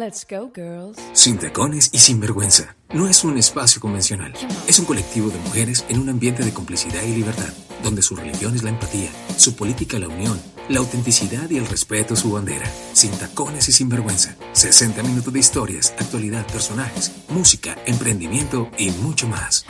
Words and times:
Let's 0.00 0.26
go, 0.26 0.50
girls. 0.54 0.96
Sin 1.12 1.36
tacones 1.36 1.90
y 1.92 1.98
sin 1.98 2.20
vergüenza. 2.20 2.74
No 2.94 3.06
es 3.06 3.22
un 3.22 3.36
espacio 3.36 3.82
convencional. 3.82 4.32
Es 4.66 4.78
un 4.78 4.86
colectivo 4.86 5.28
de 5.28 5.38
mujeres 5.40 5.84
en 5.90 6.00
un 6.00 6.08
ambiente 6.08 6.42
de 6.42 6.54
complicidad 6.54 7.02
y 7.02 7.14
libertad, 7.14 7.52
donde 7.82 8.00
su 8.00 8.16
religión 8.16 8.54
es 8.54 8.62
la 8.62 8.70
empatía, 8.70 9.10
su 9.36 9.56
política 9.56 9.98
la 9.98 10.08
unión, 10.08 10.40
la 10.70 10.78
autenticidad 10.78 11.50
y 11.50 11.58
el 11.58 11.66
respeto 11.66 12.16
su 12.16 12.32
bandera. 12.32 12.66
Sin 12.94 13.10
tacones 13.10 13.68
y 13.68 13.72
sin 13.72 13.90
vergüenza. 13.90 14.36
60 14.52 15.02
minutos 15.02 15.34
de 15.34 15.40
historias, 15.40 15.92
actualidad, 15.98 16.46
personajes, 16.46 17.12
música, 17.28 17.76
emprendimiento 17.84 18.70
y 18.78 18.92
mucho 18.92 19.28
más. 19.28 19.66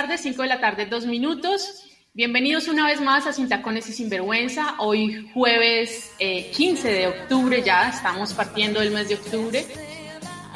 Tardes, 0.00 0.22
5 0.22 0.40
de 0.40 0.48
la 0.48 0.60
tarde, 0.60 0.86
2 0.86 1.04
minutos. 1.04 1.84
Bienvenidos 2.14 2.68
una 2.68 2.86
vez 2.86 3.02
más 3.02 3.26
a 3.26 3.34
Sin 3.34 3.50
Tacones 3.50 3.86
y 3.90 3.92
Sinvergüenza. 3.92 4.76
Hoy 4.78 5.28
jueves 5.34 6.12
eh, 6.18 6.50
15 6.52 6.90
de 6.90 7.06
octubre, 7.08 7.62
ya 7.62 7.90
estamos 7.90 8.32
partiendo 8.32 8.80
del 8.80 8.92
mes 8.92 9.10
de 9.10 9.16
octubre. 9.16 9.66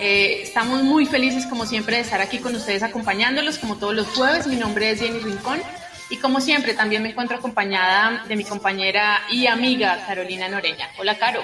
Eh, 0.00 0.40
estamos 0.40 0.82
muy 0.82 1.04
felices 1.04 1.44
como 1.44 1.66
siempre 1.66 1.96
de 1.96 2.02
estar 2.02 2.22
aquí 2.22 2.38
con 2.38 2.54
ustedes 2.54 2.82
acompañándolos 2.82 3.58
como 3.58 3.76
todos 3.76 3.94
los 3.94 4.06
jueves. 4.06 4.46
Mi 4.46 4.56
nombre 4.56 4.90
es 4.90 5.00
Jenny 5.00 5.18
Rincón 5.18 5.60
y 6.08 6.16
como 6.16 6.40
siempre 6.40 6.72
también 6.72 7.02
me 7.02 7.10
encuentro 7.10 7.36
acompañada 7.36 8.24
de 8.26 8.36
mi 8.36 8.44
compañera 8.44 9.20
y 9.30 9.46
amiga 9.46 10.06
Carolina 10.06 10.48
Noreña. 10.48 10.88
Hola 10.98 11.18
Caro. 11.18 11.42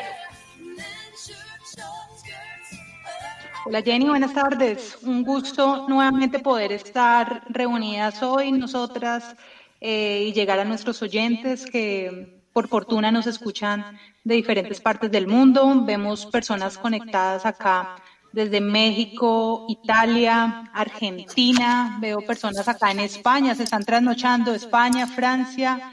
Hola 3.67 3.83
Jenny, 3.83 4.09
buenas 4.09 4.33
tardes. 4.33 4.97
Un 5.03 5.23
gusto 5.23 5.87
nuevamente 5.87 6.39
poder 6.39 6.73
estar 6.73 7.45
reunidas 7.51 8.23
hoy 8.23 8.53
nosotras 8.53 9.37
eh, 9.83 10.25
y 10.29 10.33
llegar 10.33 10.59
a 10.59 10.65
nuestros 10.65 11.03
oyentes 11.03 11.67
que 11.67 12.41
por 12.55 12.69
fortuna 12.69 13.13
nos 13.13 13.27
escuchan 13.27 13.99
de 14.25 14.37
diferentes 14.37 14.81
partes 14.81 15.11
del 15.11 15.27
mundo. 15.27 15.85
Vemos 15.85 16.25
personas 16.25 16.79
conectadas 16.79 17.45
acá 17.45 17.97
desde 18.33 18.63
México, 18.63 19.67
Italia, 19.69 20.71
Argentina. 20.73 21.99
Veo 22.01 22.23
personas 22.23 22.67
acá 22.67 22.91
en 22.91 23.01
España, 23.01 23.55
se 23.55 23.65
están 23.65 23.85
trasnochando 23.85 24.55
España, 24.55 25.07
Francia. 25.07 25.93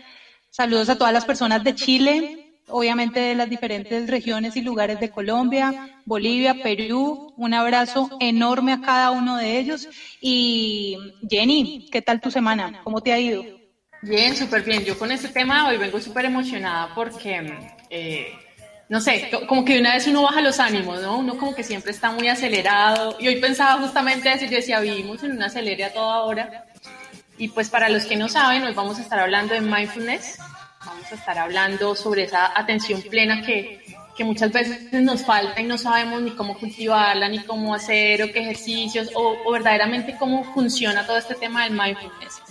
Saludos 0.50 0.88
a 0.88 0.98
todas 0.98 1.14
las 1.14 1.26
personas 1.26 1.64
de 1.66 1.76
Chile, 1.76 2.47
obviamente 2.68 3.20
de 3.20 3.36
las 3.36 3.50
diferentes 3.50 4.10
regiones 4.10 4.56
y 4.56 4.62
lugares 4.62 5.00
de 5.00 5.10
Colombia, 5.10 5.76
Bolivia, 6.06 6.54
Perú. 6.56 7.34
Un 7.38 7.54
abrazo 7.54 8.10
enorme 8.20 8.74
a 8.74 8.82
cada 8.82 9.12
uno 9.12 9.38
de 9.38 9.60
ellos. 9.60 9.88
Y 10.22 10.98
Jenny, 11.30 11.88
¿qué 11.92 12.02
tal 12.02 12.22
tu 12.22 12.32
semana? 12.32 12.76
¿Cómo 12.84 13.02
te 13.02 13.14
ha 13.14 13.20
ido? 13.20 13.46
Bien, 14.02 14.36
súper 14.36 14.64
bien. 14.64 14.84
Yo 14.86 14.98
con 14.98 15.12
este 15.12 15.30
tema 15.30 15.68
hoy 15.68 15.78
vengo 15.78 16.00
súper 16.00 16.26
emocionada 16.26 16.94
porque, 16.94 17.58
eh, 17.90 18.28
no 18.90 19.02
sé, 19.02 19.28
co- 19.32 19.46
como 19.48 19.66
que 19.66 19.80
una 19.80 19.94
vez 19.96 20.08
uno 20.08 20.22
baja 20.24 20.42
los 20.42 20.60
ánimos, 20.60 21.02
¿no? 21.02 21.18
Uno 21.18 21.38
como 21.38 21.56
que 21.56 21.64
siempre 21.64 21.92
está 21.92 22.12
muy 22.12 22.28
acelerado. 22.28 23.16
Y 23.20 23.28
hoy 23.28 23.40
pensaba 23.42 23.82
justamente 23.82 24.32
eso, 24.32 24.46
yo 24.46 24.52
decía, 24.58 24.80
vivimos 24.80 25.24
en 25.24 25.32
una 25.32 25.48
acelere 25.48 25.84
a 25.86 25.94
toda 25.94 26.24
hora. 26.24 26.66
Y 27.38 27.50
pues 27.50 27.70
para 27.70 27.90
los 27.90 28.06
que 28.06 28.16
no 28.16 28.30
saben, 28.30 28.64
hoy 28.64 28.74
vamos 28.74 28.98
a 29.00 29.02
estar 29.02 29.20
hablando 29.20 29.54
de 29.54 29.62
mindfulness. 29.62 30.38
Vamos 30.88 31.12
a 31.12 31.16
estar 31.16 31.38
hablando 31.38 31.96
sobre 31.96 32.24
esa 32.24 32.58
atención 32.58 33.02
plena 33.02 33.42
que, 33.42 33.82
que 34.16 34.24
muchas 34.24 34.52
veces 34.52 34.92
nos 34.94 35.26
falta 35.26 35.60
y 35.60 35.66
no 35.66 35.78
sabemos 35.78 36.22
ni 36.22 36.32
cómo 36.32 36.58
cultivarla, 36.58 37.28
ni 37.28 37.40
cómo 37.40 37.76
hacer, 37.76 38.24
o 38.24 38.32
qué 38.32 38.40
ejercicios, 38.40 39.10
o, 39.14 39.38
o 39.46 39.52
verdaderamente 39.52 40.16
cómo 40.18 40.44
funciona 40.54 41.06
todo 41.06 41.18
este 41.18 41.36
tema 41.36 41.66
del 41.66 41.74
mindfulness. 41.74 42.42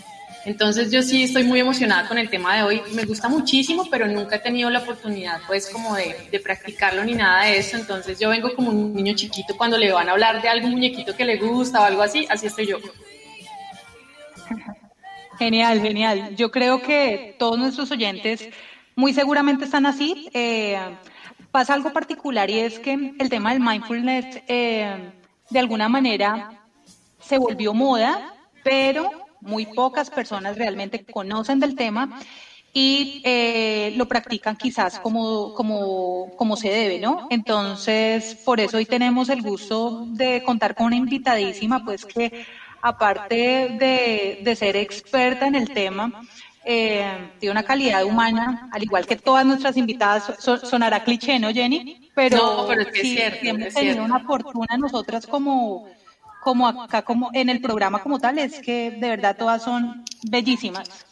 Entonces 0.45 0.93
yo 0.93 1.03
sí 1.03 1.25
estoy 1.25 1.43
muy 1.43 1.59
emocionada 1.59 2.07
con 2.07 2.19
el 2.19 2.31
tema 2.31 2.57
de 2.57 2.63
hoy. 2.63 2.83
Me 2.93 3.05
gusta 3.05 3.29
muchísimo, 3.29 3.89
pero 3.91 4.07
nunca 4.07 4.37
he 4.37 4.39
tenido 4.39 4.71
la 4.71 4.79
oportunidad 4.79 5.41
pues 5.47 5.69
como 5.69 5.97
de, 5.97 6.29
de 6.31 6.39
practicarlo 6.39 7.05
ni 7.05 7.15
nada 7.15 7.47
de 7.47 7.59
eso. 7.59 7.77
Entonces 7.77 8.21
yo 8.21 8.29
vengo 8.29 8.55
como 8.55 8.71
un 8.71 8.95
niño 8.95 9.15
chiquito 9.17 9.57
cuando 9.57 9.77
le 9.77 9.91
van 9.91 10.09
a 10.09 10.13
hablar 10.13 10.41
de 10.41 10.49
algún 10.49 10.71
muñequito 10.71 11.17
que 11.17 11.25
le 11.25 11.37
gusta 11.37 11.81
o 11.81 11.85
algo 11.85 12.03
así. 12.03 12.27
Así 12.31 12.47
estoy 12.47 12.69
yo. 12.69 12.79
Genial, 15.39 15.81
genial. 15.81 16.37
Yo 16.37 16.51
creo 16.51 16.83
que 16.83 17.35
todos 17.39 17.59
nuestros 17.59 17.91
oyentes 17.91 18.49
muy 18.95 19.13
seguramente 19.13 19.65
están 19.65 19.87
así. 19.87 20.29
Eh, 20.33 20.79
pasa 21.51 21.75
algo 21.75 21.93
particular 21.93 22.51
y 22.51 22.61
es 22.61 22.79
que 22.79 23.15
el 23.19 23.29
tema 23.29 23.53
del 23.53 23.61
mindfulness 23.61 24.43
eh, 24.49 25.13
de 25.51 25.59
alguna 25.59 25.89
manera 25.89 26.63
se 27.21 27.39
volvió 27.39 27.75
moda, 27.75 28.35
pero 28.63 29.11
muy 29.41 29.67
pocas 29.67 30.11
personas 30.11 30.57
realmente 30.57 31.05
conocen 31.05 31.61
del 31.61 31.75
tema 31.75 32.21
y 32.73 33.23
eh, 33.25 33.95
lo 33.97 34.07
practican 34.07 34.55
quizás 34.57 35.01
como, 35.01 35.55
como, 35.55 36.33
como 36.37 36.57
se 36.57 36.69
debe, 36.69 36.99
¿no? 36.99 37.27
Entonces, 37.31 38.35
por 38.45 38.61
eso 38.61 38.77
hoy 38.77 38.85
tenemos 38.85 39.31
el 39.31 39.41
gusto 39.41 40.05
de 40.09 40.43
contar 40.45 40.75
con 40.75 40.89
una 40.89 40.97
invitadísima, 40.97 41.85
pues 41.85 42.05
que 42.05 42.45
aparte 42.89 43.69
de, 43.71 44.39
de 44.41 44.57
ser 44.57 44.77
experta 44.77 45.47
en 45.47 45.55
el 45.55 45.71
tema, 45.73 46.13
eh, 46.65 47.31
tiene 47.39 47.53
una 47.53 47.63
calidad 47.63 48.05
humana, 48.05 48.69
al 48.71 48.83
igual 48.83 49.07
que 49.07 49.17
todas 49.17 49.47
nuestras 49.47 49.77
invitadas, 49.77 50.33
so- 50.39 50.59
sonará 50.59 51.01
cliché, 51.01 51.39
¿no, 51.39 51.51
Jenny? 51.51 51.87
Pero, 52.15 52.39
No, 52.39 52.67
pero 52.67 52.83
es 52.83 52.91
que 52.91 53.01
es 53.03 53.09
sí, 53.09 53.13
cierto, 53.13 53.39
sí 53.41 53.49
hemos 53.49 53.69
es 53.69 53.75
tenido 53.75 54.03
cierto. 54.03 54.05
una 54.05 54.21
fortuna 54.21 54.77
nosotras 54.79 55.27
como, 55.27 55.83
como 56.41 56.69
acá, 56.69 57.03
como 57.03 57.31
en 57.33 57.49
el 57.51 57.61
programa 57.61 58.01
como 58.01 58.19
tal, 58.19 58.39
es 58.39 58.61
que 58.61 58.91
de 58.93 59.09
verdad 59.11 59.37
todas 59.39 59.63
son 59.63 60.05
bellísimas. 60.23 61.06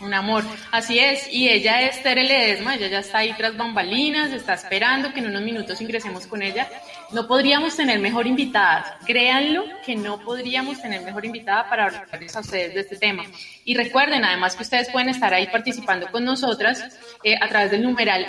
Un 0.00 0.14
amor, 0.14 0.44
así 0.70 0.98
es. 0.98 1.28
Y 1.32 1.48
ella 1.48 1.82
es 1.82 2.02
Tere 2.02 2.22
Ledesma, 2.22 2.76
ella 2.76 2.86
ya 2.86 2.98
está 3.00 3.18
ahí 3.18 3.32
tras 3.36 3.56
bambalinas, 3.56 4.32
está 4.32 4.54
esperando 4.54 5.12
que 5.12 5.18
en 5.18 5.26
unos 5.26 5.42
minutos 5.42 5.80
ingresemos 5.80 6.26
con 6.26 6.40
ella. 6.40 6.68
No 7.12 7.26
podríamos 7.26 7.76
tener 7.76 7.98
mejor 7.98 8.26
invitada, 8.26 8.98
créanlo 9.04 9.64
que 9.84 9.96
no 9.96 10.20
podríamos 10.20 10.80
tener 10.80 11.02
mejor 11.02 11.24
invitada 11.24 11.68
para 11.68 11.86
hablarles 11.86 12.36
a 12.36 12.40
ustedes 12.40 12.74
de 12.74 12.80
este 12.80 12.96
tema. 12.96 13.24
Y 13.64 13.74
recuerden 13.74 14.24
además 14.24 14.54
que 14.54 14.62
ustedes 14.62 14.88
pueden 14.90 15.08
estar 15.08 15.34
ahí 15.34 15.48
participando 15.48 16.08
con 16.12 16.24
nosotras 16.24 16.84
eh, 17.24 17.36
a 17.40 17.48
través 17.48 17.72
del 17.72 17.82
numeral 17.82 18.26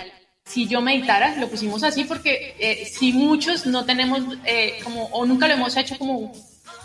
si 0.50 0.68
yo 0.68 0.81
meditara, 0.81 1.36
lo 1.36 1.47
pusimos 1.47 1.84
así 1.84 2.06
porque 2.06 2.56
eh, 2.57 2.86
si 2.86 3.13
muchos 3.13 3.68
no 3.68 3.86
tenemos 3.86 4.19
eh, 4.46 4.80
como, 4.84 5.06
o 5.06 5.24
nunca 5.24 5.47
lo 5.47 5.53
hemos 5.53 5.78
hecho 5.78 5.96
como, 6.00 6.31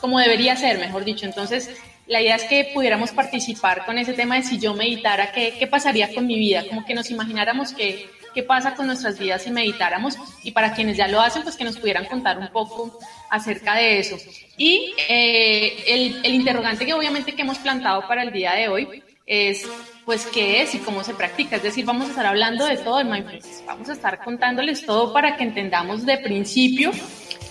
como 0.02 0.18
debería 0.18 0.54
ser, 0.54 0.78
mejor 0.78 1.02
dicho. 1.02 1.24
Entonces, 1.24 1.70
la 2.06 2.20
idea 2.20 2.37
es 2.37 2.44
que 2.44 2.70
pudiéramos 2.75 3.12
participar 3.12 3.87
con 3.87 3.98
ese 3.98 4.12
tema 4.12 4.37
de 4.37 4.42
si 4.42 4.59
yo 4.59 4.75
meditara, 4.75 5.32
¿qué, 5.32 5.54
qué 5.59 5.66
pasaría 5.66 6.12
con 6.15 6.26
mi 6.26 6.38
vida? 6.38 6.65
Como 6.69 6.84
que 6.84 6.94
nos 6.94 7.10
imagináramos 7.10 7.72
qué, 7.72 8.10
qué 8.34 8.42
pasa 8.42 8.75
con 8.75 8.87
nuestras 8.87 9.19
vidas 9.19 9.42
si 9.42 9.50
meditáramos 9.50 10.16
y 10.43 10.50
para 10.50 10.75
quienes 10.75 10.97
ya 10.97 11.09
lo 11.09 11.20
hacen, 11.20 11.43
pues 11.43 11.56
que 11.56 11.64
nos 11.64 11.78
pudieran 11.78 12.04
contar 12.04 12.38
un 12.38 12.48
poco 12.48 12.98
acerca 13.31 13.75
de 13.76 14.00
eso. 14.00 14.16
Y 14.59 14.94
eh, 15.09 15.84
el, 15.87 16.20
el 16.25 16.34
interrogante 16.34 16.84
que 16.84 16.93
obviamente 16.93 17.34
que 17.34 17.43
hemos 17.43 17.59
plantado 17.59 18.06
para 18.06 18.22
el 18.22 18.32
día 18.32 18.53
de 18.53 18.69
hoy 18.69 19.03
es 19.26 19.66
pues 20.04 20.26
qué 20.26 20.60
es 20.60 20.75
y 20.75 20.78
cómo 20.78 21.03
se 21.03 21.14
practica. 21.14 21.56
Es 21.56 21.62
decir, 21.62 21.87
vamos 21.87 22.09
a 22.09 22.10
estar 22.10 22.26
hablando 22.26 22.66
de 22.66 22.76
todo 22.76 23.00
el 23.00 23.06
mindfulness. 23.06 23.64
Vamos 23.66 23.88
a 23.88 23.94
estar 23.94 24.22
contándoles 24.22 24.84
todo 24.84 25.14
para 25.14 25.37
que 25.37 25.44
entendamos 25.44 26.04
de 26.04 26.19
principio 26.19 26.91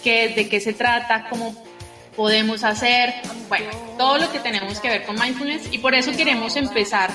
qué, 0.03 0.30
de 0.30 0.47
qué 0.47 0.59
se 0.59 0.74
trata, 0.74 1.28
cómo 1.30 1.56
podemos 2.15 2.63
hacer, 2.63 3.13
bueno, 3.50 3.69
todo 3.98 4.18
lo 4.18 4.31
que 4.31 4.39
tenemos 4.39 4.80
que 4.80 4.89
ver 4.89 5.06
con 5.06 5.15
mindfulness 5.19 5.71
y 5.71 5.80
por 5.80 5.94
eso 5.94 6.12
queremos 6.12 6.56
empezar 6.56 7.12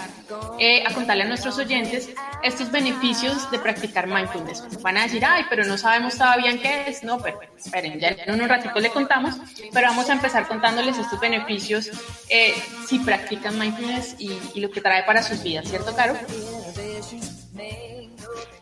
eh, 0.59 0.85
a 0.87 0.93
contarle 0.93 1.25
a 1.25 1.27
nuestros 1.27 1.59
oyentes 1.59 2.11
estos 2.43 2.71
beneficios 2.71 3.51
de 3.51 3.59
practicar 3.59 4.07
mindfulness. 4.07 4.65
Van 4.83 4.97
a 4.97 5.03
decir, 5.05 5.25
ay, 5.25 5.45
pero 5.49 5.65
no 5.65 5.79
sabemos 5.79 6.17
todavía 6.17 6.59
qué 6.61 6.85
es. 6.89 7.03
No, 7.03 7.19
pero 7.19 7.41
esperen, 7.57 7.99
ya 7.99 8.09
en 8.09 8.41
un 8.41 8.49
ratito 8.49 8.79
le 8.81 8.91
contamos, 8.91 9.37
pero 9.73 9.89
vamos 9.89 10.09
a 10.11 10.13
empezar 10.13 10.47
contándoles 10.47 10.99
estos 10.99 11.19
beneficios 11.21 11.91
eh, 12.29 12.55
si 12.87 12.99
practican 12.99 13.59
mindfulness 13.59 14.17
y, 14.19 14.33
y 14.55 14.61
lo 14.61 14.71
que 14.71 14.81
trae 14.81 15.05
para 15.05 15.23
sus 15.23 15.43
vidas, 15.43 15.69
¿cierto, 15.69 15.95
Caro? 15.95 16.15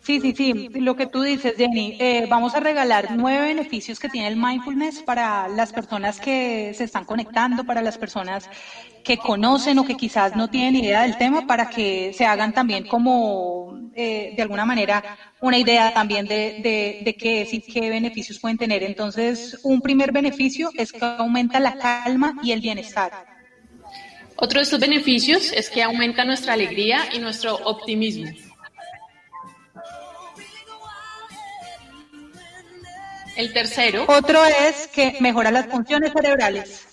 Sí, 0.06 0.20
sí, 0.20 0.34
sí, 0.36 0.68
lo 0.74 0.94
que 0.94 1.08
tú 1.08 1.22
dices, 1.22 1.54
Jenny, 1.56 1.96
eh, 1.98 2.26
vamos 2.30 2.54
a 2.54 2.60
regalar 2.60 3.16
nueve 3.16 3.48
beneficios 3.48 3.98
que 3.98 4.08
tiene 4.08 4.28
el 4.28 4.36
mindfulness 4.36 5.02
para 5.02 5.48
las 5.48 5.72
personas 5.72 6.20
que 6.20 6.72
se 6.74 6.84
están 6.84 7.04
conectando, 7.04 7.64
para 7.64 7.82
las 7.82 7.98
personas 7.98 8.48
que 9.02 9.18
conocen 9.18 9.80
o 9.80 9.84
que 9.84 9.96
quizás 9.96 10.36
no 10.36 10.48
tienen 10.48 10.76
idea 10.76 11.02
del 11.02 11.18
tema, 11.18 11.48
para 11.48 11.70
que 11.70 12.12
se 12.12 12.24
hagan 12.24 12.52
también 12.52 12.86
como, 12.86 13.80
eh, 13.96 14.32
de 14.36 14.42
alguna 14.42 14.64
manera, 14.64 15.02
una 15.40 15.58
idea 15.58 15.92
también 15.92 16.28
de, 16.28 17.16
qué 17.18 17.42
es 17.42 17.52
y 17.52 17.60
qué 17.60 17.90
beneficios 17.90 18.38
pueden 18.38 18.58
tener. 18.58 18.84
Entonces, 18.84 19.58
un 19.64 19.80
primer 19.80 20.12
beneficio 20.12 20.70
es 20.76 20.92
que 20.92 21.04
aumenta 21.04 21.58
la 21.58 21.78
calma 21.78 22.36
y 22.44 22.52
el 22.52 22.60
bienestar. 22.60 23.10
Otro 24.36 24.60
de 24.60 24.64
estos 24.64 24.78
beneficios 24.78 25.50
es 25.52 25.68
que 25.68 25.82
aumenta 25.82 26.24
nuestra 26.24 26.52
alegría 26.52 27.08
y 27.12 27.18
nuestro 27.18 27.56
optimismo. 27.56 28.45
El 33.36 33.52
tercero. 33.52 34.06
Otro 34.08 34.44
es 34.44 34.88
que 34.88 35.16
mejora 35.20 35.50
las 35.50 35.66
funciones 35.66 36.12
cerebrales. 36.12 36.86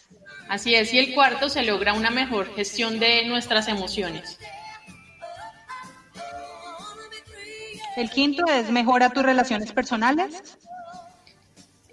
Así 0.50 0.76
es. 0.76 0.94
Y 0.94 1.00
el 1.00 1.14
cuarto 1.14 1.50
se 1.50 1.64
logra 1.64 1.94
una 1.94 2.12
mejor 2.12 2.54
gestión 2.56 3.00
de 3.00 3.26
nuestras 3.26 3.68
emociones. 3.68 4.38
El 7.96 8.10
quinto 8.10 8.46
es 8.48 8.70
mejora 8.72 9.12
tus 9.12 9.24
relaciones 9.24 9.72
personales. 9.72 10.58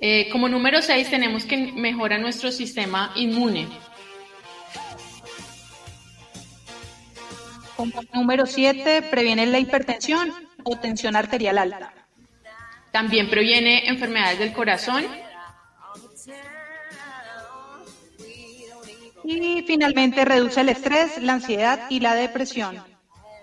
Eh, 0.01 0.31
como 0.33 0.49
número 0.49 0.81
seis 0.81 1.11
tenemos 1.11 1.45
que 1.45 1.57
mejora 1.57 2.19
nuestro 2.19 2.51
sistema 2.51 3.13
inmune. 3.17 3.69
Como 7.77 8.01
número 8.13 8.47
siete 8.47 9.03
previene 9.03 9.47
la 9.47 9.59
hipertensión 9.59 10.33
o 10.65 10.77
tensión 10.77 11.17
arterial 11.17 11.59
alta. 11.59 12.00
También 12.93 13.31
previene 13.31 13.89
enfermedades 13.89 14.39
del 14.39 14.53
corazón. 14.53 15.07
Y 19.23 19.63
finalmente 19.63 20.25
reduce 20.25 20.61
el 20.61 20.71
estrés, 20.71 21.23
la 21.23 21.35
ansiedad 21.35 21.87
y 21.89 22.01
la 22.01 22.15
depresión. 22.15 22.83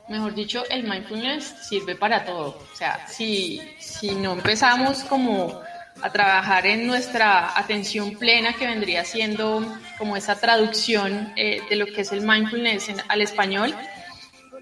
Mejor 0.10 0.34
dicho, 0.34 0.64
el 0.70 0.84
mindfulness 0.84 1.56
sirve 1.70 1.96
para 1.96 2.26
todo. 2.26 2.60
O 2.72 2.76
sea, 2.76 3.08
si, 3.08 3.62
si 3.80 4.16
no 4.16 4.34
empezamos 4.34 5.04
como 5.04 5.62
a 6.02 6.12
trabajar 6.12 6.66
en 6.66 6.88
nuestra 6.88 7.58
atención 7.58 8.16
plena, 8.18 8.54
que 8.54 8.68
vendría 8.68 9.04
siendo 9.04 9.66
como 9.98 10.16
esa 10.16 10.40
traducción 10.40 11.34
eh, 11.36 11.62
de 11.70 11.76
lo 11.76 11.88
que 11.88 12.02
es 12.02 12.12
el 12.12 12.22
mindfulness 12.22 12.92
al 13.08 13.22
español, 13.22 13.74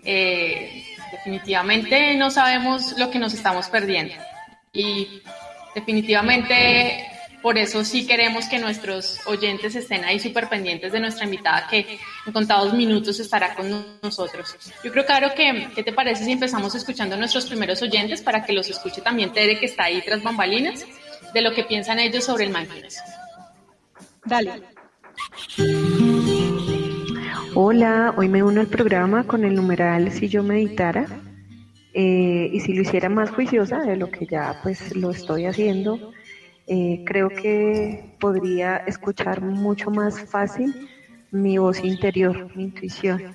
eh, 0.03 0.83
definitivamente 1.11 2.15
no 2.15 2.29
sabemos 2.29 2.97
lo 2.97 3.09
que 3.09 3.19
nos 3.19 3.33
estamos 3.33 3.67
perdiendo 3.69 4.15
y 4.75 5.21
definitivamente 5.73 7.07
por 7.41 7.59
eso 7.59 7.85
sí 7.85 8.07
queremos 8.07 8.47
que 8.47 8.57
nuestros 8.57 9.19
oyentes 9.27 9.75
estén 9.75 10.03
ahí 10.03 10.19
súper 10.19 10.49
pendientes 10.49 10.91
de 10.91 10.99
nuestra 10.99 11.25
invitada 11.25 11.67
que 11.69 11.99
en 12.25 12.33
contados 12.33 12.73
minutos 12.73 13.19
estará 13.19 13.53
con 13.53 13.99
nosotros. 14.01 14.57
Yo 14.83 14.91
creo, 14.91 15.05
claro, 15.05 15.29
que 15.35 15.69
¿qué 15.75 15.83
te 15.83 15.93
parece 15.93 16.25
si 16.25 16.31
empezamos 16.31 16.73
escuchando 16.73 17.15
a 17.15 17.19
nuestros 17.19 17.45
primeros 17.45 17.81
oyentes 17.83 18.21
para 18.21 18.43
que 18.43 18.51
los 18.51 18.67
escuche 18.69 19.01
también 19.01 19.31
Tere, 19.31 19.59
que 19.59 19.67
está 19.67 19.83
ahí 19.83 20.01
tras 20.03 20.23
bambalinas, 20.23 20.85
de 21.35 21.41
lo 21.41 21.53
que 21.53 21.63
piensan 21.63 21.99
ellos 21.99 22.23
sobre 22.23 22.45
el 22.45 22.49
mindfulness? 22.49 22.99
Dale. 24.25 24.63
Hola, 27.53 28.13
hoy 28.17 28.27
me 28.27 28.41
uno 28.41 28.59
al 28.59 28.67
programa 28.67 29.25
con 29.25 29.45
el 29.45 29.53
numeral 29.53 30.11
Si 30.11 30.27
yo 30.27 30.41
meditara. 30.41 31.05
Eh, 31.97 32.49
y 32.51 32.59
si 32.59 32.73
lo 32.73 32.81
hiciera 32.81 33.07
más 33.07 33.31
juiciosa 33.31 33.79
de 33.79 33.95
lo 33.95 34.11
que 34.11 34.25
ya 34.25 34.59
pues 34.61 34.93
lo 34.97 35.11
estoy 35.11 35.45
haciendo, 35.45 36.11
eh, 36.67 37.05
creo 37.05 37.29
que 37.29 38.17
podría 38.19 38.75
escuchar 38.75 39.39
mucho 39.39 39.91
más 39.91 40.19
fácil 40.29 40.89
mi 41.31 41.57
voz 41.57 41.85
interior, 41.85 42.53
mi 42.53 42.65
intuición, 42.65 43.33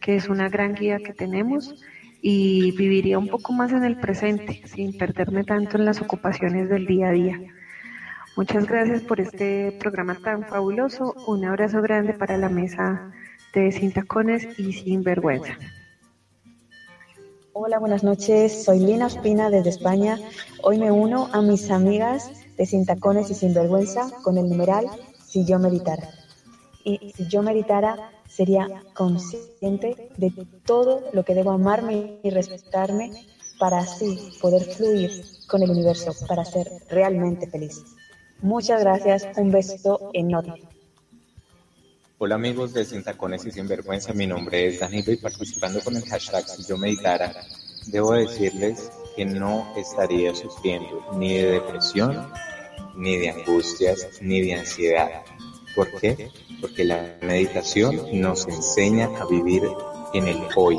que 0.00 0.16
es 0.16 0.30
una 0.30 0.48
gran 0.48 0.74
guía 0.74 0.96
que 1.00 1.12
tenemos 1.12 1.74
y 2.22 2.74
viviría 2.74 3.18
un 3.18 3.28
poco 3.28 3.52
más 3.52 3.70
en 3.72 3.84
el 3.84 4.00
presente, 4.00 4.62
sin 4.64 4.96
perderme 4.96 5.44
tanto 5.44 5.76
en 5.76 5.84
las 5.84 6.00
ocupaciones 6.00 6.70
del 6.70 6.86
día 6.86 7.08
a 7.08 7.12
día. 7.12 7.38
Muchas 8.34 8.66
gracias 8.66 9.02
por 9.02 9.20
este 9.20 9.76
programa 9.78 10.14
tan 10.14 10.46
fabuloso. 10.46 11.12
Un 11.26 11.44
abrazo 11.44 11.82
grande 11.82 12.14
para 12.14 12.38
la 12.38 12.48
mesa 12.48 13.12
de 13.52 13.70
Sin 13.72 13.92
Tacones 13.92 14.58
y 14.58 14.72
Sin 14.72 15.02
Vergüenza. 15.02 15.58
Hola, 17.52 17.80
buenas 17.80 18.04
noches. 18.04 18.64
Soy 18.64 18.78
Lina 18.78 19.08
Espina 19.08 19.50
desde 19.50 19.70
España. 19.70 20.20
Hoy 20.62 20.78
me 20.78 20.92
uno 20.92 21.28
a 21.32 21.42
mis 21.42 21.68
amigas 21.72 22.30
de 22.56 22.64
Sin 22.64 22.86
Tacones 22.86 23.28
y 23.28 23.34
Sin 23.34 23.54
Vergüenza 23.54 24.08
con 24.22 24.38
el 24.38 24.48
numeral 24.48 24.86
Si 25.26 25.44
yo 25.44 25.58
meditara. 25.58 26.10
Y 26.84 27.12
si 27.16 27.26
yo 27.26 27.42
meditara, 27.42 28.12
sería 28.28 28.84
consciente 28.94 30.10
de 30.16 30.32
todo 30.64 31.02
lo 31.12 31.24
que 31.24 31.34
debo 31.34 31.50
amarme 31.50 32.20
y 32.22 32.30
respetarme 32.30 33.10
para 33.58 33.80
así 33.80 34.30
poder 34.40 34.62
fluir 34.62 35.10
con 35.48 35.64
el 35.64 35.70
universo, 35.70 36.12
para 36.28 36.44
ser 36.44 36.70
realmente 36.88 37.48
feliz. 37.48 37.82
Muchas 38.42 38.80
gracias. 38.80 39.26
Un 39.36 39.50
beso 39.50 40.10
enorme. 40.12 40.62
Hola 42.22 42.34
amigos 42.34 42.74
de 42.74 42.84
Sin 42.84 43.02
Tacones 43.02 43.46
y 43.46 43.50
Sin 43.50 43.66
Vergüenza, 43.66 44.12
mi 44.12 44.26
nombre 44.26 44.66
es 44.66 44.78
Danilo 44.78 45.10
y 45.10 45.16
participando 45.16 45.80
con 45.80 45.96
el 45.96 46.04
hashtag 46.04 46.46
Si 46.46 46.64
yo 46.68 46.76
meditara, 46.76 47.32
debo 47.86 48.12
decirles 48.12 48.92
que 49.16 49.24
no 49.24 49.72
estaría 49.74 50.34
sufriendo 50.34 51.02
ni 51.14 51.38
de 51.38 51.52
depresión, 51.52 52.30
ni 52.94 53.16
de 53.16 53.30
angustias, 53.30 54.06
ni 54.20 54.42
de 54.42 54.52
ansiedad. 54.52 55.22
¿Por 55.74 55.98
qué? 55.98 56.28
Porque 56.60 56.84
la 56.84 57.16
meditación 57.22 57.98
nos 58.20 58.46
enseña 58.46 59.06
a 59.18 59.24
vivir 59.24 59.62
en 60.12 60.28
el 60.28 60.42
hoy, 60.56 60.78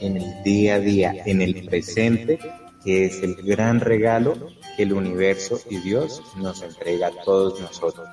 en 0.00 0.16
el 0.16 0.42
día 0.42 0.74
a 0.74 0.80
día, 0.80 1.14
en 1.24 1.40
el 1.40 1.66
presente, 1.66 2.40
que 2.82 3.04
es 3.04 3.22
el 3.22 3.36
gran 3.36 3.78
regalo 3.78 4.34
que 4.76 4.82
el 4.82 4.92
universo 4.92 5.60
y 5.70 5.76
Dios 5.76 6.20
nos 6.36 6.62
entrega 6.62 7.06
a 7.06 7.24
todos 7.24 7.60
nosotros. 7.60 8.08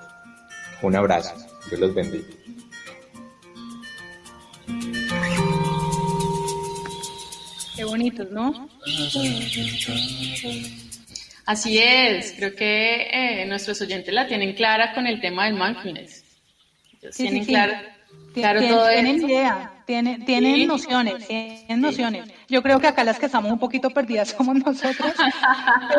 Un 0.83 0.95
abrazo, 0.95 1.33
Dios 1.69 1.79
los 1.79 1.93
bendiga. 1.93 2.25
Qué 7.75 7.83
bonitos, 7.85 8.29
¿no? 8.31 8.69
Así 11.45 11.79
es, 11.79 12.33
creo 12.37 12.55
que 12.55 13.07
eh, 13.11 13.45
nuestros 13.47 13.81
oyentes 13.81 14.13
la 14.13 14.27
tienen 14.27 14.53
clara 14.53 14.93
con 14.93 15.07
el 15.07 15.19
tema 15.19 15.45
del 15.45 15.55
mindfulness. 15.55 16.23
Ellos 17.01 17.15
Sí, 17.15 17.23
tienen 17.23 17.41
sí, 17.41 17.45
sí. 17.47 17.51
claro, 17.53 17.73
claro 18.33 18.61
todo 18.67 18.89
tienen 18.91 19.15
eso. 19.17 19.27
idea, 19.27 19.80
tienen, 19.85 20.25
tienen 20.25 20.55
Sí. 20.55 20.65
nociones, 20.65 21.27
tienen 21.27 21.81
nociones. 21.81 22.29
Yo 22.47 22.61
creo 22.61 22.79
que 22.79 22.87
acá 22.87 23.03
las 23.03 23.19
que 23.19 23.25
estamos 23.27 23.51
un 23.51 23.59
poquito 23.59 23.89
perdidas 23.89 24.29
somos 24.37 24.55
nosotros, 24.55 25.13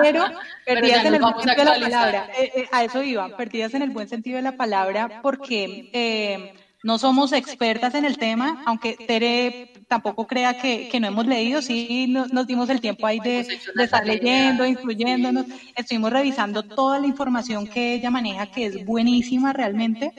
pero 0.02 0.24
perdidas 0.64 1.02
ya 1.02 1.08
en 1.08 1.14
el 1.14 1.20
nos 1.20 1.32
buen 1.34 1.44
sentido 1.46 1.72
de 1.72 1.78
la 1.80 1.86
palabra. 1.86 2.28
Eh, 2.38 2.50
eh, 2.56 2.68
a 2.72 2.84
eso 2.84 3.02
iba, 3.02 3.36
perdidas 3.36 3.74
en 3.74 3.82
el 3.82 3.90
buen 3.90 4.08
sentido 4.08 4.36
de 4.36 4.42
la 4.42 4.56
palabra, 4.56 5.20
porque 5.22 5.90
eh, 5.92 6.54
no 6.84 6.98
somos 6.98 7.32
expertas 7.32 7.94
en 7.94 8.04
el 8.04 8.18
tema, 8.18 8.62
aunque 8.66 8.96
Tere 8.96 9.72
tampoco 9.88 10.26
crea 10.26 10.58
que, 10.58 10.88
que 10.88 10.98
no 10.98 11.06
hemos 11.06 11.26
leído, 11.26 11.62
sí 11.62 12.06
no- 12.08 12.26
nos 12.26 12.46
dimos 12.46 12.68
el 12.70 12.80
tiempo 12.80 13.06
ahí 13.06 13.20
de, 13.20 13.46
de 13.74 13.84
estar 13.84 14.04
leyendo, 14.04 14.66
incluyéndonos. 14.66 15.46
Estuvimos 15.76 16.10
revisando 16.12 16.62
toda 16.64 16.98
la 16.98 17.06
información 17.06 17.66
que 17.66 17.94
ella 17.94 18.10
maneja, 18.10 18.46
que 18.46 18.66
es 18.66 18.84
buenísima 18.84 19.52
realmente. 19.52 20.12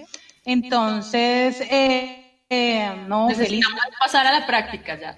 Entonces, 0.45 1.61
eh, 1.69 2.22
eh, 2.49 3.05
no, 3.07 3.29
feliz. 3.29 3.65
Pasar 3.99 4.27
a 4.27 4.39
la 4.39 4.45
práctica 4.45 4.99
ya. 4.99 5.15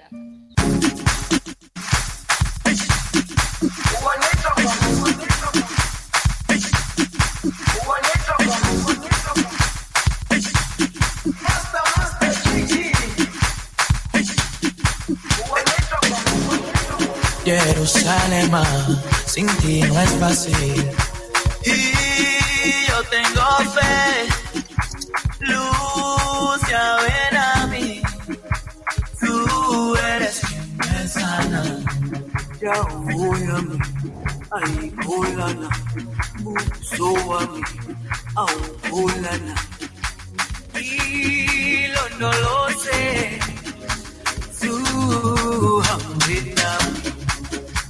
Jerusalén, 17.46 18.52
sin 19.28 19.48
ti 19.58 19.82
no 19.82 20.02
es 20.02 20.10
fácil. 20.20 20.92
Y 21.64 22.88
yo 22.88 23.04
tengo 23.04 23.72
fe, 23.74 24.28
luz, 26.76 26.82
ya 26.82 26.96
ven 27.02 27.38
a 27.38 27.68
mí. 27.68 28.02
Tú 29.20 29.96
eres 29.96 30.40
quien 30.40 30.78
me 30.78 31.08
sana. 31.08 31.64
Ya 32.62 32.82
voy 32.82 33.44
a 33.44 33.62
mí, 33.62 33.78
ay, 34.52 34.92
kulana, 35.06 35.70
muso 36.40 37.38
a 37.38 37.46
mí, 37.48 37.62
au 38.36 38.48
kulana. 38.90 39.56
Y 40.80 41.88
lo 41.88 42.10
no 42.20 42.32
lo 42.32 42.68
sé, 42.84 43.40
tú, 44.60 45.82
hambrina, 45.92 46.78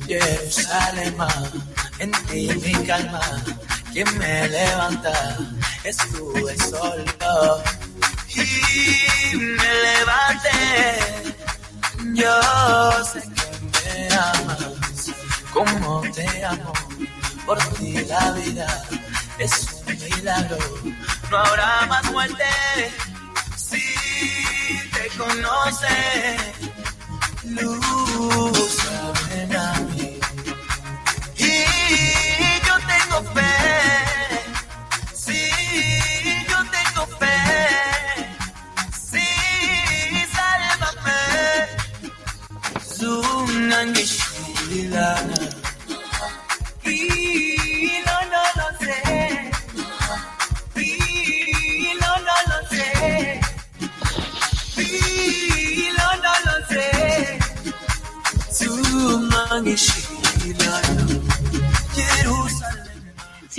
Jerusalén, 0.08 1.16
en 2.00 2.12
ti 2.28 2.50
mi 2.64 2.86
calma, 2.86 3.22
quien 3.94 4.18
me 4.18 4.50
levanta, 4.50 5.38
estuve 5.84 6.58
solo 6.58 7.64
y 8.44 9.36
me 9.38 9.74
levanté. 9.86 11.36
Yo 12.14 13.04
sé 13.12 13.22
que 13.22 14.08
me 14.08 14.16
amas, 14.16 15.12
como 15.54 16.02
te 16.12 16.46
amo, 16.46 16.74
por 17.46 17.58
ti 17.76 17.94
la 18.06 18.32
vida 18.32 18.86
es 19.40 19.68
un 19.88 19.98
milagro, 19.98 20.58
no 21.30 21.38
habrá 21.38 21.86
más 21.88 22.12
muerte 22.12 22.46
si 23.56 23.84
te 24.94 25.08
conoce. 25.18 26.38
Luz, 27.44 28.78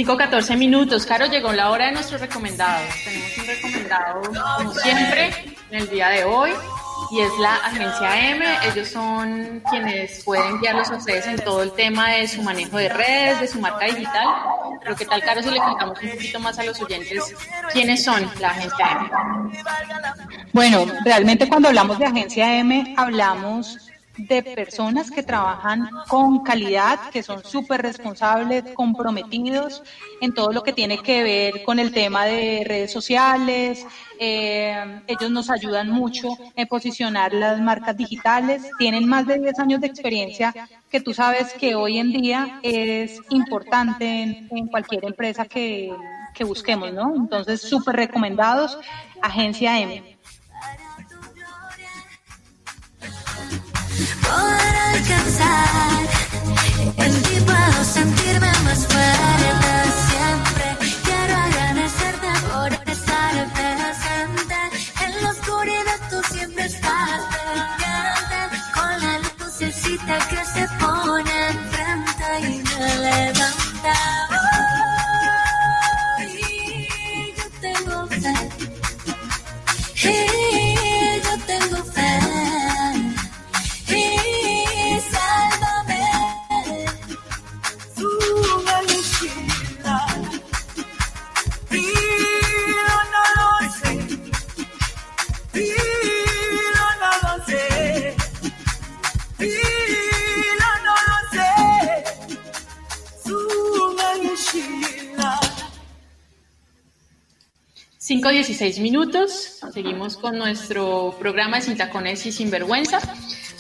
5-14 0.07 0.57
minutos. 0.57 1.05
Caro, 1.05 1.27
llegó 1.27 1.53
la 1.53 1.71
hora 1.71 1.87
de 1.87 1.93
nuestros 1.93 2.21
recomendados. 2.21 2.89
Tenemos 3.05 3.39
un 3.39 3.47
recomendado, 3.47 4.23
como 4.59 4.73
siempre, 4.75 5.57
en 5.71 5.81
el 5.81 5.91
día 5.91 6.11
de 6.11 6.23
hoy, 6.23 6.53
y 7.11 7.21
es 7.23 7.33
la 7.41 7.57
agencia 7.57 8.31
M. 8.31 8.47
Ellos 8.73 8.89
son 8.89 9.61
quienes 9.69 10.23
pueden 10.23 10.61
guiarlos 10.61 10.93
a 10.93 10.97
ustedes 10.97 11.27
en 11.27 11.37
todo 11.39 11.61
el 11.61 11.73
tema 11.73 12.11
de 12.11 12.29
su 12.29 12.41
manejo 12.41 12.77
de 12.77 12.89
redes, 12.89 13.41
de 13.41 13.49
su 13.49 13.61
marca 13.61 13.87
digital. 13.87 14.29
Pero 14.81 14.95
¿qué 14.95 15.07
tal, 15.07 15.23
Caro, 15.23 15.43
si 15.43 15.51
le 15.51 15.59
contamos 15.59 16.01
un 16.01 16.11
poquito 16.11 16.39
más 16.39 16.57
a 16.61 16.63
los 16.63 16.81
oyentes 16.81 17.35
quiénes 17.73 18.05
son 18.05 18.31
la 18.39 18.51
agencia 18.51 18.87
M? 18.93 19.11
Bueno, 20.53 20.87
realmente 21.05 21.49
cuando 21.49 21.67
hablamos 21.67 21.99
de 21.99 22.07
agencia 22.07 22.59
M, 22.59 22.95
hablamos 22.97 23.86
de 24.17 24.43
personas 24.43 25.11
que 25.11 25.23
trabajan 25.23 25.89
con 26.09 26.43
calidad, 26.43 26.99
que 27.11 27.23
son 27.23 27.45
súper 27.45 27.83
responsables, 27.83 28.65
comprometidos 28.75 29.83
en 30.21 30.33
todo 30.33 30.53
lo 30.53 30.63
que 30.63 30.73
tiene 30.73 30.99
que 30.99 31.23
ver 31.23 31.65
con 31.65 31.79
el 31.79 31.93
tema 31.93 32.25
de 32.25 32.65
redes 32.67 32.93
sociales. 32.93 33.87
Eh, 34.19 35.03
ellos 35.07 35.31
nos 35.31 35.51
ayudan 35.51 35.91
mucho 35.91 36.29
en 36.55 36.67
posicionar 36.67 37.33
las 37.35 37.61
marcas 37.61 37.97
digitales. 37.97 38.63
Tienen 38.79 39.07
más 39.07 39.27
de 39.27 39.39
10 39.39 39.59
años 39.59 39.81
de 39.81 39.89
experiencia 39.89 40.55
que 40.91 41.01
tú 41.01 41.13
sabes 41.13 41.53
que 41.53 41.75
hoy 41.75 41.99
en 41.99 42.13
día 42.13 42.61
es 42.63 43.21
importante 43.31 44.23
en, 44.23 44.49
en 44.51 44.67
cualquier 44.69 45.05
empresa 45.05 45.45
que, 45.45 45.93
que 46.37 46.45
busquemos, 46.45 46.93
¿no? 46.93 47.15
Entonces, 47.17 47.63
súper 47.63 47.97
recomendados, 47.97 48.79
Agencia 49.23 49.81
M. 49.81 50.16
poder 54.29 54.75
alcanzar. 54.93 56.03
En 56.97 57.23
ti 57.23 57.41
puedo 57.41 57.85
sentirme 57.85 58.53
más 58.65 58.87
fuerte 58.87 59.76
5-16 108.57 108.81
minutos. 108.81 109.61
Seguimos 109.73 110.17
con 110.17 110.39
nuestro 110.39 111.15
programa 111.19 111.59
de 111.59 111.63
Sin 111.65 111.77
Tacones 111.77 112.25
y 112.27 112.33
Sinvergüenza. 112.33 113.01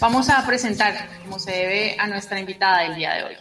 Vamos 0.00 0.28
a 0.28 0.44
presentar, 0.46 1.08
como 1.22 1.38
se 1.38 1.50
debe, 1.50 1.96
a 1.98 2.06
nuestra 2.06 2.40
invitada 2.40 2.82
del 2.82 2.96
día 2.96 3.14
de 3.14 3.24
hoy. 3.24 3.34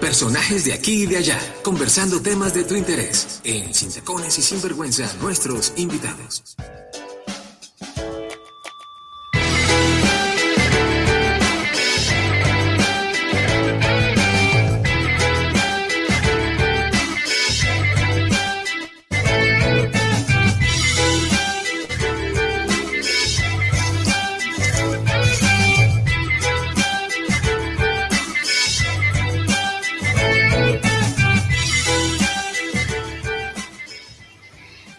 Personajes 0.00 0.64
de 0.64 0.72
aquí 0.72 1.02
y 1.02 1.06
de 1.06 1.18
allá, 1.18 1.38
conversando 1.62 2.20
temas 2.20 2.54
de 2.54 2.64
tu 2.64 2.74
interés. 2.74 3.40
En 3.44 3.72
Sin 3.74 3.92
Tacones 3.92 4.38
y 4.38 4.42
Sinvergüenza, 4.42 5.12
nuestros 5.20 5.72
invitados. 5.76 6.56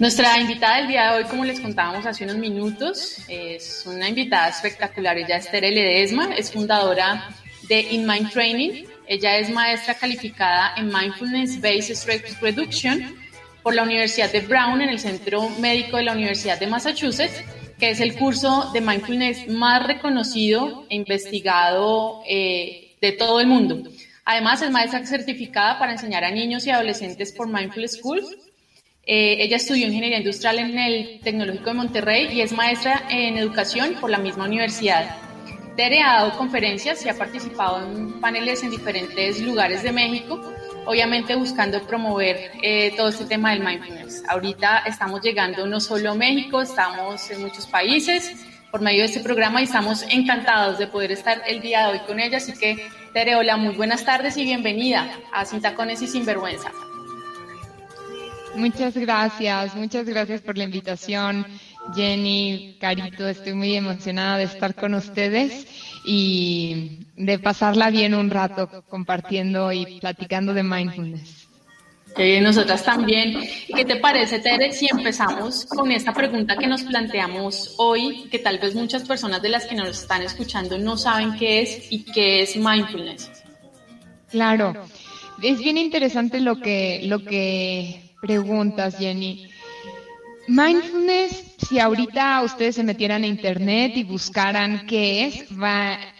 Nuestra 0.02 0.40
invitada 0.40 0.78
del 0.78 0.88
día 0.88 1.12
de 1.12 1.18
hoy, 1.20 1.24
como 1.26 1.46
les 1.46 1.60
contábamos 1.60 2.08
hace 2.08 2.24
unos 2.24 2.38
minutos, 2.38 3.20
es 3.28 3.84
una 3.86 4.10
invitada 4.10 4.50
espectacular. 4.50 5.16
Ella 5.16 5.38
es 5.38 5.52
Tere 5.52 5.70
Ledesma, 5.70 6.34
es 6.36 6.52
fundadora 6.52 7.30
de 7.70 7.82
In 7.82 8.08
Mind 8.08 8.32
Training. 8.32 8.86
Ella 9.06 9.38
es 9.38 9.52
maestra 9.52 9.94
calificada 9.94 10.74
en 10.76 10.88
Mindfulness 10.88 11.62
Based 11.62 11.92
Stress 11.96 12.42
Reduction 12.42 13.16
por 13.62 13.76
la 13.76 13.84
Universidad 13.84 14.32
de 14.32 14.40
Brown 14.40 14.82
en 14.82 14.90
el 14.90 14.98
Centro 14.98 15.48
Médico 15.60 15.98
de 15.98 16.04
la 16.06 16.14
Universidad 16.14 16.60
de 16.60 16.66
Massachusetts, 16.66 17.44
que 17.78 17.92
es 17.92 18.00
el 18.00 18.16
curso 18.16 18.72
de 18.74 18.82
mindfulness 18.82 19.50
más 19.50 19.86
reconocido 19.86 20.88
e 20.90 20.96
investigado 20.96 22.24
eh, 22.28 22.96
de 23.00 23.12
todo 23.12 23.40
el 23.40 23.46
mundo. 23.46 23.84
Además, 24.26 24.64
es 24.64 24.72
maestra 24.72 25.06
certificada 25.06 25.78
para 25.78 25.92
enseñar 25.92 26.24
a 26.24 26.32
niños 26.32 26.66
y 26.66 26.72
adolescentes 26.72 27.32
por 27.32 27.48
Mindful 27.48 27.88
Schools 27.88 28.36
eh, 29.04 29.38
ella 29.40 29.58
estudió 29.58 29.88
ingeniería 29.88 30.20
industrial 30.20 30.60
en 30.60 30.78
el 30.78 31.20
Tecnológico 31.24 31.72
de 31.72 31.74
Monterrey 31.74 32.28
y 32.32 32.42
es 32.42 32.52
maestra 32.52 33.04
en 33.10 33.38
educación 33.38 33.96
por 34.00 34.10
la 34.10 34.20
misma 34.20 34.46
universidad. 34.46 35.18
Tere 35.76 36.02
ha 36.02 36.14
dado 36.20 36.38
conferencias 36.38 37.04
y 37.06 37.10
ha 37.10 37.18
participado 37.18 37.82
en 37.82 38.20
paneles 38.20 38.62
en 38.64 38.70
diferentes 38.70 39.40
lugares 39.40 39.82
de 39.82 39.92
México, 39.92 40.40
obviamente 40.86 41.36
buscando 41.36 41.82
promover 41.88 42.52
eh, 42.62 42.94
todo 42.96 43.08
este 43.08 43.26
tema 43.26 43.52
del 43.52 43.64
mindfulness. 43.64 44.24
Ahorita 44.28 44.84
estamos 44.86 45.22
llegando 45.22 45.66
no 45.66 45.80
solo 45.80 46.12
a 46.12 46.16
México, 46.16 46.62
estamos 46.62 47.32
en 47.32 47.42
muchos 47.42 47.66
países 47.66 48.32
por 48.70 48.82
medio 48.82 49.00
de 49.00 49.06
este 49.08 49.20
programa 49.22 49.62
y 49.62 49.64
estamos 49.64 50.04
encantados 50.10 50.78
de 50.78 50.88
poder 50.88 51.12
estar 51.12 51.42
el 51.48 51.62
día 51.62 51.88
de 51.88 51.94
hoy 51.94 52.00
con 52.06 52.20
ella. 52.20 52.38
Así 52.38 52.54
que, 52.54 52.88
Tere, 53.14 53.36
hola, 53.36 53.58
muy 53.58 53.74
buenas 53.74 54.06
tardes 54.06 54.38
y 54.38 54.44
bienvenida 54.44 55.10
a 55.34 55.46
Sin 55.46 55.62
Tacones 55.62 56.02
y 56.02 56.08
Sinvergüenza. 56.08 56.72
Muchas 58.56 58.98
gracias, 58.98 59.76
muchas 59.76 60.06
gracias 60.06 60.42
por 60.42 60.58
la 60.58 60.66
invitación, 60.66 61.46
Jenny, 61.96 62.78
Carito, 62.80 63.28
estoy 63.28 63.54
muy 63.54 63.76
emocionada 63.76 64.38
de 64.38 64.44
estar 64.44 64.76
con 64.76 64.94
ustedes 64.94 65.68
y 66.06 67.08
de 67.16 67.40
pasarla 67.40 67.90
bien 67.90 68.14
un 68.14 68.30
rato 68.30 68.84
compartiendo 68.88 69.72
y 69.72 70.00
platicando 70.00 70.54
de 70.54 70.64
mindfulness. 70.64 71.48
Eh, 72.18 72.42
nosotras 72.42 72.84
también. 72.84 73.42
¿Y 73.68 73.74
qué 73.74 73.86
te 73.86 73.96
parece, 73.96 74.40
Tere, 74.40 74.74
si 74.74 74.88
empezamos 74.92 75.66
con 75.66 75.92
esta 75.92 76.14
pregunta 76.14 76.58
que 76.58 76.68
nos 76.68 76.84
planteamos 76.84 77.76
hoy, 77.78 78.28
que 78.30 78.40
tal 78.40 78.60
vez 78.60 78.76
muchas 78.76 79.04
personas 79.04 79.42
de 79.42 79.50
las 79.50 79.66
que 79.66 79.76
nos 79.76 80.02
están 80.02 80.22
escuchando 80.22 80.78
no 80.78 80.98
saben 80.98 81.38
qué 81.38 81.62
es 81.62 81.92
y 81.92 82.04
qué 82.04 82.42
es 82.42 82.58
mindfulness? 82.58 83.32
Claro, 84.30 84.74
es 85.42 85.60
bien 85.60 85.78
interesante 85.78 86.42
lo 86.42 86.58
que, 86.60 87.02
lo 87.06 87.24
que 87.24 88.11
preguntas, 88.22 88.98
Jenny. 88.98 89.50
Mindfulness, 90.48 91.56
si 91.70 91.80
ahorita 91.80 92.42
ustedes 92.44 92.76
se 92.76 92.84
metieran 92.84 93.24
a 93.24 93.28
internet 93.28 93.94
y 93.96 94.04
buscaran 94.04 94.86
qué 94.88 95.26
es, 95.26 95.46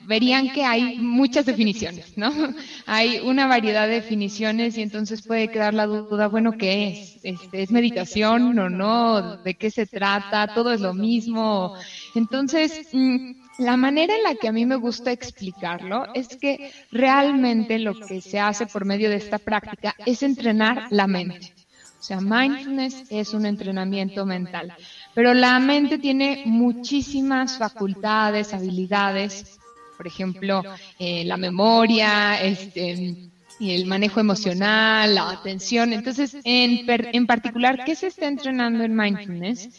verían 0.04 0.52
que 0.54 0.64
hay 0.64 1.00
muchas 1.00 1.46
definiciones, 1.46 2.18
¿no? 2.18 2.32
Hay 2.86 3.20
una 3.20 3.48
variedad 3.48 3.88
de 3.88 3.96
definiciones 3.96 4.78
y 4.78 4.84
entonces 4.84 5.26
puede 5.26 5.50
quedar 5.50 5.74
la 5.74 5.86
duda, 5.86 6.28
bueno, 6.28 6.54
¿qué 6.54 6.90
es? 6.90 7.20
Este, 7.24 7.64
¿Es 7.64 7.72
meditación 7.72 8.58
o 8.58 8.70
no? 8.70 9.38
¿De 9.38 9.56
qué 9.56 9.72
se 9.72 9.86
trata? 9.86 10.54
¿Todo 10.54 10.72
es 10.72 10.82
lo 10.82 10.94
mismo? 10.94 11.76
Entonces, 12.16 12.88
mm, 12.94 13.32
la 13.60 13.76
manera 13.76 14.16
en 14.16 14.24
la 14.24 14.36
que 14.36 14.48
a 14.48 14.52
mí 14.52 14.66
me 14.66 14.76
gusta 14.76 15.12
explicarlo 15.12 16.06
es 16.14 16.28
que 16.38 16.72
realmente 16.92 17.80
lo 17.80 18.00
que 18.00 18.22
se 18.22 18.40
hace 18.40 18.66
por 18.66 18.86
medio 18.86 19.10
de 19.10 19.18
esta 19.18 19.40
práctica 19.40 19.96
es 20.06 20.24
entrenar 20.24 20.88
la 20.90 21.08
mente. 21.08 21.61
O 22.02 22.04
sea, 22.04 22.20
mindfulness 22.20 23.04
es 23.12 23.32
un 23.36 23.46
entrenamiento 23.46 24.26
mental. 24.26 24.74
Pero 25.14 25.36
la 25.36 25.60
mente 25.60 26.00
tiene 26.00 26.42
muchísimas 26.48 27.60
facultades, 27.60 28.56
habilidades, 28.56 29.60
por 29.98 30.08
ejemplo, 30.08 30.64
eh, 30.98 31.24
la 31.26 31.38
memoria, 31.38 32.42
este, 32.42 33.30
el 33.60 33.86
manejo 33.86 34.20
emocional, 34.20 35.14
la 35.14 35.30
atención. 35.30 35.94
Entonces, 35.94 36.36
en, 36.44 36.88
en 36.88 37.28
particular, 37.28 37.84
¿qué 37.86 37.94
se 37.94 38.08
está 38.08 38.28
entrenando 38.28 38.84
en 38.84 38.96
mindfulness? 38.96 39.70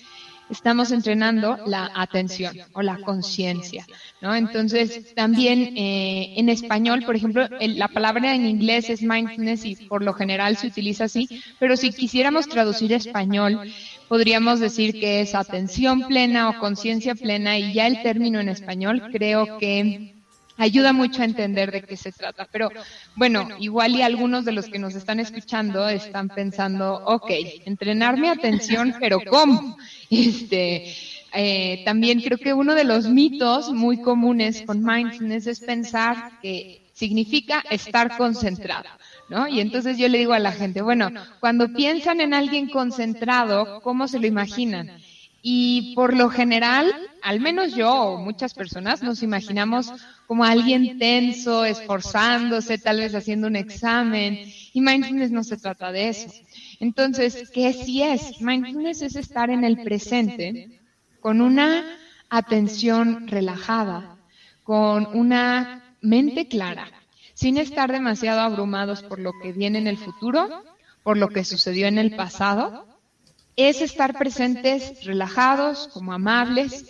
Estamos 0.51 0.91
entrenando 0.91 1.59
la 1.67 1.91
atención 1.95 2.57
o 2.73 2.83
la 2.83 2.99
conciencia, 2.99 3.87
¿no? 4.21 4.35
Entonces, 4.35 5.15
también 5.15 5.77
eh, 5.77 6.35
en 6.37 6.49
español, 6.49 7.03
por 7.05 7.17
ejemplo, 7.17 7.47
la 7.61 7.89
palabra 7.89 8.35
en 8.35 8.47
inglés 8.47 8.91
es 8.91 9.03
mindfulness 9.03 9.65
y 9.65 9.77
por 9.77 10.03
lo 10.03 10.13
general 10.13 10.57
se 10.57 10.67
utiliza 10.67 11.05
así, 11.05 11.29
pero 11.59 11.77
si 11.77 11.93
quisiéramos 11.93 12.49
traducir 12.49 12.93
español, 12.93 13.61
podríamos 14.09 14.61
decir 14.61 14.93
que 14.93 15.21
es 15.21 15.35
atención 15.35 16.03
plena 16.03 16.51
o 16.51 16.59
conciencia 16.59 17.15
plena 17.15 17.59
y 17.59 17.73
ya 17.73 17.87
el 17.87 18.03
término 18.03 18.41
en 18.41 18.49
español 18.49 19.03
creo 19.11 19.59
que 19.59 20.22
ayuda 20.57 20.93
mucho 20.93 21.23
a 21.23 21.25
entender 21.25 21.71
de 21.73 21.83
qué 21.83 21.97
se 21.97 22.13
trata. 22.13 22.49
Pero 22.51 22.71
bueno, 23.17 23.49
igual 23.59 23.97
y 23.97 24.03
algunos 24.03 24.45
de 24.45 24.53
los 24.53 24.67
que 24.67 24.79
nos 24.79 24.95
están 24.95 25.21
escuchando 25.21 25.89
están 25.89 26.29
pensando, 26.29 27.03
ok, 27.05 27.31
entrenar 27.65 28.19
mi 28.19 28.29
atención, 28.29 28.95
pero 29.01 29.21
¿cómo? 29.29 29.77
Este, 30.11 30.95
eh, 31.33 31.83
también 31.87 32.21
creo 32.21 32.37
que 32.37 32.53
uno 32.53 32.75
de 32.75 32.85
los 32.85 33.09
mitos 33.09 33.73
muy 33.73 34.03
comunes 34.03 34.63
con 34.67 34.85
mindfulness 34.85 35.47
es 35.47 35.61
pensar 35.61 36.39
que 36.43 36.83
significa 36.93 37.65
estar 37.71 38.17
concentrado. 38.19 38.89
¿No? 39.31 39.49
Y 39.49 39.61
entonces 39.61 39.97
yo 39.97 40.09
le 40.09 40.19
digo 40.19 40.35
a 40.35 40.39
la 40.39 40.53
gente, 40.53 40.83
bueno, 40.83 41.11
cuando 41.41 41.73
piensan 41.73 42.21
en 42.21 42.35
alguien 42.35 42.69
concentrado, 42.69 43.81
¿cómo 43.81 44.07
se 44.07 44.19
lo 44.19 44.27
imaginan? 44.27 44.91
Y 45.45 45.93
por 45.97 46.17
lo 46.17 46.31
general, 46.31 46.95
al 47.21 47.41
menos 47.41 47.75
yo 47.75 47.93
o 47.93 48.19
muchas 48.19 48.55
personas 48.55 49.03
nos 49.03 49.25
imaginamos 49.25 49.93
como 50.29 50.45
alguien 50.45 51.01
tenso, 51.01 51.65
esforzándose, 51.65 52.79
tal 52.79 52.99
vez 52.99 53.13
haciendo 53.17 53.49
un 53.49 53.57
examen. 53.57 54.39
Y 54.73 54.81
mindfulness 54.81 55.33
no 55.33 55.43
se 55.43 55.57
trata 55.57 55.91
de 55.91 56.11
eso. 56.11 56.33
Entonces, 56.79 57.51
¿qué 57.51 57.73
sí 57.73 58.03
es? 58.03 58.41
Mindfulness 58.41 59.03
es 59.03 59.17
estar 59.17 59.51
en 59.51 59.65
el 59.65 59.83
presente 59.83 60.81
con 61.21 61.41
una 61.41 61.85
atención 62.31 63.27
relajada, 63.27 64.17
con 64.63 65.07
una 65.13 65.97
mente 66.01 66.47
clara, 66.47 66.89
sin 67.35 67.59
estar 67.59 67.91
demasiado 67.91 68.41
abrumados 68.41 69.03
por 69.03 69.19
lo 69.19 69.33
que 69.43 69.53
viene 69.53 69.79
en 69.79 69.89
el 69.89 69.99
futuro, 69.99 70.63
por 71.03 71.17
lo 71.17 71.29
que 71.29 71.45
sucedió 71.45 71.89
en 71.89 71.99
el 71.99 72.15
pasado. 72.15 72.92
Es 73.57 73.81
estar 73.81 74.17
presentes, 74.17 75.05
relajados, 75.05 75.89
como 75.93 76.13
amables 76.13 76.87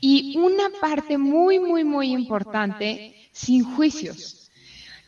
y 0.00 0.36
una 0.38 0.70
parte 0.80 1.18
muy, 1.18 1.58
muy, 1.58 1.84
muy 1.84 2.12
importante, 2.12 3.16
sin 3.32 3.64
juicios. 3.64 4.50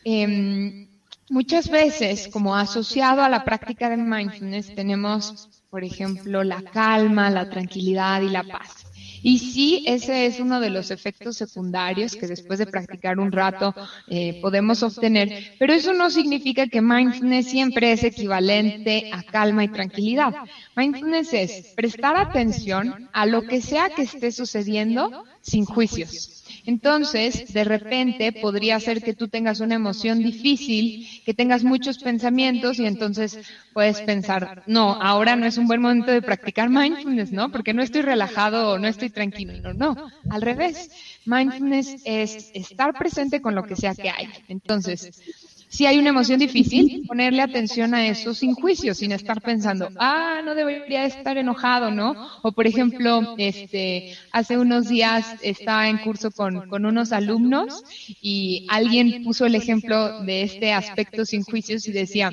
Em, 0.03 0.87
muchas 1.29 1.69
veces, 1.69 2.27
como 2.27 2.55
asociado 2.55 3.21
a 3.23 3.29
la 3.29 3.43
práctica 3.43 3.89
de 3.89 3.97
mindfulness, 3.97 4.73
tenemos, 4.75 5.49
por 5.69 5.83
ejemplo, 5.83 6.43
la 6.43 6.61
calma, 6.61 7.29
la 7.29 7.49
tranquilidad 7.49 8.21
y 8.21 8.29
la 8.29 8.43
paz. 8.43 8.80
Y 9.23 9.39
sí, 9.39 9.83
ese 9.87 10.25
es 10.25 10.39
uno 10.39 10.59
de 10.59 10.69
los 10.69 10.91
efectos 10.91 11.37
secundarios 11.37 12.15
que 12.15 12.27
después 12.27 12.59
de 12.59 12.65
practicar 12.65 13.19
un 13.19 13.31
rato 13.31 13.73
eh, 14.07 14.39
podemos 14.41 14.81
obtener, 14.83 15.55
pero 15.59 15.73
eso 15.73 15.93
no 15.93 16.09
significa 16.09 16.67
que 16.67 16.81
mindfulness 16.81 17.47
siempre 17.47 17.91
es 17.91 18.03
equivalente 18.03 19.09
a 19.13 19.23
calma 19.23 19.63
y 19.63 19.67
tranquilidad. 19.67 20.33
Mindfulness 20.75 21.33
es 21.33 21.73
prestar 21.75 22.15
atención 22.17 23.09
a 23.13 23.25
lo 23.25 23.43
que 23.43 23.61
sea 23.61 23.89
que 23.89 24.03
esté 24.03 24.31
sucediendo 24.31 25.23
sin 25.41 25.65
juicios. 25.65 26.40
Entonces, 26.65 27.51
de 27.53 27.63
repente 27.63 28.31
podría 28.31 28.79
ser 28.79 29.01
que 29.01 29.13
tú 29.13 29.27
tengas 29.27 29.59
una 29.59 29.75
emoción 29.75 30.19
difícil, 30.19 31.07
que 31.25 31.33
tengas 31.33 31.63
muchos 31.63 31.99
pensamientos 31.99 32.79
y 32.79 32.85
entonces 32.85 33.39
puedes 33.73 34.01
pensar, 34.01 34.63
no, 34.65 34.93
ahora 35.01 35.35
no 35.35 35.45
es 35.45 35.57
un 35.57 35.67
buen 35.67 35.81
momento 35.81 36.11
de 36.11 36.21
practicar 36.21 36.69
mindfulness, 36.69 37.31
¿no? 37.31 37.51
Porque 37.51 37.73
no 37.73 37.81
estoy 37.81 38.01
relajado 38.01 38.71
o 38.71 38.79
no 38.79 38.87
estoy 38.87 39.09
tranquilo. 39.09 39.53
No, 39.61 39.73
no, 39.73 40.11
al 40.29 40.41
revés. 40.41 40.89
Mindfulness 41.25 41.97
es 42.03 42.51
estar 42.53 42.93
presente 42.97 43.41
con 43.41 43.55
lo 43.55 43.63
que 43.63 43.75
sea 43.75 43.95
que 43.95 44.09
hay. 44.09 44.27
Entonces, 44.47 45.11
si 45.71 45.85
hay 45.85 45.97
una 45.97 46.09
emoción 46.09 46.37
difícil, 46.37 47.03
ponerle 47.07 47.41
atención 47.41 47.93
a 47.93 48.05
eso 48.05 48.33
sin 48.33 48.53
juicio, 48.55 48.93
sin 48.93 49.13
estar 49.13 49.41
pensando, 49.41 49.87
ah, 49.97 50.41
no 50.43 50.53
debería 50.53 51.05
estar 51.05 51.37
enojado, 51.37 51.91
¿no? 51.91 52.13
O 52.41 52.51
por 52.51 52.67
ejemplo, 52.67 53.35
este, 53.37 54.17
hace 54.33 54.57
unos 54.57 54.89
días 54.89 55.37
estaba 55.41 55.87
en 55.87 55.99
curso 55.99 56.29
con, 56.31 56.67
con 56.67 56.85
unos 56.85 57.13
alumnos 57.13 57.83
y 58.21 58.67
alguien 58.69 59.23
puso 59.23 59.45
el 59.45 59.55
ejemplo 59.55 60.21
de 60.23 60.43
este 60.43 60.73
aspecto 60.73 61.23
sin 61.23 61.43
juicios 61.43 61.87
y 61.87 61.93
decía, 61.93 62.31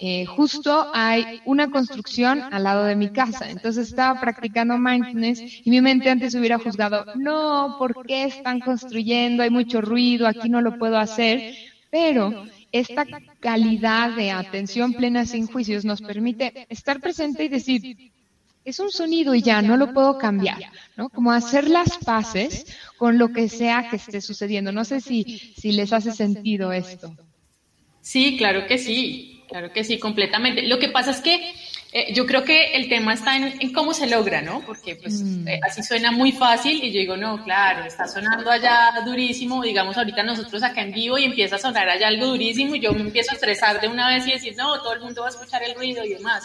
eh, 0.00 0.24
justo 0.24 0.90
hay 0.94 1.42
una 1.44 1.70
construcción 1.70 2.42
al 2.50 2.64
lado 2.64 2.84
de 2.84 2.96
mi 2.96 3.10
casa. 3.10 3.50
Entonces 3.50 3.88
estaba 3.88 4.18
practicando 4.18 4.78
mindfulness 4.78 5.42
y 5.62 5.70
mi 5.70 5.82
mente 5.82 6.08
antes 6.08 6.34
hubiera 6.34 6.58
juzgado, 6.58 7.04
no, 7.16 7.76
¿por 7.78 8.06
qué 8.06 8.24
están 8.24 8.60
construyendo? 8.60 9.42
Hay 9.42 9.50
mucho 9.50 9.82
ruido, 9.82 10.26
aquí 10.26 10.48
no 10.48 10.62
lo 10.62 10.78
puedo 10.78 10.96
hacer. 10.96 11.54
Pero 11.90 12.44
esta 12.80 13.06
calidad 13.40 14.14
de 14.16 14.30
atención 14.30 14.92
plena 14.92 15.26
sin 15.26 15.46
juicios 15.46 15.84
nos 15.84 16.00
permite 16.00 16.66
estar 16.68 17.00
presente 17.00 17.44
y 17.44 17.48
decir, 17.48 18.12
es 18.64 18.80
un 18.80 18.90
sonido 18.90 19.34
y 19.34 19.42
ya, 19.42 19.62
no 19.62 19.76
lo 19.76 19.92
puedo 19.92 20.18
cambiar, 20.18 20.58
¿no? 20.96 21.08
Como 21.08 21.32
hacer 21.32 21.68
las 21.68 21.96
paces 21.98 22.66
con 22.98 23.18
lo 23.18 23.32
que 23.32 23.48
sea 23.48 23.88
que 23.88 23.96
esté 23.96 24.20
sucediendo. 24.20 24.72
No 24.72 24.84
sé 24.84 25.00
si, 25.00 25.54
si 25.56 25.72
les 25.72 25.92
hace 25.92 26.12
sentido 26.12 26.72
esto. 26.72 27.14
Sí, 28.00 28.36
claro 28.36 28.66
que 28.66 28.78
sí, 28.78 29.42
claro 29.48 29.72
que 29.72 29.84
sí, 29.84 29.98
completamente. 29.98 30.66
Lo 30.66 30.78
que 30.78 30.88
pasa 30.88 31.10
es 31.10 31.20
que 31.20 31.52
eh, 31.90 32.12
yo 32.12 32.26
creo 32.26 32.44
que 32.44 32.72
el 32.76 32.88
tema 32.88 33.14
está 33.14 33.36
en, 33.36 33.72
cómo 33.72 33.94
se 33.94 34.06
logra, 34.06 34.42
¿no? 34.42 34.60
Porque 34.60 34.96
pues 34.96 35.22
mm. 35.22 35.48
eh, 35.48 35.60
así 35.66 35.82
suena 35.82 36.12
muy 36.12 36.32
fácil 36.32 36.84
y 36.84 36.92
yo 36.92 37.00
digo, 37.00 37.16
no, 37.16 37.42
claro, 37.42 37.84
está 37.84 38.06
sonando 38.06 38.50
allá 38.50 38.92
durísimo, 39.06 39.62
digamos 39.62 39.96
ahorita 39.96 40.22
nosotros 40.22 40.62
acá 40.62 40.82
en 40.82 40.92
vivo 40.92 41.16
y 41.16 41.24
empieza 41.24 41.56
a 41.56 41.58
sonar 41.58 41.88
allá 41.88 42.08
algo 42.08 42.26
durísimo 42.26 42.74
y 42.74 42.80
yo 42.80 42.92
me 42.92 43.00
empiezo 43.00 43.30
a 43.30 43.34
estresar 43.34 43.80
de 43.80 43.88
una 43.88 44.08
vez 44.08 44.26
y 44.26 44.32
decir, 44.32 44.54
no, 44.56 44.82
todo 44.82 44.92
el 44.92 45.00
mundo 45.00 45.22
va 45.22 45.28
a 45.28 45.30
escuchar 45.30 45.62
el 45.62 45.74
ruido 45.74 46.04
y 46.04 46.10
demás. 46.10 46.44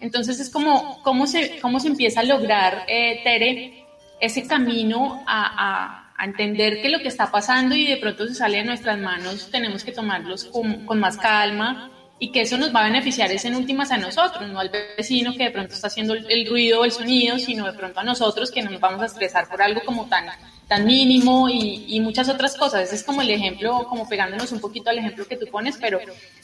Entonces 0.00 0.40
es 0.40 0.50
como, 0.50 1.00
cómo 1.02 1.28
se, 1.28 1.60
cómo 1.60 1.78
se 1.78 1.88
empieza 1.88 2.20
a 2.20 2.24
lograr, 2.24 2.84
eh, 2.88 3.20
Tere, 3.22 3.86
ese 4.20 4.44
camino 4.46 5.22
a, 5.26 6.00
a, 6.16 6.24
entender 6.24 6.80
que 6.80 6.88
lo 6.88 7.00
que 7.00 7.08
está 7.08 7.30
pasando 7.30 7.74
y 7.74 7.86
de 7.86 7.96
pronto 7.96 8.26
se 8.26 8.34
sale 8.34 8.58
de 8.58 8.64
nuestras 8.64 8.98
manos, 8.98 9.50
tenemos 9.50 9.84
que 9.84 9.92
tomarlos 9.92 10.44
con, 10.44 10.86
con 10.86 10.98
más 10.98 11.16
calma, 11.18 11.90
y 12.18 12.30
que 12.30 12.42
eso 12.42 12.56
nos 12.56 12.74
va 12.74 12.80
a 12.80 12.84
beneficiar 12.84 13.30
es 13.32 13.44
en 13.44 13.56
últimas 13.56 13.90
a 13.90 13.98
nosotros, 13.98 14.48
no 14.48 14.60
al 14.60 14.70
vecino 14.70 15.32
que 15.34 15.44
de 15.44 15.50
pronto 15.50 15.74
está 15.74 15.88
haciendo 15.88 16.14
el 16.14 16.46
ruido 16.48 16.80
o 16.80 16.84
el 16.84 16.92
sonido, 16.92 17.38
sino 17.38 17.66
de 17.66 17.72
pronto 17.72 18.00
a 18.00 18.04
nosotros 18.04 18.50
que 18.50 18.62
nos 18.62 18.78
vamos 18.80 19.02
a 19.02 19.06
estresar 19.06 19.48
por 19.48 19.60
algo 19.60 19.80
como 19.84 20.06
tan, 20.06 20.26
tan 20.68 20.86
mínimo 20.86 21.48
y, 21.48 21.84
y, 21.88 22.00
muchas 22.00 22.28
otras 22.28 22.56
cosas. 22.56 22.82
Ese 22.84 22.96
es 22.96 23.04
como 23.04 23.20
el 23.20 23.30
ejemplo, 23.30 23.86
como 23.88 24.08
pegándonos 24.08 24.52
un 24.52 24.60
poquito 24.60 24.90
al 24.90 24.98
ejemplo 24.98 25.26
que 25.26 25.36
tú 25.36 25.46
pones, 25.50 25.76
pero, 25.80 25.98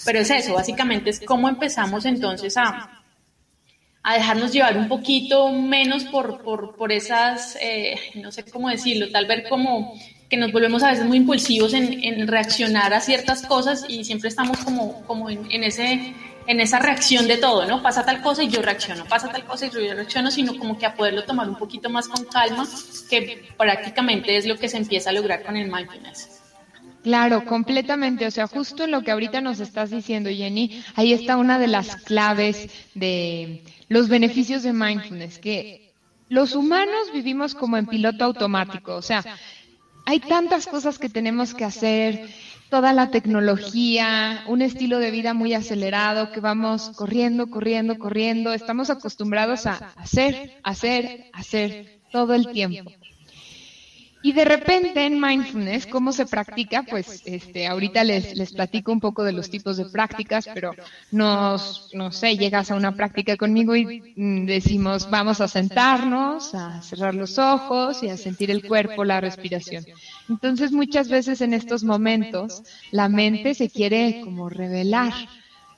pero 0.04 0.18
es 0.18 0.30
eso, 0.30 0.54
básicamente 0.54 1.11
es 1.11 1.20
cómo 1.24 1.48
empezamos 1.48 2.04
entonces 2.04 2.56
a, 2.56 3.02
a 4.02 4.14
dejarnos 4.14 4.52
llevar 4.52 4.76
un 4.76 4.88
poquito 4.88 5.50
menos 5.52 6.04
por, 6.04 6.42
por, 6.42 6.74
por 6.76 6.90
esas, 6.90 7.56
eh, 7.61 7.96
no 8.16 8.33
sé 8.33 8.44
cómo 8.44 8.68
decirlo, 8.68 9.11
tal 9.11 9.26
vez 9.26 9.48
como 9.48 9.94
que 10.30 10.36
nos 10.36 10.52
volvemos 10.52 10.82
a 10.84 10.90
veces 10.90 11.04
muy 11.04 11.18
impulsivos 11.18 11.74
en, 11.74 12.02
en 12.04 12.28
reaccionar 12.28 12.94
a 12.94 13.00
ciertas 13.00 13.42
cosas 13.42 13.84
y 13.88 14.04
siempre 14.04 14.28
estamos 14.28 14.58
como, 14.58 15.02
como 15.02 15.28
en, 15.28 15.50
en, 15.50 15.64
ese, 15.64 16.14
en 16.46 16.60
esa 16.60 16.78
reacción 16.78 17.26
de 17.26 17.36
todo, 17.36 17.66
¿no? 17.66 17.82
Pasa 17.82 18.06
tal 18.06 18.22
cosa 18.22 18.44
y 18.44 18.48
yo 18.48 18.62
reacciono, 18.62 19.04
pasa 19.06 19.28
tal 19.28 19.44
cosa 19.44 19.66
y 19.66 19.70
yo 19.70 19.80
reacciono, 19.92 20.30
sino 20.30 20.56
como 20.56 20.78
que 20.78 20.86
a 20.86 20.94
poderlo 20.94 21.24
tomar 21.24 21.48
un 21.48 21.56
poquito 21.56 21.90
más 21.90 22.06
con 22.06 22.24
calma, 22.26 22.66
que 23.10 23.48
prácticamente 23.58 24.36
es 24.36 24.46
lo 24.46 24.56
que 24.56 24.68
se 24.68 24.76
empieza 24.76 25.10
a 25.10 25.12
lograr 25.12 25.42
con 25.42 25.56
el 25.56 25.70
mindfulness. 25.70 26.40
Claro, 27.02 27.44
completamente. 27.44 28.26
O 28.26 28.30
sea, 28.30 28.46
justo 28.46 28.86
lo 28.86 29.02
que 29.02 29.10
ahorita 29.10 29.40
nos 29.40 29.58
estás 29.58 29.90
diciendo, 29.90 30.30
Jenny, 30.30 30.82
ahí 30.94 31.12
está 31.12 31.38
una 31.38 31.58
de 31.58 31.66
las 31.66 31.96
claves 31.96 32.70
de 32.94 33.64
los 33.88 34.08
beneficios 34.08 34.62
de 34.62 34.72
mindfulness, 34.72 35.38
que 35.38 35.92
los 36.28 36.54
humanos 36.54 37.10
vivimos 37.12 37.54
como 37.54 37.76
en 37.76 37.86
piloto 37.86 38.24
automático. 38.24 38.94
O 38.94 39.02
sea, 39.02 39.24
hay 40.06 40.20
tantas 40.20 40.66
cosas 40.66 40.98
que 40.98 41.08
tenemos 41.08 41.54
que 41.54 41.64
hacer, 41.64 42.28
toda 42.70 42.92
la 42.92 43.10
tecnología, 43.10 44.44
un 44.46 44.62
estilo 44.62 44.98
de 44.98 45.10
vida 45.10 45.34
muy 45.34 45.54
acelerado, 45.54 46.30
que 46.32 46.40
vamos 46.40 46.90
corriendo, 46.96 47.50
corriendo, 47.50 47.98
corriendo. 47.98 48.52
Estamos 48.52 48.90
acostumbrados 48.90 49.66
a 49.66 49.92
hacer, 49.96 50.58
hacer, 50.62 51.26
hacer 51.32 52.00
todo 52.12 52.34
el 52.34 52.48
tiempo. 52.52 52.92
Y 54.22 54.33
de 54.33 54.44
repente 54.44 55.06
en 55.06 55.18
mindfulness, 55.18 55.87
¿cómo 55.87 56.12
se 56.12 56.26
practica? 56.26 56.83
Pues 56.83 57.22
este, 57.24 57.66
ahorita 57.66 58.04
les, 58.04 58.37
les 58.37 58.52
platico 58.52 58.92
un 58.92 59.00
poco 59.00 59.24
de 59.24 59.33
los 59.33 59.48
tipos 59.48 59.78
de 59.78 59.87
prácticas, 59.87 60.46
pero 60.52 60.72
nos, 61.11 61.88
no 61.94 62.12
sé, 62.12 62.37
llegas 62.37 62.70
a 62.70 62.74
una 62.74 62.94
práctica 62.94 63.38
conmigo 63.38 63.74
y 63.74 64.14
mm, 64.16 64.44
decimos, 64.44 65.09
vamos 65.09 65.40
a 65.40 65.48
sentarnos, 65.48 66.54
a 66.54 66.83
cerrar 66.83 67.14
los 67.14 67.38
ojos 67.38 68.02
y 68.02 68.11
a 68.11 68.18
sentir 68.18 68.50
el 68.50 68.66
cuerpo, 68.66 69.04
la 69.04 69.22
respiración. 69.22 69.87
Entonces 70.28 70.70
muchas 70.70 71.09
veces 71.09 71.40
en 71.40 71.54
estos 71.54 71.83
momentos 71.83 72.62
la 72.90 73.09
mente 73.09 73.54
se 73.54 73.70
quiere 73.70 74.20
como 74.22 74.50
revelar. 74.50 75.14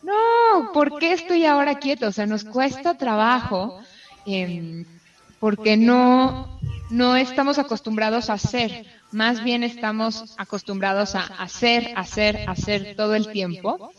No, 0.02 0.72
¿por 0.72 0.98
qué 0.98 1.12
estoy 1.12 1.44
ahora 1.46 1.76
quieto? 1.76 2.08
O 2.08 2.12
sea, 2.12 2.26
nos 2.26 2.42
cuesta 2.42 2.98
trabajo 2.98 3.78
eh, 4.26 4.84
porque 5.38 5.76
no 5.76 6.51
no 6.92 7.16
estamos 7.16 7.58
acostumbrados 7.58 8.28
a 8.28 8.34
hacer, 8.34 8.84
más 9.12 9.42
bien 9.42 9.62
estamos 9.62 10.34
acostumbrados 10.36 11.14
a 11.14 11.22
hacer, 11.22 11.92
hacer, 11.96 12.44
hacer 12.46 12.94
todo 12.96 13.14
el 13.14 13.32
tiempo. 13.32 13.90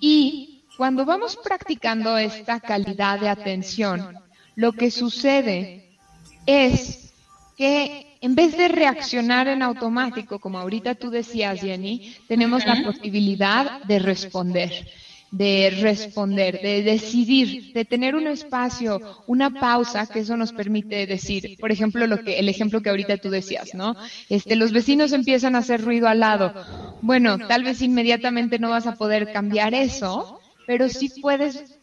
Y 0.00 0.62
cuando 0.78 1.04
vamos 1.04 1.36
practicando 1.36 2.16
esta 2.16 2.58
calidad 2.58 3.20
de 3.20 3.28
atención, 3.28 4.16
lo 4.56 4.72
que 4.72 4.90
sucede 4.90 5.98
es 6.46 7.12
que 7.58 8.16
en 8.22 8.34
vez 8.34 8.56
de 8.56 8.68
reaccionar 8.68 9.46
en 9.46 9.62
automático, 9.62 10.38
como 10.38 10.58
ahorita 10.58 10.94
tú 10.94 11.10
decías, 11.10 11.60
Jenny, 11.60 12.16
tenemos 12.26 12.64
la 12.64 12.82
posibilidad 12.82 13.82
de 13.84 13.98
responder 13.98 14.88
de 15.30 15.78
responder, 15.80 16.60
de 16.60 16.82
decidir, 16.82 17.72
de 17.72 17.84
tener 17.84 18.16
un 18.16 18.26
espacio, 18.26 19.00
una 19.26 19.50
pausa, 19.50 20.06
que 20.06 20.20
eso 20.20 20.36
nos 20.36 20.52
permite 20.52 21.06
decir, 21.06 21.56
por 21.60 21.70
ejemplo, 21.70 22.06
lo 22.06 22.18
que, 22.24 22.38
el 22.38 22.48
ejemplo 22.48 22.82
que 22.82 22.90
ahorita 22.90 23.16
tú 23.18 23.30
decías, 23.30 23.74
¿no? 23.74 23.96
Este, 24.28 24.56
los 24.56 24.72
vecinos 24.72 25.12
empiezan 25.12 25.54
a 25.54 25.58
hacer 25.58 25.82
ruido 25.82 26.08
al 26.08 26.20
lado. 26.20 26.52
Bueno, 27.00 27.38
tal 27.38 27.62
vez 27.62 27.80
inmediatamente 27.80 28.58
no 28.58 28.70
vas 28.70 28.86
a 28.86 28.96
poder 28.96 29.32
cambiar 29.32 29.72
eso, 29.74 30.40
pero 30.66 30.88
sí 30.88 31.10
puedes 31.22 31.80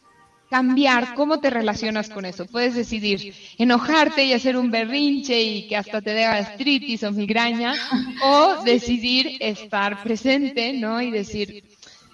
cambiar 0.49 1.13
cómo 1.13 1.39
te 1.39 1.49
relacionas 1.49 2.09
con 2.09 2.25
eso. 2.25 2.45
Puedes 2.45 2.75
decidir 2.75 3.33
enojarte 3.57 4.25
y 4.25 4.33
hacer 4.33 4.57
un 4.57 4.71
berrinche 4.71 5.41
y 5.41 5.67
que 5.67 5.75
hasta 5.75 6.01
te 6.01 6.11
dé 6.11 6.23
gastritis 6.23 7.03
o 7.03 7.11
migraña, 7.11 7.73
o 8.23 8.63
decidir 8.63 9.37
estar 9.39 10.03
presente, 10.03 10.73
¿no? 10.73 11.01
Y 11.01 11.11
decir, 11.11 11.63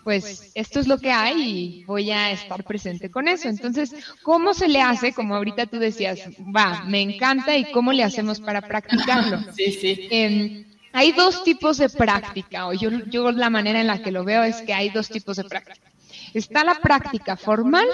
pues 0.04 0.52
esto 0.54 0.80
es 0.80 0.88
lo 0.88 0.98
que 0.98 1.12
hay 1.12 1.42
y 1.42 1.84
voy 1.86 2.12
a 2.12 2.32
estar 2.32 2.64
presente 2.64 3.10
con 3.10 3.28
eso. 3.28 3.48
Entonces, 3.48 3.94
¿cómo 4.22 4.54
se 4.54 4.68
le 4.68 4.82
hace? 4.82 5.14
Como 5.14 5.36
ahorita 5.36 5.66
tú 5.66 5.80
decías, 5.80 6.20
va, 6.56 6.84
me 6.86 7.02
encanta 7.02 7.56
y 7.56 7.72
cómo 7.72 7.94
le 7.94 8.04
hacemos 8.04 8.40
para 8.40 8.62
practicarlo. 8.62 9.40
Sí, 9.56 9.72
sí. 9.72 10.08
Eh, 10.12 10.66
hay 10.92 11.12
dos 11.12 11.44
tipos 11.44 11.78
de 11.78 11.90
práctica, 11.90 12.68
o 12.68 12.74
yo, 12.74 12.90
yo 13.08 13.32
la 13.32 13.50
manera 13.50 13.82
en 13.82 13.88
la 13.88 14.02
que 14.02 14.12
lo 14.12 14.24
veo 14.24 14.44
es 14.44 14.58
que 14.62 14.74
hay 14.74 14.90
dos 14.90 15.10
tipos 15.10 15.38
de 15.38 15.44
práctica. 15.44 15.92
Está 16.34 16.64
la 16.64 16.80
práctica 16.80 17.36
formal 17.36 17.88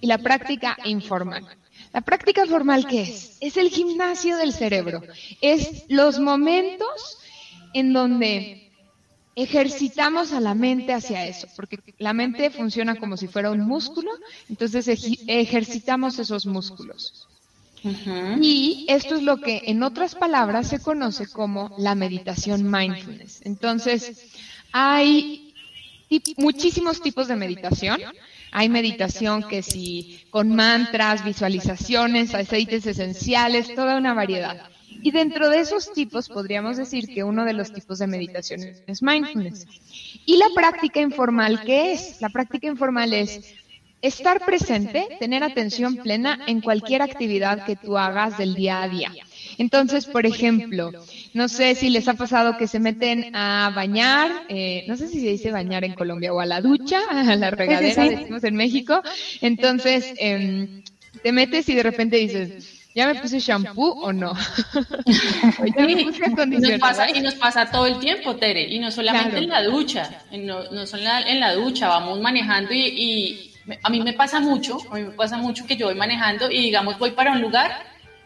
y 0.00 0.06
la 0.06 0.18
práctica 0.18 0.76
informal. 0.84 1.46
La 1.92 2.00
práctica 2.00 2.46
formal, 2.46 2.86
¿qué 2.86 3.02
es? 3.02 3.36
Es 3.40 3.56
el 3.56 3.70
gimnasio 3.70 4.36
del 4.36 4.52
cerebro. 4.52 5.02
Es 5.40 5.84
los 5.88 6.18
momentos 6.18 7.18
en 7.72 7.92
donde 7.92 8.63
ejercitamos 9.36 10.32
a 10.32 10.40
la 10.40 10.54
mente 10.54 10.92
hacia 10.92 11.26
eso, 11.26 11.48
porque 11.56 11.78
la 11.98 12.12
mente 12.12 12.50
funciona 12.50 12.96
como 12.96 13.16
si 13.16 13.26
fuera 13.26 13.50
un 13.50 13.60
músculo, 13.60 14.10
entonces 14.48 14.88
ejercitamos 15.26 16.18
esos 16.18 16.46
músculos. 16.46 17.28
Y 18.40 18.86
esto 18.88 19.16
es 19.16 19.22
lo 19.22 19.36
que 19.38 19.62
en 19.66 19.82
otras 19.82 20.14
palabras 20.14 20.68
se 20.68 20.80
conoce 20.80 21.26
como 21.26 21.74
la 21.78 21.94
meditación 21.94 22.70
mindfulness. 22.70 23.42
Entonces, 23.44 24.32
hay 24.72 25.52
muchísimos 26.38 27.02
tipos 27.02 27.28
de 27.28 27.36
meditación. 27.36 28.00
Hay 28.52 28.68
meditación 28.68 29.42
que 29.42 29.62
si 29.62 30.24
con 30.30 30.54
mantras, 30.54 31.24
visualizaciones, 31.24 32.34
aceites 32.34 32.86
esenciales, 32.86 33.74
toda 33.74 33.98
una 33.98 34.14
variedad. 34.14 34.70
Y 35.04 35.10
dentro 35.10 35.50
de 35.50 35.60
esos 35.60 35.92
tipos 35.92 36.30
podríamos 36.30 36.78
decir 36.78 37.08
que 37.08 37.22
uno 37.22 37.44
de 37.44 37.52
los 37.52 37.70
tipos 37.74 37.98
de 37.98 38.06
meditación 38.06 38.62
es 38.86 39.02
mindfulness. 39.02 39.66
Y 40.24 40.38
la 40.38 40.46
práctica 40.54 40.98
informal, 40.98 41.62
¿qué 41.62 41.92
es? 41.92 42.22
La 42.22 42.30
práctica 42.30 42.68
informal 42.68 43.12
es 43.12 43.54
estar 44.00 44.42
presente, 44.46 45.06
tener 45.20 45.44
atención 45.44 45.96
plena 45.96 46.40
en 46.46 46.62
cualquier 46.62 47.02
actividad 47.02 47.66
que 47.66 47.76
tú 47.76 47.98
hagas 47.98 48.38
del 48.38 48.54
día 48.54 48.82
a 48.82 48.88
día. 48.88 49.12
Entonces, 49.58 50.06
por 50.06 50.24
ejemplo, 50.24 50.90
no 51.34 51.48
sé 51.48 51.74
si 51.74 51.90
les 51.90 52.08
ha 52.08 52.14
pasado 52.14 52.56
que 52.56 52.66
se 52.66 52.80
meten 52.80 53.36
a 53.36 53.72
bañar, 53.76 54.30
eh, 54.48 54.86
no 54.88 54.96
sé 54.96 55.08
si 55.08 55.20
se 55.20 55.26
dice 55.26 55.50
bañar 55.50 55.84
en 55.84 55.92
Colombia 55.92 56.32
o 56.32 56.40
a 56.40 56.46
la 56.46 56.62
ducha, 56.62 57.00
a 57.10 57.36
la 57.36 57.50
regadera, 57.50 58.08
decimos 58.08 58.42
en 58.42 58.56
México. 58.56 59.02
Entonces, 59.42 60.14
eh, 60.18 60.82
te 61.22 61.32
metes 61.32 61.68
y 61.68 61.74
de 61.74 61.82
repente 61.82 62.16
dices, 62.16 62.73
¿Ya 62.94 63.08
me 63.08 63.16
puse 63.16 63.40
shampoo 63.40 63.90
o 64.02 64.12
no? 64.12 64.34
ya 65.76 65.84
me 65.84 66.04
puse 66.04 66.22
y, 66.26 66.58
nos 66.60 66.78
pasa, 66.78 67.10
y 67.10 67.20
nos 67.20 67.34
pasa 67.34 67.68
todo 67.68 67.86
el 67.86 67.98
tiempo, 67.98 68.36
Tere, 68.36 68.62
y 68.62 68.78
no 68.78 68.92
solamente 68.92 69.38
en 69.38 69.48
la 69.48 69.64
ducha, 69.64 70.22
no, 70.30 70.70
no 70.70 70.86
solo 70.86 71.02
en 71.26 71.40
la 71.40 71.54
ducha, 71.54 71.88
vamos 71.88 72.20
manejando 72.20 72.72
y, 72.72 72.86
y, 72.86 73.54
a 73.82 73.90
mí 73.90 74.00
me 74.00 74.12
pasa 74.12 74.38
mucho, 74.38 74.78
a 74.92 74.94
mí 74.94 75.02
me 75.02 75.10
pasa 75.10 75.38
mucho 75.38 75.66
que 75.66 75.76
yo 75.76 75.86
voy 75.86 75.96
manejando 75.96 76.48
y 76.48 76.60
digamos 76.60 76.96
voy 76.98 77.10
para 77.10 77.32
un 77.32 77.40
lugar 77.40 77.72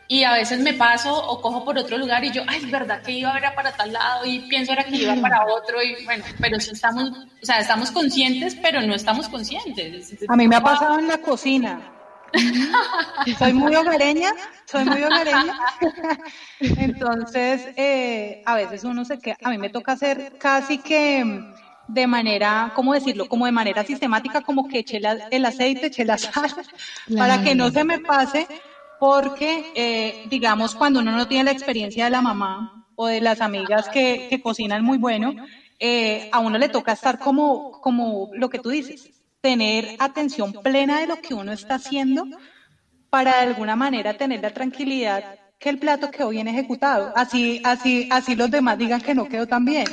y 0.07 0.25
a 0.25 0.35
veces 0.35 0.61
me 0.61 0.75
paso 0.75 1.17
o 1.17 1.41
cojo 1.41 1.65
por 1.65 1.79
otro 1.79 1.97
lugar 1.97 2.23
y 2.25 2.33
yo, 2.33 2.43
ay, 2.47 2.67
verdad 2.67 3.01
que 3.01 3.13
iba 3.13 3.31
a 3.31 3.41
ver 3.41 3.55
para 3.55 3.73
tal 3.73 3.95
lado 3.95 4.27
y 4.27 4.41
pienso 4.41 4.73
ahora 4.73 4.85
que 4.85 4.97
iba 4.97 5.15
para 5.17 5.47
otro 5.51 5.83
y 5.83 6.05
bueno, 6.05 6.25
pero 6.41 6.61
si 6.61 6.73
estamos, 6.73 7.11
o 7.11 7.47
sea, 7.47 7.61
estamos 7.61 7.91
conscientes, 7.91 8.55
pero 8.61 8.83
no 8.83 8.95
estamos 8.95 9.31
conscientes. 9.31 10.15
A 10.29 10.37
mí 10.37 10.47
me 10.47 10.57
ha 10.57 10.61
pasado 10.61 10.99
en 10.99 11.09
la 11.09 11.19
cocina 11.19 11.98
soy 13.39 13.53
muy 13.53 13.75
hogareña, 13.75 14.33
soy 14.65 14.85
muy 14.85 15.03
hogareña. 15.03 15.59
Entonces, 16.61 17.69
eh, 17.77 18.43
a 18.47 18.55
veces 18.55 18.85
uno 18.85 19.05
se 19.05 19.19
queda, 19.19 19.37
a 19.43 19.51
mí 19.51 19.59
me 19.59 19.71
toca 19.71 19.93
hacer 19.93 20.37
casi 20.39 20.79
que 20.79 21.53
de 21.89 22.07
manera, 22.07 22.73
¿cómo 22.75 22.93
decirlo? 22.93 23.29
Como 23.29 23.47
de 23.47 23.53
manera 23.53 23.83
sistemática, 23.83 24.43
como 24.43 24.69
que 24.69 24.81
eche 24.81 25.01
el 25.31 25.45
aceite, 25.45 25.87
eche 25.87 26.05
la 26.05 26.19
sal, 26.19 26.55
para 27.17 27.43
que 27.43 27.55
no 27.55 27.71
se 27.71 27.83
me 27.85 27.99
pase, 27.99 28.47
porque, 29.01 29.73
eh, 29.75 30.27
digamos, 30.29 30.75
cuando 30.75 31.01
uno 31.01 31.13
no 31.13 31.27
tiene 31.27 31.45
la 31.45 31.53
experiencia 31.53 32.05
de 32.05 32.11
la 32.11 32.21
mamá 32.21 32.87
o 32.95 33.07
de 33.07 33.21
las 33.21 33.41
amigas 33.41 33.89
que, 33.89 34.27
que 34.29 34.43
cocinan 34.43 34.85
muy 34.85 34.99
bueno, 34.99 35.35
eh, 35.81 36.29
a 36.33 36.41
uno 36.41 36.59
le 36.59 36.69
toca 36.69 36.93
estar 36.93 37.19
como, 37.19 37.81
como 37.81 38.31
lo 38.35 38.51
que 38.51 38.59
tú 38.59 38.71
dices, 38.71 39.11
tener 39.41 39.97
atención 39.99 40.53
plena 40.53 41.01
de 41.01 41.07
lo 41.07 41.21
que 41.21 41.35
uno 41.35 41.53
está 41.53 41.77
haciendo 41.77 42.27
para 43.11 43.37
de 43.37 43.49
alguna 43.49 43.77
manera 43.77 44.17
tener 44.17 44.41
la 44.43 44.53
tranquilidad 44.53 45.25
que 45.59 45.71
el 45.71 45.79
plato 45.79 46.11
quedó 46.11 46.31
bien 46.31 46.49
ejecutado. 46.49 47.13
Así, 47.17 47.61
así, 47.65 48.09
así 48.11 48.37
los 48.37 48.51
demás 48.51 48.79
digan 48.79 49.01
que 49.01 49.15
no 49.15 49.29
quedó 49.29 49.47
tan 49.47 49.65
bien. 49.65 49.87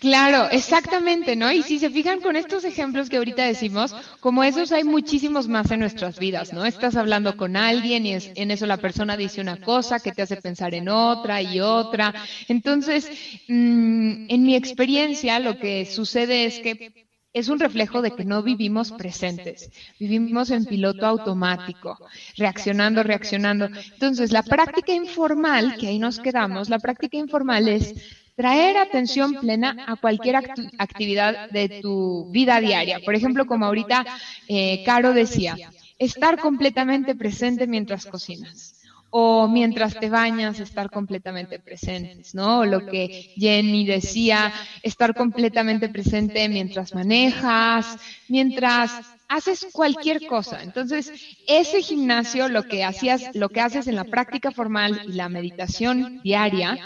Claro, 0.00 0.48
exactamente, 0.50 1.36
¿no? 1.36 1.52
Y 1.52 1.62
si 1.62 1.78
se 1.78 1.90
fijan 1.90 2.20
con 2.20 2.36
estos 2.36 2.64
ejemplos 2.64 3.08
que 3.08 3.16
ahorita 3.18 3.44
decimos, 3.44 3.94
como 4.20 4.42
esos 4.44 4.72
hay 4.72 4.84
muchísimos 4.84 5.48
más 5.48 5.70
en 5.70 5.80
nuestras 5.80 6.18
vidas, 6.18 6.52
¿no? 6.52 6.64
Estás 6.64 6.96
hablando 6.96 7.36
con 7.36 7.56
alguien 7.56 8.06
y 8.06 8.14
es, 8.14 8.30
en 8.34 8.50
eso 8.50 8.66
la 8.66 8.78
persona 8.78 9.16
dice 9.16 9.40
una 9.40 9.56
cosa 9.58 10.00
que 10.00 10.12
te 10.12 10.22
hace 10.22 10.36
pensar 10.36 10.74
en 10.74 10.88
otra 10.88 11.42
y 11.42 11.60
otra. 11.60 12.14
Entonces, 12.48 13.10
mm, 13.48 14.26
en 14.28 14.42
mi 14.44 14.54
experiencia, 14.56 15.38
lo 15.40 15.58
que 15.58 15.84
sucede 15.84 16.46
es 16.46 16.60
que 16.60 17.07
es 17.32 17.48
un 17.48 17.58
reflejo 17.58 18.02
de 18.02 18.12
que 18.12 18.24
no 18.24 18.42
vivimos 18.42 18.92
presentes, 18.92 19.70
vivimos 19.98 20.50
en 20.50 20.64
piloto 20.64 21.06
automático, 21.06 21.98
reaccionando, 22.36 23.02
reaccionando. 23.02 23.68
Entonces, 23.92 24.32
la 24.32 24.42
práctica 24.42 24.92
informal, 24.92 25.76
que 25.76 25.88
ahí 25.88 25.98
nos 25.98 26.18
quedamos, 26.18 26.68
la 26.68 26.78
práctica 26.78 27.16
informal 27.16 27.68
es 27.68 27.94
traer 28.34 28.76
atención 28.76 29.34
plena 29.34 29.84
a 29.86 29.96
cualquier 29.96 30.36
actividad 30.36 31.50
de 31.50 31.80
tu 31.82 32.30
vida 32.30 32.60
diaria. 32.60 33.00
Por 33.04 33.14
ejemplo, 33.14 33.46
como 33.46 33.66
ahorita 33.66 34.06
eh, 34.48 34.82
Caro 34.84 35.12
decía, 35.12 35.56
estar 35.98 36.38
completamente 36.38 37.14
presente 37.14 37.66
mientras 37.66 38.06
cocinas 38.06 38.77
o 39.10 39.48
mientras 39.48 39.98
te 39.98 40.10
bañas 40.10 40.60
estar 40.60 40.90
completamente 40.90 41.58
presentes, 41.58 42.34
¿no? 42.34 42.64
Lo 42.64 42.84
que 42.86 43.32
Jenny 43.36 43.86
decía, 43.86 44.52
estar 44.82 45.14
completamente 45.14 45.88
presente 45.88 46.48
mientras 46.48 46.94
manejas, 46.94 47.96
mientras 48.28 48.92
haces 49.28 49.66
cualquier 49.72 50.26
cosa. 50.26 50.62
Entonces, 50.62 51.12
ese 51.46 51.82
gimnasio, 51.82 52.48
lo 52.48 52.64
que 52.64 52.84
hacías, 52.84 53.34
lo 53.34 53.48
que 53.48 53.60
haces 53.60 53.86
en 53.86 53.96
la 53.96 54.04
práctica 54.04 54.50
formal 54.50 55.02
y 55.06 55.12
la 55.12 55.28
meditación 55.28 56.20
diaria, 56.22 56.78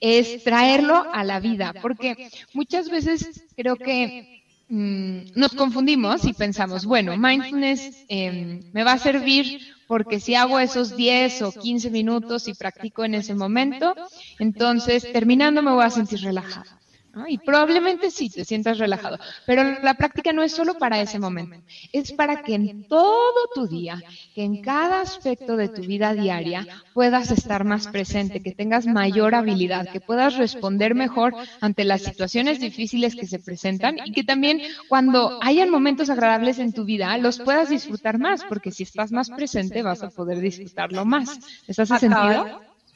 es 0.00 0.42
traerlo 0.44 1.06
a 1.12 1.24
la 1.24 1.40
vida, 1.40 1.74
porque 1.80 2.30
muchas 2.54 2.88
veces 2.88 3.44
creo 3.54 3.76
que 3.76 4.42
mm, 4.68 5.32
nos 5.34 5.52
confundimos 5.52 6.24
y 6.24 6.32
pensamos, 6.32 6.86
bueno, 6.86 7.16
mindfulness 7.18 8.04
em, 8.08 8.60
me 8.72 8.82
va 8.82 8.92
a 8.92 8.98
servir 8.98 9.60
porque 9.90 10.20
si 10.20 10.36
hago 10.36 10.60
esos 10.60 10.94
10 10.94 11.42
o 11.42 11.50
15 11.50 11.90
minutos 11.90 12.46
y 12.46 12.54
practico 12.54 13.04
en 13.04 13.16
ese 13.16 13.34
momento, 13.34 13.96
entonces 14.38 15.10
terminando 15.12 15.62
me 15.62 15.72
voy 15.72 15.82
a 15.84 15.90
sentir 15.90 16.20
relajada. 16.20 16.79
Y 17.14 17.38
probablemente 17.38 18.10
sí 18.10 18.30
te 18.30 18.44
sientas 18.44 18.78
relajado, 18.78 19.18
pero 19.44 19.64
la 19.64 19.94
práctica 19.94 20.32
no 20.32 20.42
es 20.42 20.52
solo 20.52 20.74
para 20.76 21.00
ese 21.00 21.18
momento, 21.18 21.60
es 21.92 22.12
para 22.12 22.36
que 22.36 22.54
en 22.54 22.70
todo 22.88 23.48
tu 23.52 23.66
día, 23.66 24.04
que 24.32 24.44
en 24.44 24.56
cada 24.58 25.00
aspecto 25.00 25.56
de 25.56 25.68
tu 25.68 25.84
vida 25.84 26.14
diaria 26.14 26.68
puedas 26.92 27.30
estar 27.30 27.64
más 27.64 27.88
presente, 27.88 28.40
que 28.40 28.52
tengas 28.52 28.86
mayor 28.86 29.34
habilidad, 29.34 29.88
que 29.88 30.00
puedas 30.00 30.36
responder 30.36 30.94
mejor 30.94 31.34
ante 31.60 31.84
las 31.84 32.02
situaciones 32.02 32.60
difíciles 32.60 33.16
que 33.16 33.26
se 33.26 33.40
presentan 33.40 33.98
y 34.02 34.12
que 34.12 34.24
también 34.24 34.60
cuando 34.86 35.34
hayan 35.40 35.70
momentos 35.70 36.10
agradables 36.10 36.58
en 36.60 36.72
tu 36.72 36.84
vida 36.84 37.16
los 37.18 37.40
puedas 37.40 37.68
disfrutar 37.68 38.18
más, 38.18 38.44
porque 38.44 38.70
si 38.72 38.84
estás 38.84 39.12
más 39.12 39.30
presente 39.30 39.82
vas 39.82 40.02
a 40.04 40.10
poder 40.10 40.40
disfrutarlo 40.40 41.04
más. 41.04 41.40
¿Eso 41.66 41.82
hace 41.82 41.96
sentido? 41.96 42.50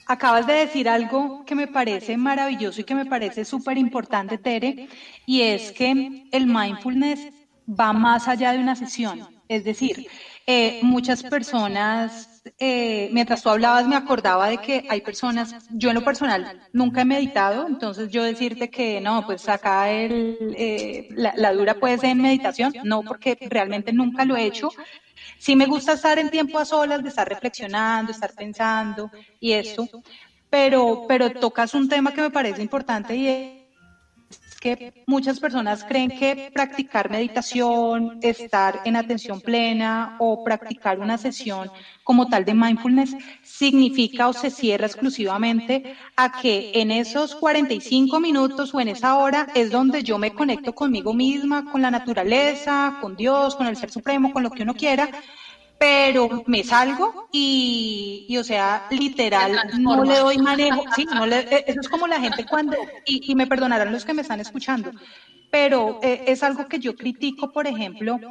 Acabas 0.06 0.46
de 0.46 0.54
decir 0.54 0.88
algo 0.88 1.44
que 1.44 1.54
me 1.54 1.66
parece 1.66 2.16
maravilloso 2.16 2.80
y 2.80 2.84
que 2.84 2.94
me 2.94 3.06
parece 3.06 3.44
súper 3.44 3.78
importante, 3.78 4.38
Tere, 4.38 4.88
y 5.26 5.42
es 5.42 5.72
que 5.72 6.26
el 6.30 6.46
mindfulness 6.46 7.28
va 7.68 7.92
más 7.92 8.28
allá 8.28 8.52
de 8.52 8.58
una 8.58 8.76
sesión. 8.76 9.26
Es 9.48 9.64
decir, 9.64 10.06
eh, 10.46 10.80
muchas 10.82 11.22
personas, 11.22 12.42
eh, 12.58 13.08
mientras 13.12 13.42
tú 13.42 13.50
hablabas, 13.50 13.86
me 13.86 13.96
acordaba 13.96 14.48
de 14.48 14.58
que 14.58 14.86
hay 14.88 15.00
personas, 15.00 15.54
yo 15.70 15.90
en 15.90 15.94
lo 15.94 16.04
personal 16.04 16.60
nunca 16.72 17.02
he 17.02 17.04
meditado, 17.04 17.66
entonces 17.66 18.10
yo 18.10 18.22
decirte 18.22 18.70
que 18.70 19.00
no, 19.00 19.24
pues 19.26 19.48
acá 19.48 19.90
el, 19.90 20.54
eh, 20.56 21.08
la, 21.10 21.32
la, 21.36 21.52
dura 21.52 21.74
puede 21.74 21.98
ser 21.98 22.10
en 22.10 22.22
meditación, 22.22 22.74
no, 22.84 23.02
porque 23.02 23.38
realmente 23.50 23.92
nunca 23.92 24.24
lo 24.24 24.36
he 24.36 24.44
hecho, 24.44 24.70
Sí 25.44 25.56
me 25.56 25.66
gusta 25.66 25.92
estar 25.92 26.18
en 26.18 26.30
tiempo 26.30 26.58
a 26.58 26.64
solas, 26.64 27.02
de 27.02 27.10
estar 27.10 27.28
reflexionando, 27.28 28.10
estar 28.12 28.32
pensando 28.32 29.10
y 29.38 29.52
eso, 29.52 29.86
pero, 30.48 31.04
pero 31.06 31.38
tocas 31.38 31.74
un 31.74 31.86
tema 31.86 32.14
que 32.14 32.22
me 32.22 32.30
parece 32.30 32.62
importante 32.62 33.14
y 33.14 33.28
es 33.28 33.63
que 34.64 35.04
muchas 35.06 35.38
personas 35.40 35.84
creen 35.84 36.10
que 36.10 36.50
practicar 36.54 37.10
meditación, 37.10 38.18
estar 38.22 38.80
en 38.86 38.96
atención 38.96 39.42
plena 39.42 40.16
o 40.18 40.42
practicar 40.42 40.98
una 41.00 41.18
sesión 41.18 41.70
como 42.02 42.28
tal 42.28 42.46
de 42.46 42.54
mindfulness 42.54 43.14
significa 43.42 44.26
o 44.26 44.32
se 44.32 44.50
cierra 44.50 44.86
exclusivamente 44.86 45.96
a 46.16 46.40
que 46.40 46.72
en 46.76 46.90
esos 46.90 47.34
45 47.34 48.20
minutos 48.20 48.74
o 48.74 48.80
en 48.80 48.88
esa 48.88 49.18
hora 49.18 49.48
es 49.54 49.70
donde 49.70 50.02
yo 50.02 50.16
me 50.16 50.32
conecto 50.32 50.74
conmigo 50.74 51.12
misma, 51.12 51.70
con 51.70 51.82
la 51.82 51.90
naturaleza, 51.90 52.96
con 53.02 53.16
Dios, 53.16 53.56
con 53.56 53.66
el 53.66 53.76
Ser 53.76 53.90
Supremo, 53.90 54.32
con 54.32 54.42
lo 54.42 54.50
que 54.50 54.62
uno 54.62 54.72
quiera, 54.72 55.10
pero 55.84 56.42
me 56.46 56.64
salgo 56.64 57.28
y, 57.30 58.24
y, 58.26 58.38
o 58.38 58.44
sea, 58.44 58.86
literal, 58.90 59.52
no 59.78 60.02
le 60.02 60.16
doy 60.16 60.38
manejo. 60.38 60.82
Sí, 60.96 61.04
no 61.12 61.26
le, 61.26 61.40
eh, 61.40 61.64
eso 61.66 61.80
es 61.80 61.88
como 61.90 62.06
la 62.06 62.18
gente 62.20 62.46
cuando, 62.46 62.78
y, 63.04 63.30
y 63.30 63.34
me 63.34 63.46
perdonarán 63.46 63.92
los 63.92 64.06
que 64.06 64.14
me 64.14 64.22
están 64.22 64.40
escuchando, 64.40 64.92
pero 65.50 65.98
eh, 66.02 66.24
es 66.26 66.42
algo 66.42 66.68
que 66.68 66.78
yo 66.78 66.96
critico, 66.96 67.52
por 67.52 67.66
ejemplo, 67.66 68.22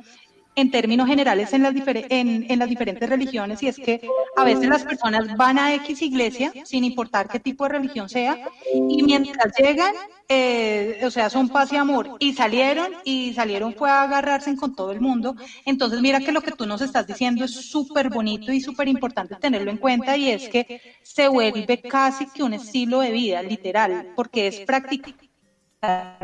en 0.56 0.72
términos 0.72 1.08
generales 1.08 1.54
en 1.54 1.64
las, 1.64 1.74
en, 1.86 2.46
en 2.50 2.60
las 2.60 2.70
diferentes 2.70 3.10
religiones 3.10 3.64
y 3.64 3.68
es 3.68 3.78
que 3.78 4.02
a 4.36 4.44
veces 4.44 4.70
las 4.70 4.84
personas 4.84 5.36
van 5.36 5.58
a 5.58 5.74
X 5.76 6.02
iglesia 6.02 6.52
sin 6.64 6.84
importar 6.84 7.28
qué 7.28 7.40
tipo 7.40 7.64
de 7.64 7.70
religión 7.72 8.10
sea 8.10 8.38
y 8.74 9.04
mientras 9.04 9.54
llegan, 9.58 9.94
eh, 10.30 11.02
o 11.04 11.10
sea, 11.12 11.30
son 11.30 11.50
paz 11.50 11.74
y 11.74 11.78
amor 11.78 12.18
y 12.20 12.34
salieron 12.34 12.88
y 13.04 13.34
salieron 13.34 13.74
fue 13.74 13.90
a 13.90 14.04
agarrarse 14.04 14.56
con 14.56 14.76
todo 14.76 14.92
el 14.92 15.02
mundo. 15.02 15.36
Entonces 15.66 16.02
mira 16.02 16.20
que 16.20 16.32
lo 16.32 16.42
que 16.42 16.52
tú 16.52 16.66
nos 16.66 16.82
estás 16.82 17.08
diciendo 17.08 17.46
es 17.46 17.52
súper 17.52 18.10
bonito 18.10 18.52
y 18.52 18.62
súper 18.62 18.88
importante 18.88 19.36
tenerlo 19.36 19.72
en 19.72 19.78
cuenta 19.78 20.16
y 20.18 20.30
es 20.30 20.50
que 20.50 20.82
se 21.02 21.28
vuelve 21.28 21.82
casi 21.82 22.28
que 22.30 22.44
un 22.44 22.54
estilo 22.54 23.00
de 23.00 23.12
vida, 23.12 23.42
literal, 23.42 24.14
porque 24.16 24.48
es 24.48 24.60
práctica 24.62 25.14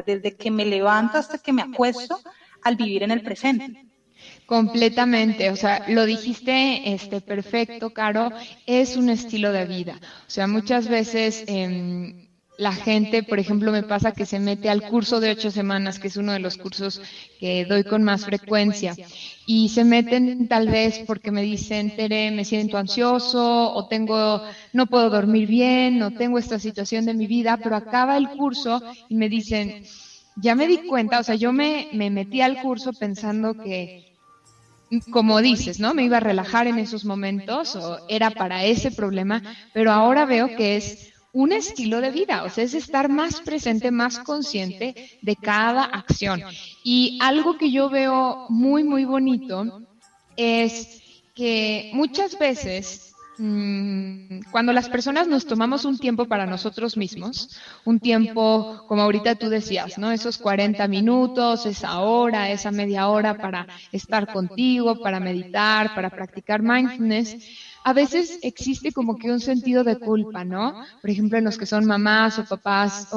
desde 0.06 0.36
que 0.36 0.52
me 0.52 0.66
levanto 0.66 1.18
hasta 1.18 1.38
que 1.38 1.52
me 1.52 1.62
acuesto 1.62 2.20
al 2.62 2.76
vivir 2.76 3.04
en 3.04 3.12
el 3.12 3.22
presente. 3.22 3.89
Completamente, 4.50 5.52
o 5.52 5.56
sea, 5.56 5.84
lo 5.88 6.06
dijiste 6.06 6.92
este 6.94 7.22
perfecto, 7.22 7.92
Caro, 7.92 8.34
es 8.66 8.98
un 8.98 9.10
estilo 9.10 9.52
de 9.52 9.66
vida. 9.66 10.02
O 10.28 10.30
sea, 10.32 10.48
muchas 10.48 10.88
veces 10.88 11.44
eh, 11.46 12.28
la 12.58 12.74
gente, 12.74 13.22
por 13.24 13.40
ejemplo, 13.40 13.72
me 13.72 13.84
pasa 13.84 14.12
que 14.12 14.26
se 14.26 14.40
mete 14.40 14.70
al 14.70 14.84
curso 14.84 15.20
de 15.20 15.30
ocho 15.30 15.52
semanas, 15.52 16.00
que 16.00 16.08
es 16.08 16.18
uno 16.18 16.34
de 16.34 16.40
los 16.40 16.58
cursos 16.58 17.00
que 17.38 17.66
doy 17.66 17.84
con 17.84 18.04
más 18.04 18.26
frecuencia, 18.26 19.00
y 19.46 19.70
se 19.70 19.86
meten 19.86 20.48
tal 20.48 20.70
vez 20.70 21.00
porque 21.06 21.32
me 21.32 21.44
dicen, 21.44 21.96
Tere, 21.96 22.32
me 22.32 22.44
siento 22.44 22.78
ansioso, 22.80 23.72
o 23.74 23.86
tengo, 23.86 24.42
no 24.74 24.88
puedo 24.88 25.10
dormir 25.12 25.48
bien, 25.48 26.02
o 26.02 26.12
tengo 26.12 26.40
esta 26.40 26.58
situación 26.60 27.06
de 27.06 27.14
mi 27.14 27.28
vida, 27.28 27.58
pero 27.62 27.76
acaba 27.76 28.18
el 28.18 28.30
curso 28.32 28.82
y 29.08 29.16
me 29.16 29.30
dicen, 29.30 29.76
ya 30.36 30.56
me 30.56 30.68
di 30.68 30.80
cuenta, 30.80 31.20
o 31.20 31.24
sea, 31.24 31.36
yo 31.36 31.54
me, 31.54 31.88
me 31.92 32.10
metí 32.10 32.42
al 32.42 32.58
curso 32.58 32.94
pensando 32.94 33.56
que 33.56 34.09
como 35.12 35.42
dices, 35.42 35.80
¿no? 35.80 35.94
Me 35.94 36.04
iba 36.04 36.18
a 36.18 36.22
relajar 36.22 36.68
en 36.68 36.80
esos 36.80 37.06
momentos 37.06 37.76
o 37.76 38.00
era 38.08 38.32
para 38.32 38.66
ese 38.66 38.92
problema, 38.92 39.42
pero 39.74 39.92
ahora 39.92 40.26
veo 40.26 40.56
que 40.56 40.78
es 40.78 41.14
un 41.32 41.52
estilo 41.52 42.02
de 42.02 42.12
vida, 42.12 42.44
o 42.44 42.50
sea, 42.50 42.64
es 42.64 42.74
estar 42.74 43.08
más 43.08 43.42
presente, 43.42 43.92
más 43.92 44.20
consciente 44.20 45.20
de 45.22 45.36
cada 45.36 45.84
acción. 45.84 46.42
Y 46.84 47.20
algo 47.22 47.58
que 47.58 47.72
yo 47.72 47.90
veo 47.90 48.48
muy, 48.50 48.84
muy 48.84 49.06
bonito 49.06 49.84
es 50.36 51.02
que 51.36 51.92
muchas 51.94 52.38
veces 52.40 53.09
cuando 54.52 54.74
las 54.74 54.90
personas 54.90 55.28
nos 55.28 55.46
tomamos 55.46 55.86
un 55.86 55.98
tiempo 55.98 56.26
para 56.26 56.46
nosotros 56.46 56.98
mismos, 56.98 57.50
un 57.86 58.00
tiempo, 58.00 58.84
como 58.88 59.04
ahorita 59.04 59.36
tú 59.36 59.48
decías, 59.48 59.98
¿no? 59.98 60.12
Esos 60.12 60.38
40 60.38 60.86
minutos, 60.90 61.66
esa 61.66 62.00
hora, 62.00 62.52
esa 62.52 62.72
media 62.72 63.08
hora 63.08 63.38
para 63.38 63.66
estar 63.94 64.32
contigo, 64.32 65.00
para 65.00 65.22
meditar, 65.22 65.96
para 65.96 66.10
practicar 66.10 66.62
mindfulness, 66.62 67.38
a 67.86 67.94
veces 67.94 68.40
existe 68.42 68.92
como 68.92 69.18
que 69.18 69.32
un 69.32 69.40
sentido 69.40 69.86
de 69.86 69.98
culpa, 69.98 70.44
¿no? 70.44 70.84
Por 71.02 71.10
ejemplo, 71.10 71.38
en 71.38 71.46
los 71.46 71.58
que 71.58 71.66
son 71.66 71.86
mamás 71.86 72.40
o 72.40 72.46
papás. 72.46 73.08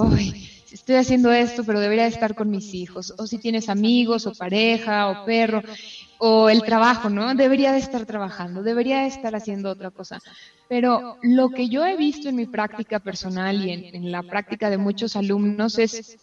Estoy 0.71 0.97
haciendo 0.97 1.31
esto, 1.31 1.65
pero 1.65 1.81
debería 1.81 2.07
estar 2.07 2.35
con 2.35 2.49
mis 2.49 2.73
hijos. 2.73 3.13
O 3.19 3.27
si 3.27 3.39
tienes 3.39 3.69
amigos 3.69 4.27
o 4.27 4.33
pareja 4.33 5.11
o 5.11 5.27
perro 5.27 5.63
o 6.25 6.49
el 6.49 6.63
trabajo, 6.63 7.11
¿no? 7.11 7.35
Debería 7.35 7.73
de 7.73 7.81
estar 7.81 8.07
trabajando, 8.07 8.63
debería 8.63 9.01
de 9.01 9.09
estar 9.09 9.35
haciendo 9.35 9.69
otra 9.69 9.91
cosa. 9.91 10.21
Pero 10.69 11.19
lo 11.21 11.51
que 11.51 11.69
yo 11.69 11.85
he 11.85 11.97
visto 11.97 12.29
en 12.29 12.37
mi 12.37 12.47
práctica 12.47 13.01
personal 13.01 13.57
y 13.57 13.73
en, 13.73 14.13
la 14.13 14.23
práctica 14.23 14.71
de 14.71 14.79
muchos 14.79 15.17
alumnos 15.17 15.81
es 15.81 16.17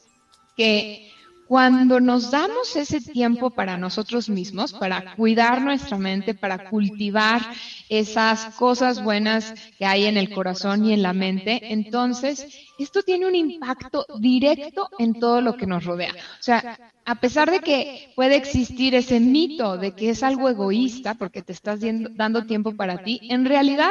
que 0.56 1.12
cuando 1.50 2.00
nos 2.00 2.30
damos 2.30 2.76
ese 2.76 3.02
tiempo 3.02 3.50
para 3.50 3.76
nosotros 3.76 4.30
mismos, 4.30 4.72
para 4.72 5.16
cuidar 5.16 5.64
nuestra 5.64 5.98
mente, 5.98 6.36
para 6.36 6.70
cultivar 6.70 7.42
esas 7.90 8.54
cosas 8.54 9.04
buenas 9.04 9.56
que 9.80 9.84
hay 9.84 10.06
en 10.06 10.18
el 10.18 10.32
corazón 10.32 10.86
y 10.86 10.94
en 10.94 11.02
la 11.02 11.12
mente, 11.12 11.74
entonces 11.74 12.46
esto 12.78 13.02
tiene 13.02 13.26
un 13.26 13.34
impacto 13.34 14.06
directo 14.20 14.90
en 15.00 15.20
todo 15.20 15.42
lo 15.42 15.58
que 15.58 15.66
nos 15.66 15.86
rodea. 15.86 16.14
O 16.14 16.44
sea, 16.44 16.78
a 17.04 17.16
pesar 17.16 17.50
de 17.50 17.62
que 17.62 18.14
puede 18.16 18.36
existir 18.36 18.94
ese 18.94 19.20
mito 19.20 19.76
de 19.76 19.94
que 19.94 20.12
es 20.12 20.22
algo 20.22 20.50
egoísta 20.50 21.16
porque 21.16 21.42
te 21.42 21.54
estás 21.54 21.80
dando 21.82 22.46
tiempo 22.46 22.76
para 22.76 23.00
ti, 23.00 23.22
en 23.24 23.46
realidad 23.46 23.90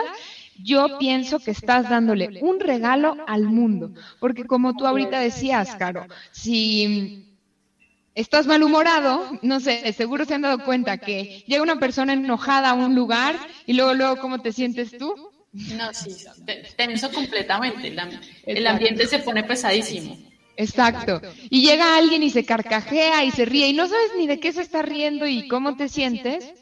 yo 0.62 0.96
pienso 1.00 1.40
que 1.40 1.50
estás 1.50 1.90
dándole 1.90 2.38
un 2.40 2.60
regalo 2.60 3.16
al 3.26 3.46
mundo. 3.46 3.90
Porque 4.20 4.44
como 4.44 4.76
tú 4.76 4.86
ahorita 4.86 5.18
decías, 5.18 5.74
Caro, 5.74 6.06
si 6.30 7.27
estás 8.18 8.48
malhumorado, 8.48 9.38
no 9.42 9.60
sé, 9.60 9.92
seguro 9.92 10.24
se 10.24 10.34
han 10.34 10.42
dado 10.42 10.64
cuenta 10.64 10.98
que 10.98 11.44
llega 11.46 11.62
una 11.62 11.78
persona 11.78 12.14
enojada 12.14 12.70
a 12.70 12.74
un 12.74 12.94
lugar 12.94 13.38
y 13.64 13.74
luego, 13.74 13.94
luego, 13.94 14.16
¿cómo 14.16 14.40
te 14.40 14.52
sientes 14.52 14.98
tú? 14.98 15.14
No, 15.52 15.94
sí, 15.94 16.16
tenso 16.76 17.12
completamente. 17.12 17.94
el 18.44 18.66
ambiente 18.66 19.06
se 19.06 19.20
pone 19.20 19.44
pesadísimo. 19.44 20.18
Exacto. 20.56 21.22
Y 21.48 21.62
llega 21.62 21.96
alguien 21.96 22.24
y 22.24 22.30
se 22.30 22.44
carcajea 22.44 23.24
y 23.24 23.30
se 23.30 23.44
ríe 23.44 23.68
y 23.68 23.72
no 23.72 23.86
sabes 23.86 24.10
ni 24.18 24.26
de 24.26 24.40
qué 24.40 24.52
se 24.52 24.62
está 24.62 24.82
riendo 24.82 25.24
y 25.26 25.46
cómo 25.46 25.76
te 25.76 25.88
sientes. 25.88 26.52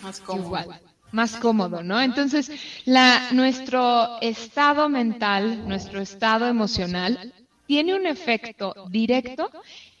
Más 0.00 0.20
cómodo. 0.20 0.74
más 1.12 1.36
cómodo, 1.36 1.82
¿no? 1.82 2.00
Entonces, 2.00 2.50
la, 2.86 3.32
nuestro 3.32 4.20
estado 4.22 4.88
mental, 4.88 5.68
nuestro 5.68 6.00
estado 6.00 6.46
emocional, 6.46 7.34
tiene 7.68 7.94
un 7.94 8.06
efecto 8.06 8.74
directo 8.88 9.50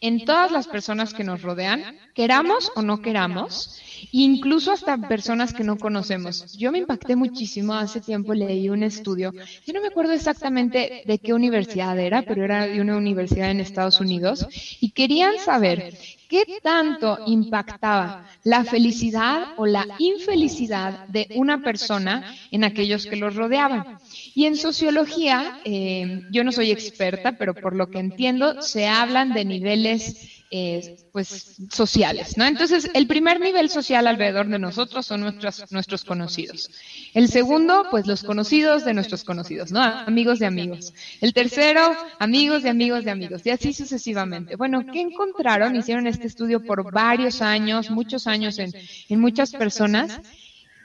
en 0.00 0.24
todas 0.24 0.50
las 0.50 0.66
personas 0.66 1.12
que 1.12 1.22
nos 1.22 1.42
rodean, 1.42 1.98
queramos 2.14 2.72
o 2.74 2.80
no 2.80 3.02
queramos, 3.02 3.78
incluso 4.10 4.72
hasta 4.72 4.96
personas 4.96 5.52
que 5.52 5.64
no 5.64 5.76
conocemos. 5.76 6.56
Yo 6.56 6.72
me 6.72 6.78
impacté 6.78 7.14
muchísimo, 7.14 7.74
hace 7.74 8.00
tiempo 8.00 8.32
leí 8.32 8.70
un 8.70 8.82
estudio, 8.82 9.34
yo 9.66 9.74
no 9.74 9.82
me 9.82 9.88
acuerdo 9.88 10.12
exactamente 10.12 11.02
de 11.04 11.18
qué 11.18 11.34
universidad 11.34 11.98
era, 11.98 12.22
pero 12.22 12.42
era 12.42 12.66
de 12.66 12.80
una 12.80 12.96
universidad 12.96 13.50
en 13.50 13.60
Estados 13.60 14.00
Unidos, 14.00 14.46
y 14.80 14.92
querían 14.92 15.38
saber 15.38 15.94
qué 16.26 16.44
tanto 16.62 17.18
impactaba 17.26 18.26
la 18.44 18.64
felicidad 18.64 19.48
o 19.58 19.66
la 19.66 19.86
infelicidad 19.98 21.06
de 21.08 21.28
una 21.34 21.62
persona 21.62 22.34
en 22.50 22.64
aquellos 22.64 23.04
que 23.04 23.16
los 23.16 23.34
rodeaban. 23.34 23.98
Y 24.38 24.46
en 24.46 24.56
sociología, 24.56 25.58
eh, 25.64 26.22
yo 26.30 26.44
no 26.44 26.52
soy 26.52 26.70
experta, 26.70 27.36
pero 27.36 27.54
por 27.54 27.74
lo 27.74 27.90
que 27.90 27.98
entiendo, 27.98 28.62
se 28.62 28.86
hablan 28.86 29.32
de 29.32 29.44
niveles 29.44 30.44
eh, 30.52 30.96
pues 31.12 31.56
sociales, 31.72 32.36
¿no? 32.36 32.44
Entonces, 32.44 32.88
el 32.94 33.08
primer 33.08 33.40
nivel 33.40 33.68
social 33.68 34.06
alrededor 34.06 34.46
de 34.46 34.60
nosotros 34.60 35.06
son 35.06 35.22
nuestros, 35.22 35.72
nuestros 35.72 36.04
conocidos. 36.04 36.70
El 37.14 37.26
segundo, 37.26 37.88
pues 37.90 38.06
los 38.06 38.22
conocidos 38.22 38.84
de 38.84 38.94
nuestros 38.94 39.24
conocidos, 39.24 39.72
¿no? 39.72 39.82
Amigos 39.82 40.38
de 40.38 40.46
amigos. 40.46 40.94
El 41.20 41.32
tercero, 41.32 41.96
amigos 42.20 42.62
de 42.62 42.68
amigos 42.68 43.04
de 43.04 43.10
amigos, 43.10 43.42
y 43.44 43.50
así 43.50 43.72
sucesivamente. 43.72 44.54
Bueno, 44.54 44.86
¿qué 44.92 45.00
encontraron? 45.00 45.74
Hicieron 45.74 46.06
este 46.06 46.28
estudio 46.28 46.62
por 46.62 46.92
varios 46.92 47.42
años, 47.42 47.90
muchos 47.90 48.28
años 48.28 48.60
en, 48.60 48.70
en 49.08 49.20
muchas 49.20 49.50
personas, 49.50 50.20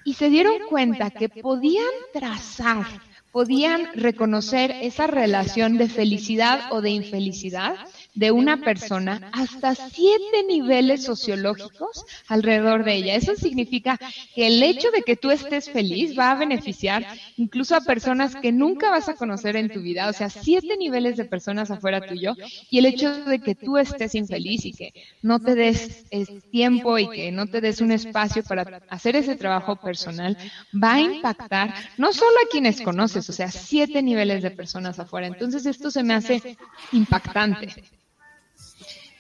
y 0.04 0.16
se 0.16 0.32
dieron 0.32 0.56
cuenta 0.70 1.12
que 1.12 1.30
podían 1.30 1.86
trazar 2.12 2.88
podían 3.34 3.90
reconocer 3.96 4.72
esa 4.84 5.08
relación 5.08 5.80
de 5.80 5.90
felicidad 5.90 6.72
o 6.72 6.82
de 6.82 6.92
infelicidad 6.92 7.76
de 8.16 8.32
una 8.32 8.58
persona 8.58 9.22
hasta 9.32 9.76
siete 9.76 10.44
niveles 10.48 11.04
sociológicos 11.04 12.06
alrededor 12.28 12.84
de 12.84 12.96
ella. 12.96 13.16
Eso 13.16 13.36
significa 13.36 14.00
que 14.36 14.48
el 14.48 14.62
hecho 14.64 14.92
de 14.92 15.02
que 15.04 15.16
tú 15.16 15.32
estés 15.32 15.70
feliz 15.70 16.18
va 16.18 16.32
a 16.32 16.36
beneficiar 16.36 17.06
incluso 17.38 17.76
a 17.76 17.82
personas 17.82 18.36
que 18.36 18.52
nunca 18.52 18.90
vas 18.92 19.10
a 19.10 19.16
conocer 19.16 19.56
en 19.56 19.70
tu 19.72 19.82
vida, 19.82 20.10
o 20.10 20.14
sea, 20.14 20.30
siete 20.30 20.78
niveles 20.78 21.18
de 21.18 21.26
personas 21.26 21.72
afuera 21.72 22.02
tuyo, 22.02 22.36
y 22.70 22.80
el 22.80 22.86
hecho 22.86 23.26
de 23.26 23.40
que 23.40 23.56
tú 23.56 23.78
estés 23.78 24.16
infeliz 24.16 24.66
y 24.66 24.74
que 24.74 24.94
no 25.22 25.40
te 25.40 25.56
des 25.56 26.06
tiempo 26.50 26.98
y 27.00 27.10
que 27.10 27.32
no 27.32 27.48
te 27.48 27.62
des 27.62 27.82
un 27.82 27.92
espacio 27.92 28.44
para 28.44 28.68
hacer 28.88 29.16
ese 29.16 29.36
trabajo 29.36 29.76
personal, 29.78 30.38
va 30.74 30.96
a 30.96 31.02
impactar 31.02 31.74
no 31.98 32.14
solo 32.14 32.38
a 32.44 32.50
quienes 32.50 32.82
conoces, 32.82 33.30
o 33.30 33.34
sea, 33.34 33.50
siete 33.52 34.02
niveles 34.04 34.42
de 34.44 34.52
personas 34.52 35.00
afuera. 35.00 35.28
Entonces 35.28 35.66
esto 35.66 35.90
se 35.92 36.04
me 36.04 36.14
hace 36.14 36.44
impactante. 36.92 37.74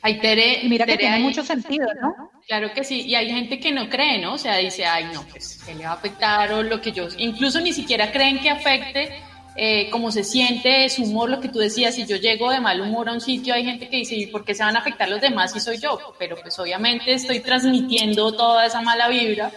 Ay, 0.06 0.20
Tere, 0.20 0.60
mira 0.66 0.86
que 0.86 0.98
tiene 0.98 1.20
mucho 1.20 1.44
sentido, 1.44 1.88
¿no? 2.02 2.30
Claro 2.46 2.74
que 2.74 2.84
sí, 2.84 3.04
y 3.08 3.16
hay 3.16 3.30
gente 3.32 3.58
que 3.58 3.72
no 3.72 3.90
cree, 3.90 4.20
¿no? 4.20 4.34
O 4.34 4.38
sea, 4.38 4.58
dice, 4.58 4.86
ay, 4.86 5.06
no, 5.14 5.24
pues, 5.24 5.64
¿qué 5.66 5.74
le 5.74 5.86
va 5.86 5.92
a 5.92 5.94
afectar? 5.94 6.52
O 6.52 6.62
lo 6.62 6.82
que 6.82 6.92
yo, 6.92 7.08
incluso 7.18 7.62
ni 7.62 7.72
siquiera 7.72 8.12
creen 8.12 8.40
que 8.40 8.50
afecte 8.50 9.24
eh, 9.56 9.90
cómo 9.92 10.12
se 10.12 10.26
siente, 10.26 10.90
su 10.90 11.04
humor, 11.04 11.30
lo 11.30 11.40
que 11.40 11.48
tú 11.48 11.60
decías, 11.60 11.96
si 11.96 12.06
yo 12.06 12.18
llego 12.18 12.52
de 12.52 12.60
mal 12.60 12.82
humor 12.82 13.08
a 13.08 13.14
un 13.14 13.22
sitio, 13.22 13.54
hay 13.54 13.64
gente 13.64 13.88
que 13.88 13.96
dice, 13.96 14.16
¿y 14.16 14.26
por 14.26 14.44
qué 14.44 14.54
se 14.54 14.64
van 14.64 14.76
a 14.76 14.80
afectar 14.80 15.08
los 15.08 15.22
demás 15.22 15.54
si 15.54 15.62
soy 15.62 15.78
yo? 15.78 15.98
Pero 16.20 16.36
pues 16.42 16.60
obviamente 16.60 17.14
estoy 17.14 17.40
transmitiendo 17.40 18.34
toda 18.34 18.66
esa 18.66 18.82
mala 18.82 19.08
vibra 19.08 19.52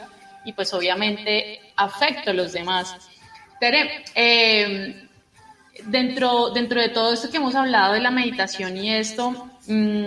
y 0.44 0.52
pues 0.52 0.72
obviamente 0.74 1.60
afecto 1.74 2.30
a 2.30 2.34
los 2.34 2.52
demás. 2.52 2.94
Tere, 3.58 4.04
eh, 4.14 5.08
dentro, 5.86 6.50
dentro 6.50 6.80
de 6.80 6.90
todo 6.90 7.12
esto 7.14 7.30
que 7.30 7.38
hemos 7.38 7.56
hablado 7.56 7.94
de 7.94 8.00
la 8.00 8.12
meditación 8.12 8.76
y 8.76 8.94
esto, 8.94 9.48
mmm, 9.66 10.04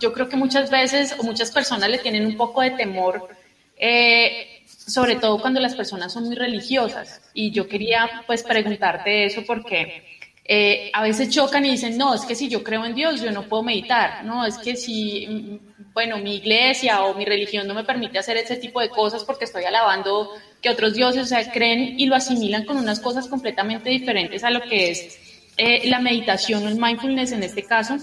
yo 0.00 0.12
creo 0.12 0.28
que 0.28 0.36
muchas 0.36 0.70
veces 0.70 1.14
o 1.18 1.22
muchas 1.22 1.50
personas 1.50 1.88
le 1.90 1.98
tienen 1.98 2.26
un 2.26 2.36
poco 2.36 2.62
de 2.62 2.72
temor, 2.72 3.28
eh, 3.76 4.62
sobre 4.66 5.16
todo 5.16 5.40
cuando 5.40 5.60
las 5.60 5.74
personas 5.74 6.12
son 6.12 6.24
muy 6.24 6.36
religiosas. 6.36 7.20
Y 7.34 7.50
yo 7.50 7.68
quería 7.68 8.22
pues 8.26 8.42
preguntarte 8.42 9.24
eso 9.24 9.42
porque 9.46 10.04
eh, 10.50 10.90
a 10.94 11.02
veces 11.02 11.28
chocan 11.28 11.66
y 11.66 11.72
dicen, 11.72 11.98
no, 11.98 12.14
es 12.14 12.22
que 12.22 12.34
si 12.34 12.48
yo 12.48 12.64
creo 12.64 12.84
en 12.86 12.94
Dios, 12.94 13.20
yo 13.20 13.30
no 13.30 13.42
puedo 13.42 13.62
meditar. 13.62 14.24
No, 14.24 14.46
es 14.46 14.56
que 14.56 14.76
si, 14.76 15.26
mm, 15.26 15.92
bueno, 15.92 16.16
mi 16.18 16.36
iglesia 16.36 17.04
o 17.04 17.14
mi 17.14 17.26
religión 17.26 17.68
no 17.68 17.74
me 17.74 17.84
permite 17.84 18.18
hacer 18.18 18.38
ese 18.38 18.56
tipo 18.56 18.80
de 18.80 18.88
cosas 18.88 19.24
porque 19.24 19.44
estoy 19.44 19.64
alabando 19.64 20.30
que 20.62 20.70
otros 20.70 20.94
dioses, 20.94 21.22
o 21.22 21.26
sea, 21.26 21.52
creen 21.52 22.00
y 22.00 22.06
lo 22.06 22.16
asimilan 22.16 22.64
con 22.64 22.78
unas 22.78 22.98
cosas 22.98 23.28
completamente 23.28 23.90
diferentes 23.90 24.42
a 24.42 24.50
lo 24.50 24.62
que 24.62 24.90
es 24.90 25.18
eh, 25.58 25.88
la 25.88 25.98
meditación 25.98 26.64
o 26.64 26.68
el 26.68 26.76
mindfulness 26.76 27.32
en 27.32 27.42
este 27.42 27.64
caso. 27.64 27.98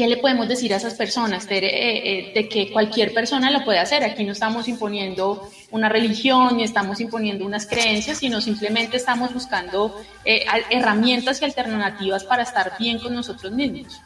¿Qué 0.00 0.08
le 0.08 0.16
podemos 0.16 0.48
decir 0.48 0.72
a 0.72 0.78
esas 0.78 0.94
personas 0.94 1.46
de, 1.46 1.58
eh, 1.58 1.68
eh, 1.68 2.32
de, 2.34 2.48
que 2.48 2.72
cualquier 2.72 3.12
persona 3.12 3.50
lo 3.50 3.66
puede 3.66 3.80
hacer? 3.80 4.02
Aquí 4.02 4.24
no 4.24 4.32
estamos 4.32 4.66
imponiendo 4.66 5.46
una 5.72 5.90
religión 5.90 6.56
ni 6.56 6.62
estamos 6.62 7.02
imponiendo 7.02 7.44
unas 7.44 7.66
creencias, 7.66 8.16
sino 8.16 8.40
simplemente 8.40 8.96
estamos 8.96 9.34
buscando 9.34 9.94
eh, 10.24 10.46
herramientas 10.70 11.42
y 11.42 11.44
alternativas 11.44 12.24
para 12.24 12.44
estar 12.44 12.78
bien 12.78 12.98
con 12.98 13.12
nosotros 13.12 13.52
mismos. 13.52 14.00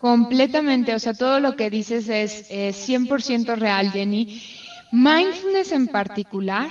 Completamente, 0.00 0.92
o 0.92 0.98
sea, 0.98 1.14
todo 1.14 1.38
lo 1.38 1.54
que 1.54 1.70
dices 1.70 2.08
es, 2.08 2.46
es 2.50 2.88
100% 2.88 3.54
real, 3.58 3.92
Jenny. 3.92 4.42
Mindfulness 4.90 5.70
en 5.70 5.86
particular 5.86 6.68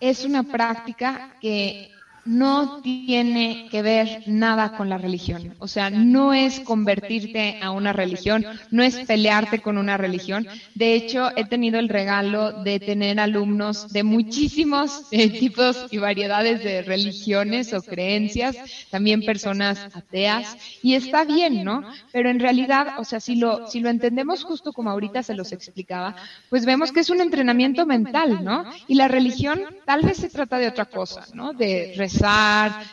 es 0.00 0.24
una 0.24 0.44
práctica 0.44 1.36
que 1.42 1.91
no 2.24 2.80
tiene 2.82 3.68
que 3.70 3.82
ver 3.82 4.22
nada 4.26 4.76
con 4.76 4.88
la 4.88 4.98
religión. 4.98 5.54
O 5.58 5.68
sea, 5.68 5.90
no 5.90 6.32
es 6.32 6.60
convertirte 6.60 7.58
a 7.60 7.70
una 7.70 7.92
religión, 7.92 8.44
no 8.70 8.82
es 8.82 8.96
pelearte 9.06 9.60
con 9.60 9.78
una 9.78 9.96
religión. 9.96 10.46
De 10.74 10.94
hecho, 10.94 11.30
he 11.36 11.44
tenido 11.44 11.78
el 11.78 11.88
regalo 11.88 12.62
de 12.62 12.78
tener 12.80 13.18
alumnos 13.18 13.92
de 13.92 14.02
muchísimos 14.02 15.02
eh, 15.10 15.30
tipos 15.30 15.86
y 15.90 15.98
variedades 15.98 16.62
de 16.62 16.82
religiones 16.82 17.72
o 17.72 17.82
creencias, 17.82 18.56
también 18.90 19.22
personas 19.24 19.78
ateas, 19.94 20.56
y 20.82 20.94
está 20.94 21.24
bien, 21.24 21.64
¿no? 21.64 21.82
Pero 22.12 22.30
en 22.30 22.40
realidad, 22.40 22.94
o 22.98 23.04
sea, 23.04 23.20
si 23.20 23.36
lo, 23.36 23.66
si 23.66 23.80
lo 23.80 23.90
entendemos 23.90 24.44
justo 24.44 24.72
como 24.72 24.90
ahorita 24.90 25.22
se 25.22 25.34
los 25.34 25.52
explicaba, 25.52 26.14
pues 26.48 26.64
vemos 26.66 26.92
que 26.92 27.00
es 27.00 27.10
un 27.10 27.20
entrenamiento 27.20 27.86
mental, 27.86 28.44
¿no? 28.44 28.64
Y 28.86 28.94
la 28.94 29.08
religión 29.08 29.60
tal 29.84 30.02
vez 30.02 30.18
se 30.18 30.28
trata 30.30 30.58
de 30.58 30.68
otra 30.68 30.86
cosa, 30.86 31.26
¿no? 31.32 31.52
De 31.52 31.92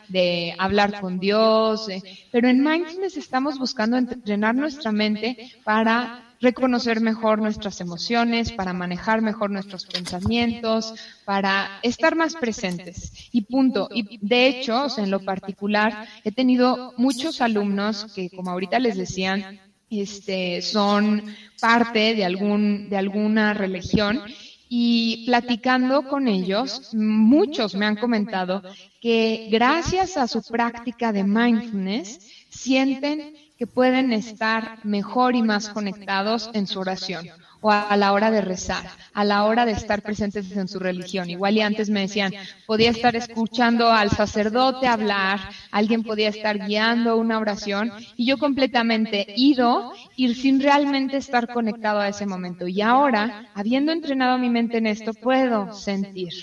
de 0.07 0.55
hablar 0.57 0.99
con 1.01 1.19
Dios, 1.19 1.89
eh, 1.89 2.01
pero 2.31 2.49
en 2.49 2.63
mindfulness 2.63 3.17
estamos 3.17 3.59
buscando 3.59 3.97
entrenar 3.97 4.55
nuestra 4.55 4.91
mente 4.91 5.51
para 5.63 6.25
reconocer 6.41 7.01
mejor 7.01 7.39
nuestras 7.39 7.81
emociones, 7.81 8.51
para 8.51 8.73
manejar 8.73 9.21
mejor 9.21 9.49
nuestros 9.49 9.85
pensamientos, 9.85 10.93
para 11.25 11.79
estar 11.83 12.15
más 12.15 12.35
presentes. 12.35 13.29
Y 13.31 13.41
punto. 13.41 13.89
Y 13.91 14.19
de 14.21 14.47
hecho, 14.47 14.87
en 14.97 15.11
lo 15.11 15.19
particular, 15.19 16.07
he 16.23 16.31
tenido 16.31 16.93
muchos 16.97 17.41
alumnos 17.41 18.05
que, 18.13 18.29
como 18.29 18.51
ahorita 18.51 18.79
les 18.79 18.97
decían, 18.97 19.59
este, 19.89 20.61
son 20.61 21.23
parte 21.59 22.15
de 22.15 22.23
algún, 22.23 22.89
de 22.89 22.97
alguna 22.97 23.53
religión 23.53 24.21
y 24.69 25.25
platicando 25.25 26.07
con 26.07 26.27
ellos, 26.27 26.93
muchos 26.93 27.73
me 27.73 27.87
han 27.87 27.95
comentado 27.95 28.61
que 29.01 29.49
gracias 29.51 30.15
a 30.15 30.27
su 30.27 30.43
práctica 30.43 31.11
de 31.11 31.23
mindfulness 31.23 32.19
sienten 32.49 33.33
que 33.57 33.65
pueden 33.65 34.13
estar 34.13 34.85
mejor 34.85 35.35
y 35.35 35.41
más 35.41 35.69
conectados 35.69 36.51
en 36.53 36.67
su 36.67 36.79
oración 36.79 37.27
o 37.61 37.71
a 37.71 37.95
la 37.97 38.13
hora 38.13 38.31
de 38.31 38.41
rezar, 38.41 38.85
a 39.13 39.23
la 39.23 39.43
hora 39.43 39.65
de 39.65 39.73
estar 39.73 40.01
presentes 40.01 40.51
en 40.55 40.67
su 40.67 40.79
religión. 40.79 41.29
Igual 41.29 41.57
y 41.57 41.61
antes 41.61 41.89
me 41.89 42.01
decían, 42.01 42.33
podía 42.65 42.89
estar 42.89 43.15
escuchando 43.15 43.91
al 43.91 44.09
sacerdote 44.09 44.87
hablar, 44.87 45.39
alguien 45.71 46.03
podía 46.03 46.29
estar 46.29 46.67
guiando 46.67 47.17
una 47.17 47.37
oración 47.39 47.91
y 48.15 48.25
yo 48.25 48.37
completamente 48.37 49.25
ido, 49.35 49.91
ir 50.15 50.35
sin 50.35 50.61
realmente 50.61 51.17
estar 51.17 51.51
conectado 51.51 51.99
a 51.99 52.07
ese 52.07 52.25
momento. 52.25 52.67
Y 52.67 52.81
ahora, 52.81 53.45
habiendo 53.53 53.91
entrenado 53.91 54.37
mi 54.37 54.49
mente 54.49 54.77
en 54.77 54.87
esto, 54.87 55.13
puedo 55.13 55.73
sentir. 55.73 56.33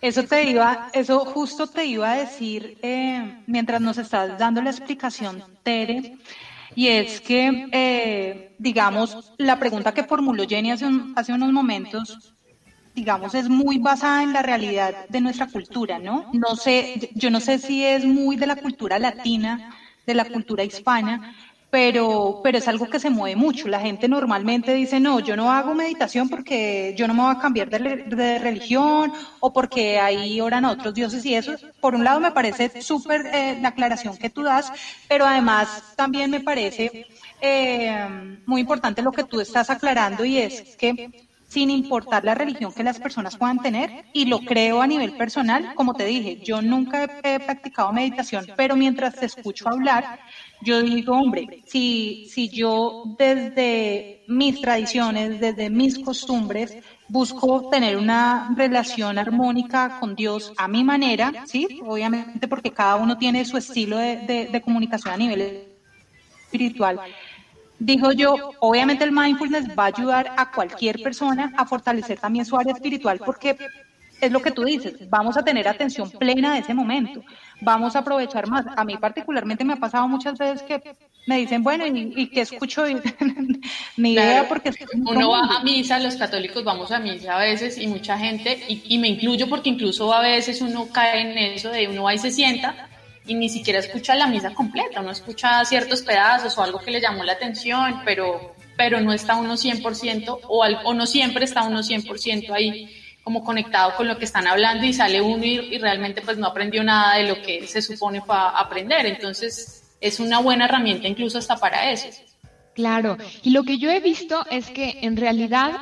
Eso 0.00 0.24
te 0.24 0.50
iba, 0.50 0.90
eso 0.92 1.24
justo 1.24 1.68
te 1.68 1.84
iba 1.86 2.10
a 2.10 2.16
decir 2.16 2.76
eh, 2.82 3.38
mientras 3.46 3.80
nos 3.80 3.98
estás 3.98 4.36
dando 4.36 4.60
la 4.60 4.70
explicación, 4.70 5.44
Tere, 5.62 6.18
y 6.74 6.88
es 6.88 7.20
que, 7.20 7.68
eh, 7.72 8.54
digamos, 8.58 9.18
la 9.38 9.58
pregunta 9.58 9.92
que 9.92 10.04
formuló 10.04 10.44
Jenny 10.48 10.70
hace, 10.70 10.86
hace 11.14 11.32
unos 11.32 11.52
momentos 11.52 12.20
digamos, 12.94 13.34
es 13.34 13.48
muy 13.48 13.78
basada 13.78 14.22
en 14.22 14.32
la 14.32 14.42
realidad 14.42 14.96
de 15.08 15.20
nuestra 15.20 15.46
cultura, 15.46 15.98
¿no? 15.98 16.26
No 16.32 16.56
sé, 16.56 17.10
yo 17.14 17.30
no 17.30 17.40
sé 17.40 17.58
si 17.58 17.84
es 17.84 18.04
muy 18.04 18.36
de 18.36 18.46
la 18.46 18.56
cultura 18.56 18.98
latina, 18.98 19.62
de 20.06 20.14
la 20.14 20.26
cultura 20.26 20.64
hispana, 20.64 21.20
pero, 21.72 22.40
pero 22.42 22.58
es 22.58 22.68
algo 22.68 22.86
que 22.86 23.00
se 23.00 23.08
mueve 23.08 23.34
mucho. 23.34 23.66
La 23.66 23.80
gente 23.80 24.06
normalmente 24.06 24.74
dice, 24.74 25.00
no, 25.00 25.20
yo 25.20 25.36
no 25.36 25.50
hago 25.50 25.74
meditación 25.74 26.28
porque 26.28 26.94
yo 26.98 27.08
no 27.08 27.14
me 27.14 27.22
voy 27.22 27.34
a 27.34 27.38
cambiar 27.38 27.70
de, 27.70 28.04
de 28.14 28.38
religión 28.38 29.10
o 29.40 29.54
porque 29.54 29.98
ahí 29.98 30.38
oran 30.42 30.66
a 30.66 30.70
otros 30.72 30.92
dioses 30.92 31.24
y 31.24 31.34
eso. 31.34 31.54
Por 31.80 31.94
un 31.94 32.04
lado 32.04 32.20
me 32.20 32.30
parece 32.30 32.82
súper 32.82 33.24
eh, 33.32 33.58
la 33.62 33.68
aclaración 33.68 34.18
que 34.18 34.28
tú 34.28 34.42
das, 34.42 34.70
pero 35.08 35.24
además 35.24 35.94
también 35.96 36.30
me 36.30 36.40
parece 36.40 37.06
eh, 37.40 38.06
muy 38.44 38.60
importante 38.60 39.00
lo 39.00 39.10
que 39.10 39.24
tú 39.24 39.40
estás 39.40 39.70
aclarando 39.70 40.26
y 40.26 40.40
es 40.40 40.76
que 40.76 41.08
sin 41.46 41.70
importar 41.70 42.24
la 42.24 42.34
religión 42.34 42.72
que 42.72 42.82
las 42.82 42.98
personas 42.98 43.36
puedan 43.36 43.60
tener, 43.60 44.06
y 44.14 44.24
lo 44.24 44.38
creo 44.40 44.80
a 44.80 44.86
nivel 44.86 45.14
personal, 45.18 45.74
como 45.74 45.92
te 45.92 46.06
dije, 46.06 46.40
yo 46.42 46.62
nunca 46.62 47.04
he, 47.04 47.34
he 47.34 47.40
practicado 47.40 47.92
meditación, 47.92 48.46
pero 48.56 48.74
mientras 48.74 49.16
te 49.16 49.26
escucho 49.26 49.68
hablar, 49.68 50.18
yo 50.62 50.82
digo, 50.82 51.14
hombre, 51.14 51.62
si, 51.66 52.26
si 52.30 52.48
yo 52.48 53.04
desde 53.18 54.22
mis 54.28 54.60
tradiciones, 54.60 55.40
desde 55.40 55.70
mis 55.70 55.98
costumbres, 55.98 56.76
busco 57.08 57.68
tener 57.68 57.96
una 57.96 58.54
relación 58.56 59.18
armónica 59.18 59.98
con 60.00 60.14
Dios 60.14 60.52
a 60.56 60.68
mi 60.68 60.84
manera, 60.84 61.44
¿sí? 61.46 61.80
Obviamente 61.84 62.48
porque 62.48 62.70
cada 62.70 62.96
uno 62.96 63.18
tiene 63.18 63.44
su 63.44 63.56
estilo 63.56 63.98
de, 63.98 64.48
de, 64.50 64.62
comunicación 64.62 65.12
a 65.12 65.16
nivel 65.16 65.66
espiritual. 66.44 67.00
Dijo 67.78 68.12
yo, 68.12 68.52
obviamente 68.60 69.04
el 69.04 69.12
mindfulness 69.12 69.76
va 69.76 69.84
a 69.84 69.86
ayudar 69.86 70.32
a 70.36 70.52
cualquier 70.52 71.02
persona 71.02 71.52
a 71.56 71.66
fortalecer 71.66 72.18
también 72.18 72.44
su 72.44 72.56
área 72.56 72.72
espiritual 72.72 73.18
porque 73.18 73.56
es 74.22 74.30
lo 74.30 74.40
que 74.40 74.52
tú 74.52 74.62
dices, 74.62 74.94
vamos 75.10 75.36
a 75.36 75.42
tener 75.42 75.66
atención 75.66 76.08
plena 76.08 76.54
de 76.54 76.60
ese 76.60 76.72
momento, 76.72 77.24
vamos 77.64 77.96
a 77.96 78.00
aprovechar 78.00 78.46
más. 78.48 78.64
A 78.76 78.84
mí 78.84 78.96
particularmente 78.96 79.64
me 79.64 79.74
ha 79.74 79.76
pasado 79.76 80.06
muchas 80.08 80.38
veces 80.38 80.62
que 80.62 80.82
me 81.26 81.38
dicen, 81.38 81.62
bueno, 81.62 81.86
¿y, 81.86 82.12
y 82.16 82.26
qué 82.28 82.40
escucho? 82.42 82.84
Ni 83.96 84.12
idea 84.12 84.24
Claro, 84.32 84.48
porque... 84.48 84.70
es 84.70 84.76
que 84.76 84.86
uno 84.94 85.30
va 85.30 85.58
a 85.58 85.62
misa, 85.62 85.98
los 85.98 86.16
católicos 86.16 86.64
vamos 86.64 86.90
a 86.92 86.98
misa 86.98 87.36
a 87.36 87.38
veces 87.40 87.78
y 87.78 87.86
mucha 87.86 88.18
gente, 88.18 88.58
y, 88.68 88.82
y 88.94 88.98
me 88.98 89.08
incluyo 89.08 89.48
porque 89.48 89.70
incluso 89.70 90.12
a 90.12 90.20
veces 90.20 90.60
uno 90.60 90.88
cae 90.92 91.20
en 91.22 91.38
eso 91.38 91.70
de 91.70 91.88
uno 91.88 92.04
va 92.04 92.14
y 92.14 92.18
se 92.18 92.30
sienta 92.30 92.88
y 93.24 93.34
ni 93.34 93.48
siquiera 93.48 93.78
escucha 93.78 94.16
la 94.16 94.26
misa 94.26 94.52
completa, 94.52 95.00
uno 95.00 95.12
escucha 95.12 95.64
ciertos 95.64 96.02
pedazos 96.02 96.58
o 96.58 96.62
algo 96.62 96.80
que 96.80 96.90
le 96.90 97.00
llamó 97.00 97.22
la 97.22 97.34
atención, 97.34 98.00
pero, 98.04 98.56
pero 98.76 99.00
no 99.00 99.12
está 99.12 99.36
uno 99.36 99.56
100% 99.56 100.40
o, 100.48 100.62
al- 100.64 100.80
o 100.84 100.92
no 100.92 101.06
siempre 101.06 101.44
está 101.44 101.62
uno 101.62 101.82
100% 101.84 102.52
ahí 102.52 102.90
como 103.22 103.44
conectado 103.44 103.94
con 103.96 104.08
lo 104.08 104.18
que 104.18 104.24
están 104.24 104.46
hablando 104.46 104.84
y 104.84 104.92
sale 104.92 105.20
uno 105.20 105.44
y, 105.44 105.74
y 105.74 105.78
realmente 105.78 106.22
pues 106.22 106.38
no 106.38 106.46
aprendió 106.46 106.82
nada 106.82 107.16
de 107.16 107.28
lo 107.28 107.40
que 107.42 107.66
se 107.66 107.82
supone 107.82 108.20
para 108.22 108.50
aprender. 108.50 109.06
Entonces 109.06 109.96
es 110.00 110.20
una 110.20 110.40
buena 110.40 110.64
herramienta 110.64 111.08
incluso 111.08 111.38
hasta 111.38 111.56
para 111.56 111.90
eso. 111.90 112.08
Claro, 112.74 113.18
y 113.42 113.50
lo 113.50 113.64
que 113.64 113.78
yo 113.78 113.90
he 113.90 114.00
visto 114.00 114.44
es 114.50 114.70
que 114.70 114.98
en 115.02 115.16
realidad, 115.16 115.72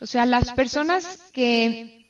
o 0.00 0.06
sea, 0.06 0.26
las 0.26 0.52
personas 0.52 1.30
que 1.32 2.08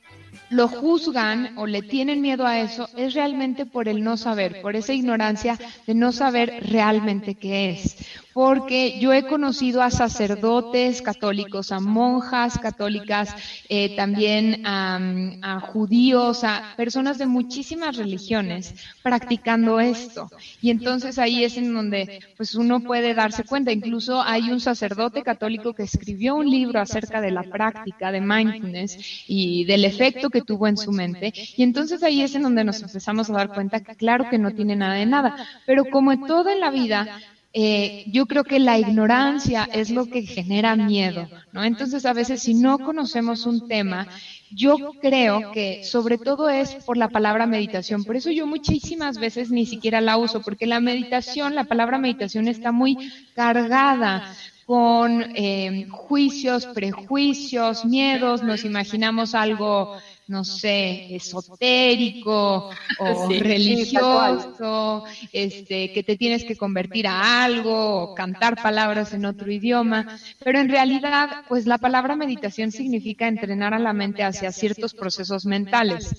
lo 0.49 0.67
juzgan 0.67 1.57
o 1.57 1.67
le 1.67 1.81
tienen 1.81 2.21
miedo 2.21 2.45
a 2.45 2.59
eso 2.59 2.89
es 2.97 3.13
realmente 3.13 3.65
por 3.65 3.87
el 3.87 4.03
no 4.03 4.17
saber, 4.17 4.61
por 4.61 4.75
esa 4.75 4.93
ignorancia 4.93 5.57
de 5.87 5.93
no 5.93 6.11
saber 6.11 6.63
realmente 6.69 7.35
qué 7.35 7.71
es. 7.71 7.97
Porque 8.33 8.99
yo 8.99 9.13
he 9.13 9.23
conocido 9.27 9.81
a 9.81 9.91
sacerdotes 9.91 11.01
católicos, 11.01 11.71
a 11.71 11.79
monjas 11.79 12.57
católicas, 12.57 13.33
eh, 13.69 13.95
también 13.95 14.65
a, 14.65 14.99
a 15.41 15.59
judíos, 15.59 16.43
a 16.43 16.73
personas 16.77 17.17
de 17.17 17.25
muchísimas 17.25 17.97
religiones 17.97 18.75
practicando 19.03 19.79
esto. 19.79 20.29
Y 20.61 20.69
entonces 20.69 21.19
ahí 21.19 21.43
es 21.43 21.57
en 21.57 21.73
donde 21.73 22.19
pues 22.37 22.55
uno 22.55 22.81
puede 22.81 23.13
darse 23.13 23.43
cuenta. 23.43 23.71
Incluso 23.71 24.21
hay 24.21 24.49
un 24.51 24.59
sacerdote 24.59 25.23
católico 25.23 25.73
que 25.73 25.83
escribió 25.83 26.35
un 26.35 26.49
libro 26.49 26.79
acerca 26.79 27.21
de 27.21 27.31
la 27.31 27.43
práctica 27.43 28.11
de 28.11 28.21
mindfulness 28.21 29.23
y 29.27 29.65
del 29.65 29.85
efecto 29.85 30.29
que 30.29 30.41
tuvo 30.41 30.67
en 30.67 30.77
su 30.77 30.91
mente. 30.91 31.33
Y 31.57 31.63
entonces 31.63 32.03
ahí 32.03 32.21
es 32.21 32.35
en 32.35 32.43
donde 32.43 32.63
nos 32.63 32.81
empezamos 32.81 33.29
a 33.29 33.33
dar 33.33 33.49
cuenta 33.53 33.81
que 33.81 33.95
claro 33.95 34.29
que 34.29 34.37
no 34.37 34.51
tiene 34.51 34.75
nada 34.75 34.95
de 34.95 35.05
nada. 35.05 35.35
Pero 35.65 35.85
como 35.85 36.11
en 36.11 36.25
todo 36.25 36.49
en 36.49 36.59
la 36.59 36.71
vida, 36.71 37.19
eh, 37.53 38.05
yo 38.07 38.27
creo 38.27 38.43
que 38.45 38.59
la 38.59 38.79
ignorancia 38.79 39.67
es 39.73 39.89
lo 39.89 40.05
que 40.05 40.21
genera 40.25 40.75
miedo, 40.75 41.27
¿no? 41.51 41.63
Entonces, 41.63 42.05
a 42.05 42.13
veces, 42.13 42.41
si 42.41 42.53
no 42.53 42.79
conocemos 42.79 43.45
un 43.45 43.67
tema, 43.67 44.07
yo 44.51 44.77
creo 45.01 45.51
que 45.51 45.83
sobre 45.83 46.17
todo 46.17 46.49
es 46.49 46.75
por 46.85 46.95
la 46.97 47.09
palabra 47.09 47.45
meditación. 47.45 48.03
Por 48.03 48.15
eso 48.15 48.31
yo 48.31 48.47
muchísimas 48.47 49.17
veces 49.17 49.51
ni 49.51 49.65
siquiera 49.65 49.99
la 49.99 50.17
uso, 50.17 50.41
porque 50.41 50.65
la 50.65 50.79
meditación, 50.79 51.55
la 51.55 51.65
palabra 51.65 51.97
meditación 51.97 52.47
está 52.47 52.71
muy 52.71 52.97
cargada 53.35 54.33
con 54.65 55.21
eh, 55.35 55.87
juicios, 55.89 56.65
prejuicios, 56.67 57.83
miedos, 57.83 58.43
nos 58.43 58.63
imaginamos 58.63 59.35
algo, 59.35 59.97
no 60.27 60.43
sé, 60.43 61.03
esotérico 61.09 62.69
o 62.97 63.33
Sí, 63.39 63.39
religioso, 63.39 65.03
este, 65.31 65.91
que 65.91 66.03
te 66.03 66.15
tienes 66.17 66.45
que 66.45 66.55
convertir 66.55 67.07
a 67.07 67.43
algo 67.43 68.03
o 68.03 68.13
cantar 68.13 68.59
palabras 68.61 69.13
en 69.13 69.25
otro 69.25 69.51
idioma, 69.51 70.07
pero 70.43 70.59
en 70.59 70.69
realidad, 70.69 71.31
pues 71.47 71.65
la 71.67 71.77
palabra 71.79 72.15
meditación 72.15 72.71
significa 72.71 73.27
entrenar 73.27 73.73
a 73.73 73.79
la 73.79 73.93
mente 73.93 74.23
hacia 74.23 74.51
ciertos 74.51 74.93
procesos 74.95 75.45
mentales. 75.45 76.15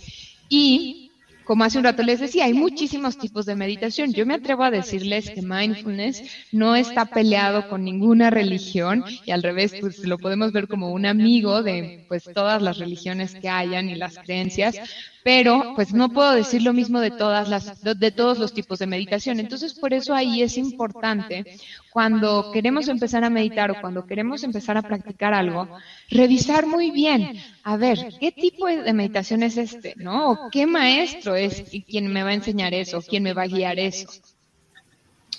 Y 0.49 1.12
como 1.53 1.65
hace 1.65 1.77
un 1.77 1.85
rato 1.85 2.03
les 2.03 2.19
decía, 2.19 2.47
hay 2.47 2.55
muchísimos 2.55 3.19
tipos 3.19 3.45
de 3.45 3.55
meditación. 3.55 4.15
Yo 4.15 4.25
me 4.25 4.33
atrevo 4.33 4.63
a 4.63 4.71
decirles 4.71 5.29
que 5.29 5.43
mindfulness 5.43 6.23
no 6.51 6.77
está 6.77 7.05
peleado 7.05 7.69
con 7.69 7.85
ninguna 7.85 8.31
religión 8.31 9.05
y 9.27 9.33
al 9.33 9.43
revés, 9.43 9.75
pues 9.79 9.99
lo 9.99 10.17
podemos 10.17 10.53
ver 10.53 10.67
como 10.67 10.89
un 10.93 11.05
amigo 11.05 11.63
de 11.63 12.07
pues 12.09 12.25
todas 12.33 12.63
las 12.63 12.79
religiones 12.79 13.35
que 13.35 13.51
hayan 13.51 13.91
y 13.91 13.97
las 13.97 14.17
creencias, 14.17 14.77
pero 15.25 15.73
pues 15.75 15.93
no 15.93 16.09
puedo 16.09 16.33
decir 16.33 16.62
lo 16.62 16.73
mismo 16.73 17.01
de 17.01 17.11
todas 17.11 17.49
las 17.49 17.83
de 17.83 18.11
todos 18.11 18.39
los 18.39 18.53
tipos 18.53 18.79
de 18.79 18.87
meditación. 18.87 19.41
Entonces, 19.41 19.75
por 19.75 19.95
eso 19.95 20.14
ahí 20.14 20.43
es 20.43 20.59
importante 20.59 21.45
cuando 21.91 22.51
queremos 22.53 22.89
empezar 22.89 23.25
a 23.25 23.31
meditar 23.31 23.70
o 23.70 23.81
cuando 23.81 24.07
queremos 24.07 24.43
empezar 24.43 24.77
a 24.77 24.83
practicar 24.83 25.35
algo, 25.35 25.68
revisar 26.11 26.66
muy 26.66 26.91
bien, 26.91 27.39
a 27.62 27.77
ver, 27.77 28.14
¿qué 28.18 28.33
tipo 28.33 28.66
de 28.66 28.93
meditación 28.93 29.43
es 29.43 29.57
este, 29.57 29.95
no? 29.97 30.31
¿O 30.31 30.51
qué 30.51 30.66
maestro 30.66 31.37
es 31.37 31.64
quien 31.87 32.12
me 32.12 32.23
va 32.23 32.31
a 32.31 32.35
enseñar 32.35 32.75
eso, 32.75 33.03
quién 33.03 33.23
me 33.23 33.33
va 33.33 33.43
a 33.43 33.49
guiar 33.49 33.79
eso? 33.79 34.09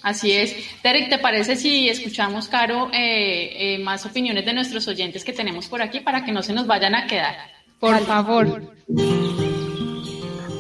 Así 0.04 0.34
es. 0.34 0.56
Derek, 0.84 1.10
¿te 1.10 1.18
parece 1.18 1.56
si 1.56 1.88
escuchamos, 1.88 2.50
Caro, 2.50 2.92
eh, 2.94 3.76
eh, 3.76 3.80
más 3.80 4.06
opiniones 4.06 4.46
de 4.46 4.54
nuestros 4.54 4.86
oyentes 4.90 5.24
que 5.24 5.32
tenemos 5.32 5.68
por 5.68 5.82
aquí 5.82 6.02
para 6.02 6.26
que 6.26 6.34
no 6.34 6.44
se 6.44 6.54
nos 6.54 6.68
vayan 6.68 6.94
a 6.94 7.08
quedar? 7.08 7.38
Por 7.80 7.98
favor. 8.06 8.74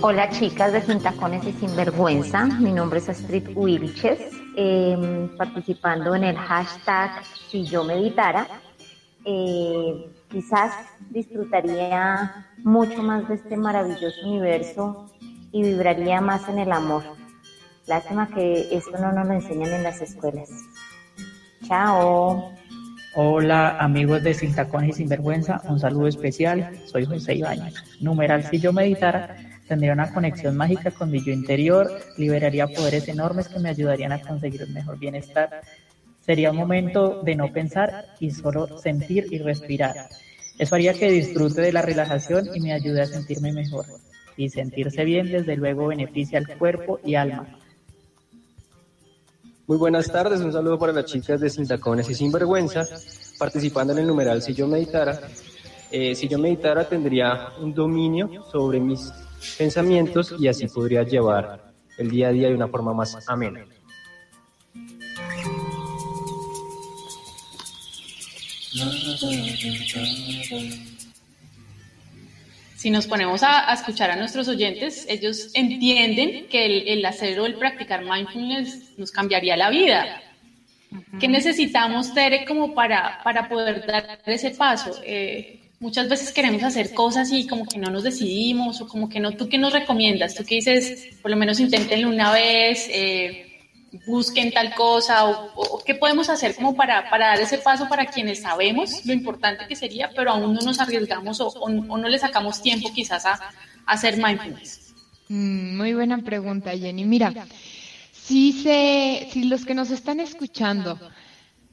Hola 0.06 0.30
chicas 0.30 0.74
de 0.74 0.82
Sin 0.82 0.99
Tacones 0.99 1.45
y 1.47 1.54
Sinvergüenza, 1.54 2.43
mi 2.43 2.74
nombre 2.74 2.99
es 2.99 3.08
Astrid 3.08 3.56
Wilches, 3.56 4.20
eh, 4.58 5.30
participando 5.38 6.14
en 6.14 6.26
el 6.26 6.36
hashtag 6.36 7.24
Si 7.49 7.64
yo 7.64 7.86
meditara. 7.86 8.45
Eh, 9.24 10.12
quizás 10.30 10.74
disfrutaría 11.10 12.47
mucho 12.66 13.01
más 13.01 13.30
de 13.30 13.36
este 13.36 13.56
maravilloso 13.56 14.28
universo 14.28 15.10
y 15.54 15.64
vibraría 15.64 16.20
más 16.20 16.49
en 16.49 16.60
el 16.60 16.74
amor. 16.74 17.04
Lástima 17.88 18.28
que 18.28 18.76
esto 18.76 18.97
no 18.99 19.14
nos 19.14 19.26
lo 19.26 19.34
enseñan 19.36 19.72
en 19.72 19.84
las 19.84 20.01
escuelas. 20.01 20.49
Chao. 21.66 22.51
Hola 23.16 23.78
amigos 23.80 24.22
de 24.22 24.34
Sin 24.34 24.54
Tacones 24.54 24.89
y 24.89 24.93
Sinvergüenza, 24.97 25.62
un 25.70 25.80
saludo 25.80 26.08
especial, 26.08 26.78
soy 26.88 27.06
José 27.06 27.36
Ibañez. 27.36 27.76
Numeral 28.01 28.43
si 28.43 28.60
yo 28.60 28.74
meditara, 28.74 29.53
tendría 29.68 29.93
una 29.93 30.14
conexión 30.14 30.55
mágica 30.55 30.91
con 30.91 31.09
mi 31.11 31.24
yo 31.24 31.32
interior, 31.32 31.91
liberaría 32.18 32.68
poderes 32.68 33.07
enormes 33.07 33.47
que 33.47 33.59
me 33.59 33.70
ayudarían 33.70 34.11
a 34.11 34.22
conseguir 34.22 34.64
un 34.64 34.74
mejor 34.74 34.97
bienestar. 34.99 35.61
Sería 36.22 36.51
un 36.51 36.57
momento 36.57 37.22
de 37.24 37.36
no 37.36 37.51
pensar 37.51 38.05
y 38.20 38.32
solo 38.32 38.78
sentir 38.78 39.28
y 39.32 39.39
respirar. 39.39 40.09
Eso 40.57 40.76
haría 40.76 40.93
que 40.93 41.11
disfrute 41.11 41.61
de 41.61 41.74
la 41.74 41.82
relajación 41.82 42.49
y 42.53 42.59
me 42.59 42.74
ayude 42.74 43.01
a 43.01 43.05
sentirme 43.05 43.51
mejor. 43.51 43.86
Y 44.38 44.49
sentirse 44.49 45.03
bien 45.03 45.32
desde 45.32 45.55
luego 45.55 45.88
beneficia 45.88 46.39
al 46.39 46.57
cuerpo 46.57 46.99
y 47.03 47.16
alma. 47.16 47.59
Muy 49.66 49.78
buenas 49.78 50.11
tardes, 50.11 50.41
un 50.41 50.51
saludo 50.51 50.78
para 50.78 50.91
las 50.91 51.05
chicas 51.05 51.39
de 51.39 51.49
Sin 51.49 51.68
Tacones 51.68 52.09
y 52.09 52.14
Sinvergüenza, 52.14 52.86
participando 53.39 53.93
en 53.93 53.99
el 53.99 54.07
numeral 54.07 54.41
Si 54.41 54.53
yo 54.53 54.68
meditara. 54.68 55.20
Eh, 55.91 56.16
si 56.16 56.28
yo 56.28 56.39
meditara 56.39 56.88
tendría 56.88 57.49
un 57.61 57.74
dominio 57.74 58.43
sobre 58.51 58.80
mis 58.80 59.11
pensamientos 59.57 60.35
y 60.39 60.47
así 60.47 60.67
podría 60.67 61.03
llevar 61.03 61.73
el 61.97 62.09
día 62.09 62.29
a 62.29 62.31
día 62.31 62.49
de 62.49 62.55
una 62.55 62.67
forma 62.67 62.93
más 62.93 63.17
amena. 63.27 63.65
si 72.75 72.89
nos 72.89 73.07
ponemos 73.07 73.43
a, 73.43 73.71
a 73.71 73.75
escuchar 73.75 74.11
a 74.11 74.17
nuestros 74.17 74.49
oyentes, 74.49 75.05
ellos 75.07 75.51
entienden 75.53 76.47
que 76.47 76.65
el, 76.65 76.87
el 76.89 77.05
hacer 77.05 77.39
o 77.39 77.45
el 77.45 77.55
practicar 77.55 78.03
mindfulness 78.03 78.97
nos 78.97 79.09
cambiaría 79.09 79.55
la 79.55 79.69
vida. 79.69 80.21
¿Qué 81.17 81.29
necesitamos, 81.29 82.13
Tere, 82.13 82.43
como 82.45 82.73
para, 82.73 83.21
para 83.23 83.47
poder 83.47 83.85
dar 83.85 84.19
ese 84.25 84.51
paso? 84.51 84.99
Eh, 85.05 85.62
muchas 85.84 86.07
veces 86.07 86.31
queremos 86.31 86.63
hacer 86.63 86.93
cosas 86.93 87.29
y 87.31 87.45
como 87.45 87.65
que 87.65 87.77
no 87.77 87.91
nos 87.91 88.03
decidimos 88.03 88.79
o 88.81 88.88
como 88.88 89.09
que 89.09 89.19
no. 89.19 89.34
¿Tú 89.34 89.49
qué 89.49 89.57
nos 89.57 89.73
recomiendas? 89.73 90.34
¿Tú 90.34 90.45
qué 90.45 90.55
dices? 90.55 91.09
Por 91.21 91.29
lo 91.29 91.38
menos 91.38 91.59
inténtenlo 91.59 92.07
una 92.07 92.31
vez, 92.31 92.88
eh, 92.89 93.59
busquen 94.07 94.51
tal 94.51 94.73
cosa 94.73 95.25
o, 95.25 95.51
o 95.55 95.84
qué 95.84 95.93
podemos 95.93 96.29
hacer 96.29 96.55
como 96.55 96.73
para, 96.73 97.09
para 97.09 97.27
dar 97.27 97.41
ese 97.41 97.57
paso 97.57 97.88
para 97.89 98.05
quienes 98.05 98.41
sabemos 98.41 99.05
lo 99.05 99.13
importante 99.13 99.67
que 99.67 99.75
sería, 99.75 100.09
pero 100.15 100.31
aún 100.31 100.53
no 100.53 100.61
nos 100.61 100.79
arriesgamos 100.79 101.41
o, 101.41 101.49
o, 101.49 101.65
o 101.65 101.97
no 101.97 102.07
le 102.07 102.17
sacamos 102.17 102.61
tiempo 102.61 102.89
quizás 102.95 103.25
a, 103.25 103.34
a 103.34 103.41
hacer 103.86 104.17
mindfulness. 104.17 104.93
Mm, 105.27 105.77
muy 105.77 105.93
buena 105.93 106.17
pregunta, 106.19 106.71
Jenny. 106.71 107.03
Mira, 107.03 107.34
si, 108.13 108.53
se, 108.53 109.27
si 109.31 109.43
los 109.43 109.65
que 109.65 109.75
nos 109.75 109.91
están 109.91 110.21
escuchando 110.21 110.97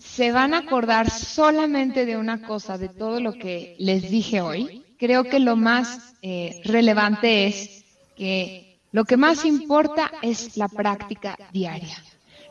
se 0.00 0.32
van 0.32 0.54
a 0.54 0.58
acordar 0.58 1.10
solamente 1.10 2.06
de 2.06 2.16
una 2.16 2.42
cosa, 2.42 2.78
de 2.78 2.88
todo 2.88 3.20
lo 3.20 3.34
que 3.34 3.76
les 3.78 4.10
dije 4.10 4.40
hoy, 4.40 4.82
creo 4.98 5.24
que 5.24 5.38
lo 5.38 5.56
más 5.56 6.14
eh, 6.22 6.60
relevante 6.64 7.46
es 7.46 7.84
que 8.16 8.78
lo 8.92 9.04
que 9.04 9.16
más 9.16 9.44
importa 9.44 10.10
es 10.22 10.56
la 10.56 10.68
práctica 10.68 11.36
diaria. 11.52 12.02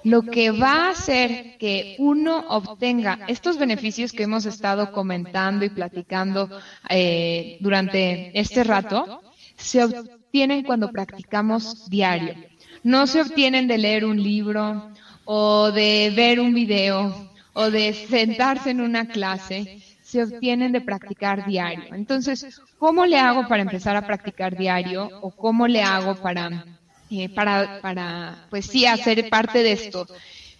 Lo 0.03 0.21
que 0.21 0.51
va 0.51 0.87
a 0.87 0.89
hacer 0.91 1.57
que 1.57 1.95
uno 1.99 2.45
obtenga 2.47 3.19
estos 3.27 3.57
beneficios 3.57 4.13
que 4.13 4.23
hemos 4.23 4.45
estado 4.45 4.93
comentando 4.93 5.65
y 5.65 5.69
platicando 5.69 6.49
eh, 6.89 7.57
durante 7.59 8.39
este 8.39 8.63
rato, 8.63 9.21
se 9.57 9.83
obtienen 9.83 10.63
cuando 10.63 10.89
practicamos 10.91 11.89
diario. 11.89 12.35
No 12.83 13.07
se 13.07 13.21
obtienen 13.21 13.67
de 13.67 13.77
leer 13.77 14.05
un 14.05 14.23
libro 14.23 14.89
o 15.25 15.71
de 15.71 16.13
ver 16.15 16.39
un 16.39 16.53
video 16.53 17.28
o 17.59 17.69
de 17.69 17.93
sentarse 17.93 18.69
en 18.69 18.79
una 18.79 19.05
clase, 19.05 19.81
se 20.01 20.23
obtienen 20.23 20.71
de 20.71 20.79
practicar 20.79 21.45
diario. 21.45 21.93
Entonces, 21.93 22.61
¿cómo 22.77 23.05
le 23.05 23.19
hago 23.19 23.49
para 23.49 23.63
empezar 23.63 23.97
a 23.97 24.07
practicar 24.07 24.57
diario 24.57 25.09
o 25.21 25.29
cómo 25.31 25.67
le 25.67 25.83
hago 25.83 26.15
para, 26.15 26.65
eh, 27.11 27.27
para, 27.27 27.81
para, 27.81 28.47
pues 28.49 28.65
sí, 28.65 28.85
hacer 28.85 29.29
parte 29.29 29.61
de 29.61 29.73
esto, 29.73 30.07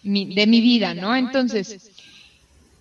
mi, 0.03 0.35
de 0.35 0.45
mi 0.45 0.59
vida, 0.59 0.93
¿no? 0.93 1.15
Entonces, 1.15 1.89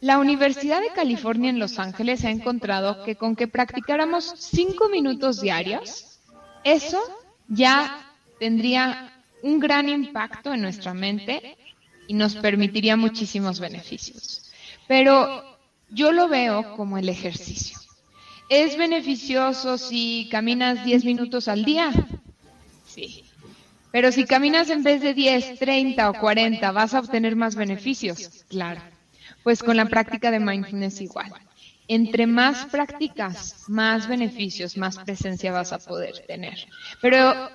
la 0.01 0.19
Universidad 0.19 0.81
de 0.81 0.93
California 0.97 1.51
en 1.51 1.61
Los 1.61 1.79
Ángeles 1.79 2.25
ha 2.25 2.31
encontrado 2.31 3.05
que 3.05 3.15
con 3.15 3.37
que 3.37 3.47
practicáramos 3.47 4.35
cinco 4.37 4.89
minutos 4.89 5.41
diarios, 5.41 6.19
eso 6.65 7.01
ya 7.47 8.05
tendría 8.41 9.13
un 9.45 9.61
gran 9.61 9.89
impacto 9.89 10.53
en 10.53 10.63
nuestra 10.63 10.93
mente 10.93 11.57
y 12.09 12.15
nos 12.15 12.35
permitiría 12.35 12.97
muchísimos 12.97 13.61
beneficios. 13.61 14.51
Pero 14.89 15.45
yo 15.91 16.11
lo 16.11 16.27
veo 16.29 16.75
como 16.75 16.99
el 16.99 17.09
ejercicio. 17.09 17.79
¿Es 18.49 18.79
beneficioso 18.79 19.77
si 19.77 20.27
caminas 20.31 20.85
10 20.85 21.05
minutos 21.05 21.49
al 21.49 21.65
día? 21.65 21.93
Sí. 22.87 23.25
Pero 23.93 24.11
si 24.11 24.25
caminas 24.25 24.71
en 24.71 24.83
vez 24.83 25.03
de 25.03 25.13
10, 25.13 25.59
30 25.59 26.11
o 26.11 26.15
40, 26.15 26.73
¿vas 26.73 26.95
a 26.95 27.01
obtener 27.01 27.37
más 27.37 27.55
beneficios? 27.55 28.45
Claro. 28.49 28.81
Pues 29.43 29.63
con 29.63 29.77
la 29.77 29.85
práctica 29.85 30.31
de 30.31 30.41
mindfulness 30.41 31.03
igual. 31.03 31.33
Entre 31.89 32.27
más 32.27 32.67
practicas, 32.67 33.65
más 33.69 34.09
beneficios, 34.09 34.79
más 34.79 34.99
presencia 34.99 35.53
vas 35.53 35.73
a 35.73 35.79
poder 35.79 36.25
tener. 36.27 36.67
Pero 37.03 37.51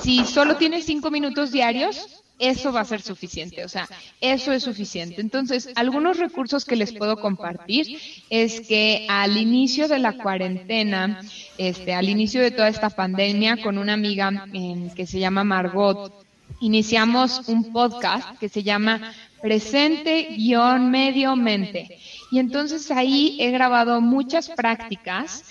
si 0.00 0.24
solo 0.24 0.56
tienes 0.56 0.86
5 0.86 1.10
minutos 1.10 1.50
diarios, 1.50 2.23
eso 2.38 2.72
va 2.72 2.80
a 2.80 2.84
ser 2.84 3.00
suficiente, 3.00 3.64
o 3.64 3.68
sea, 3.68 3.88
eso 4.20 4.52
es 4.52 4.64
suficiente. 4.64 5.20
Entonces, 5.20 5.70
algunos 5.76 6.18
recursos 6.18 6.64
que 6.64 6.76
les 6.76 6.92
puedo 6.92 7.16
compartir 7.20 7.98
es 8.28 8.60
que 8.62 9.06
al 9.08 9.36
inicio 9.36 9.86
de 9.86 9.98
la 10.00 10.14
cuarentena, 10.14 11.20
este, 11.58 11.94
al 11.94 12.08
inicio 12.08 12.42
de 12.42 12.50
toda 12.50 12.68
esta 12.68 12.90
pandemia, 12.90 13.62
con 13.62 13.78
una 13.78 13.92
amiga 13.92 14.46
eh, 14.52 14.90
que 14.96 15.06
se 15.06 15.20
llama 15.20 15.44
Margot, 15.44 16.12
iniciamos 16.60 17.48
un 17.48 17.72
podcast 17.72 18.38
que 18.38 18.48
se 18.48 18.62
llama 18.62 19.12
Presente-Medio 19.40 21.36
Mente. 21.36 21.98
Y 22.32 22.38
entonces 22.38 22.90
ahí 22.90 23.36
he 23.38 23.50
grabado 23.50 24.00
muchas 24.00 24.48
prácticas 24.48 25.44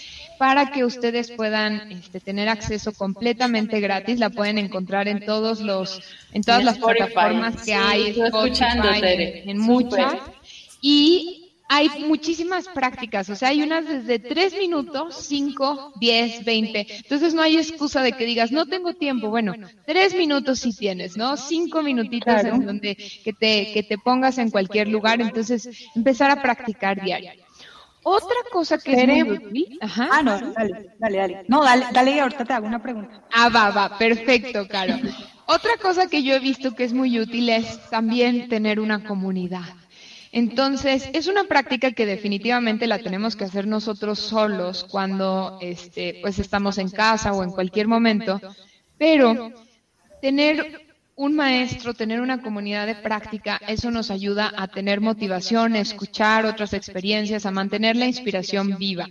para 0.44 0.72
que 0.72 0.84
ustedes 0.84 1.32
puedan 1.32 1.90
este, 1.90 2.20
tener 2.20 2.50
acceso 2.50 2.92
completamente 2.92 3.80
gratis. 3.80 4.20
La 4.20 4.30
pueden 4.30 4.58
encontrar 4.58 5.08
en 5.08 5.26
todos 5.26 5.62
los, 5.62 6.02
en 6.34 6.42
todas 6.42 6.66
las 6.66 6.80
plataformas 6.80 7.64
que 7.64 7.74
hay, 7.74 8.10
Spotify, 8.20 9.00
en 9.46 9.58
muchas. 9.58 10.16
Y 10.82 11.54
hay 11.70 11.88
muchísimas 12.08 12.68
prácticas, 12.68 13.30
o 13.30 13.38
sea, 13.38 13.48
hay 13.50 13.62
unas 13.64 13.88
desde 13.88 14.20
tres 14.20 14.54
minutos, 14.58 15.16
cinco, 15.28 15.94
diez, 15.96 16.44
veinte. 16.44 16.88
Entonces 16.90 17.34
no 17.34 17.42
hay 17.42 17.56
excusa 17.56 18.02
de 18.02 18.12
que 18.12 18.26
digas, 18.26 18.52
no 18.52 18.66
tengo 18.66 18.94
tiempo. 18.94 19.30
Bueno, 19.30 19.54
tres 19.86 20.14
minutos 20.14 20.60
sí 20.60 20.76
tienes, 20.76 21.16
¿no? 21.16 21.38
Cinco 21.38 21.82
minutitos 21.82 22.26
Claro. 22.26 22.56
en 22.56 22.66
donde 22.66 22.96
que 22.96 23.32
te, 23.32 23.72
que 23.74 23.84
te 23.84 23.98
pongas 23.98 24.40
en 24.40 24.52
cualquier 24.52 24.90
lugar. 24.90 25.22
Entonces, 25.22 25.70
empezar 25.96 26.30
a 26.32 26.42
practicar 26.42 27.02
diario. 27.02 27.32
Otra 28.04 28.38
cosa 28.52 28.78
que 28.78 28.94
es 28.94 29.08
muy. 29.08 29.78
Ajá. 29.82 30.10
Ah, 30.12 30.24
no, 30.24 30.40
dale, 30.54 30.92
dale, 31.00 31.18
dale. 31.18 31.46
No, 31.48 31.64
dale, 31.64 31.86
dale 31.94 32.20
ahorita 32.20 32.46
te 32.46 32.54
hago 32.54 32.68
una 32.68 32.82
pregunta. 32.82 33.22
Ah, 33.32 33.50
va, 33.50 33.72
va, 33.72 33.98
perfecto, 33.98 34.68
Caro. 34.68 34.96
Otra 35.46 35.78
cosa 35.82 36.08
que 36.08 36.24
yo 36.24 36.36
he 36.36 36.40
visto 36.40 36.76
que 36.76 36.84
es 36.84 36.94
muy 36.94 37.20
útil 37.20 37.50
es 37.50 37.90
también 37.90 38.50
tener 38.50 38.80
una 38.80 39.04
comunidad. 39.04 39.66
Entonces, 40.32 41.10
es 41.14 41.28
una 41.28 41.44
práctica 41.44 41.92
que 41.92 42.06
definitivamente 42.06 42.88
la 42.88 42.98
tenemos 43.00 43.36
que 43.36 43.44
hacer 43.44 43.68
nosotros 43.68 44.20
solos 44.20 44.84
cuando 44.84 45.60
este, 45.62 46.18
pues 46.22 46.40
estamos 46.40 46.78
en 46.80 46.90
casa 46.90 47.34
o 47.34 47.44
en 47.44 47.52
cualquier 47.52 47.88
momento, 47.88 48.42
pero 48.98 49.52
tener 50.22 50.83
un 51.16 51.36
maestro, 51.36 51.94
tener 51.94 52.22
una 52.22 52.42
comunidad 52.42 52.88
de 52.88 52.96
práctica, 52.96 53.60
eso 53.68 53.92
nos 53.92 54.10
ayuda 54.10 54.52
a 54.56 54.68
tener 54.68 55.00
motivación, 55.00 55.74
a 55.74 55.80
escuchar 55.80 56.46
otras 56.46 56.74
experiencias, 56.74 57.46
a 57.46 57.52
mantener 57.52 57.96
la 57.96 58.08
inspiración 58.08 58.78
viva. 58.78 59.08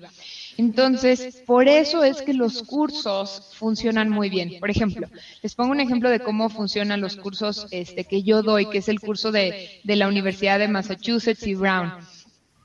Entonces, 0.59 1.43
por 1.47 1.69
eso 1.69 2.05
es 2.05 2.21
que 2.23 2.35
los 2.35 2.63
cursos 2.63 3.53
funcionan 3.55 4.11
muy 4.11 4.29
bien. 4.29 4.59
Por 4.61 4.71
ejemplo, 4.71 5.09
les 5.43 5.55
pongo 5.55 5.71
un 5.71 5.81
ejemplo 5.81 6.11
de 6.11 6.21
cómo 6.21 6.51
funcionan 6.51 7.01
los 7.01 7.17
cursos 7.17 7.67
este, 7.71 8.05
que 8.05 8.23
yo 8.23 8.43
doy, 8.43 8.67
que 8.67 8.79
es 8.79 8.89
el 8.89 9.01
curso 9.01 9.33
de, 9.33 9.81
de 9.83 9.97
la 9.97 10.09
Universidad 10.09 10.59
de 10.59 10.69
Massachusetts 10.69 11.47
y 11.47 11.55
Brown. 11.55 11.93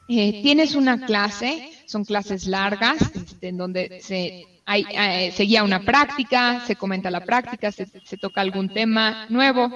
Eh, 0.09 0.41
tienes 0.41 0.75
una 0.75 1.05
clase, 1.05 1.69
son 1.85 2.05
clases 2.05 2.47
largas, 2.47 2.97
este, 3.13 3.49
en 3.49 3.57
donde 3.57 3.99
se, 4.01 4.45
hay, 4.67 4.85
eh, 4.91 5.31
se 5.31 5.43
guía 5.43 5.63
una 5.63 5.79
práctica, 5.79 6.61
se 6.67 6.75
comenta 6.75 7.09
la 7.09 7.21
práctica, 7.21 7.71
se, 7.71 7.87
se 8.03 8.17
toca 8.17 8.41
algún 8.41 8.67
tema 8.69 9.25
nuevo. 9.29 9.71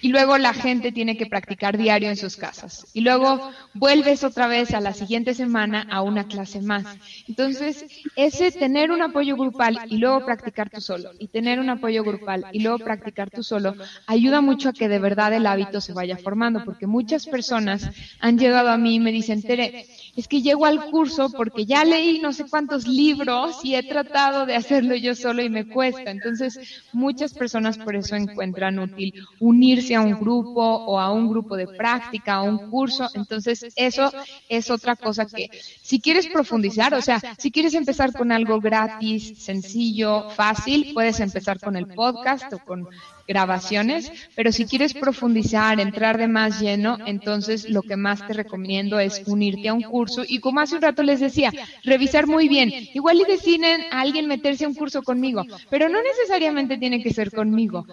Y 0.00 0.08
luego 0.08 0.36
la 0.36 0.52
gente 0.52 0.90
tiene 0.90 1.16
que 1.16 1.26
practicar 1.26 1.78
diario 1.78 2.08
en 2.08 2.16
sus 2.16 2.36
casas. 2.36 2.86
Y 2.92 3.02
luego 3.02 3.52
vuelves 3.72 4.24
otra 4.24 4.48
vez 4.48 4.74
a 4.74 4.80
la 4.80 4.94
siguiente 4.94 5.32
semana 5.32 5.86
a 5.88 6.02
una 6.02 6.26
clase 6.26 6.60
más. 6.60 6.84
Entonces, 7.28 7.86
ese 8.16 8.50
tener 8.50 8.90
un 8.90 9.00
apoyo 9.00 9.36
grupal 9.36 9.78
y 9.88 9.98
luego 9.98 10.24
practicar 10.24 10.70
tú 10.70 10.80
solo, 10.80 11.12
y 11.20 11.28
tener 11.28 11.60
un 11.60 11.70
apoyo 11.70 12.02
grupal 12.02 12.46
y 12.50 12.60
luego 12.62 12.80
practicar 12.80 13.30
tú 13.30 13.44
solo, 13.44 13.76
ayuda 14.08 14.40
mucho 14.40 14.70
a 14.70 14.72
que 14.72 14.88
de 14.88 14.98
verdad 14.98 15.34
el 15.34 15.46
hábito 15.46 15.80
se 15.80 15.92
vaya 15.92 16.16
formando, 16.16 16.64
porque 16.64 16.88
muchas 16.88 17.26
personas 17.26 17.88
han 18.18 18.38
llegado 18.38 18.70
a 18.70 18.78
mí 18.78 18.96
y 18.96 19.00
me 19.00 19.12
dicen, 19.12 19.40
Tere, 19.40 19.86
es 20.14 20.28
que 20.28 20.42
llego 20.42 20.66
al 20.66 20.90
curso 20.90 21.30
porque 21.30 21.64
ya 21.64 21.84
leí 21.84 22.18
no 22.18 22.32
sé 22.32 22.44
cuántos 22.48 22.86
libros 22.86 23.60
y 23.62 23.74
he 23.76 23.82
tratado 23.82 24.44
de 24.44 24.54
hacerlo 24.54 24.94
yo 24.94 25.14
solo 25.14 25.42
y 25.42 25.48
me 25.48 25.66
cuesta. 25.66 26.10
Entonces, 26.10 26.58
muchas 26.92 27.32
personas 27.32 27.78
por 27.78 27.96
eso 27.96 28.14
encuentran 28.14 28.78
útil 28.78 29.14
unirse 29.40 29.94
a 29.94 30.02
un 30.02 30.20
grupo 30.20 30.62
o 30.62 30.98
a 30.98 31.10
un 31.12 31.30
grupo 31.30 31.56
de 31.56 31.66
práctica, 31.66 32.34
a 32.34 32.42
un 32.42 32.70
curso. 32.70 33.08
Entonces, 33.14 33.66
eso 33.74 34.12
es 34.48 34.70
otra 34.70 34.96
cosa 34.96 35.24
que 35.24 35.48
si 35.80 35.98
quieres 35.98 36.26
profundizar, 36.26 36.92
o 36.94 37.00
sea, 37.00 37.20
si 37.38 37.50
quieres 37.50 37.74
empezar 37.74 38.12
con 38.12 38.32
algo 38.32 38.60
gratis, 38.60 39.38
sencillo, 39.38 40.28
fácil, 40.30 40.92
puedes 40.92 41.20
empezar 41.20 41.58
con 41.58 41.76
el 41.76 41.86
podcast 41.86 42.52
o 42.52 42.58
con 42.58 42.86
grabaciones, 43.26 44.10
pero 44.34 44.52
si 44.52 44.64
quieres 44.66 44.94
profundizar, 44.94 45.80
entrar 45.80 46.18
de 46.18 46.28
más 46.28 46.60
lleno, 46.60 46.98
entonces 47.06 47.68
lo 47.68 47.82
que 47.82 47.96
más 47.96 48.26
te 48.26 48.34
recomiendo 48.34 48.98
es 48.98 49.22
unirte 49.26 49.68
a 49.68 49.74
un 49.74 49.82
curso 49.82 50.22
y 50.26 50.40
como 50.40 50.60
hace 50.60 50.76
un 50.76 50.82
rato 50.82 51.02
les 51.02 51.20
decía, 51.20 51.52
revisar 51.84 52.26
muy 52.26 52.48
bien. 52.48 52.72
Igual 52.94 53.20
y 53.20 53.24
deciden 53.24 53.82
a 53.90 54.00
alguien 54.00 54.26
meterse 54.26 54.64
a 54.64 54.68
un 54.68 54.74
curso 54.74 55.02
conmigo, 55.02 55.44
pero 55.70 55.88
no 55.88 55.98
necesariamente 56.02 56.78
tiene 56.78 57.02
que 57.02 57.12
ser 57.12 57.30
conmigo. 57.30 57.86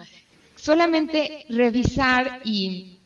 Solamente 0.56 1.46
revisar 1.48 2.40
y 2.44 2.99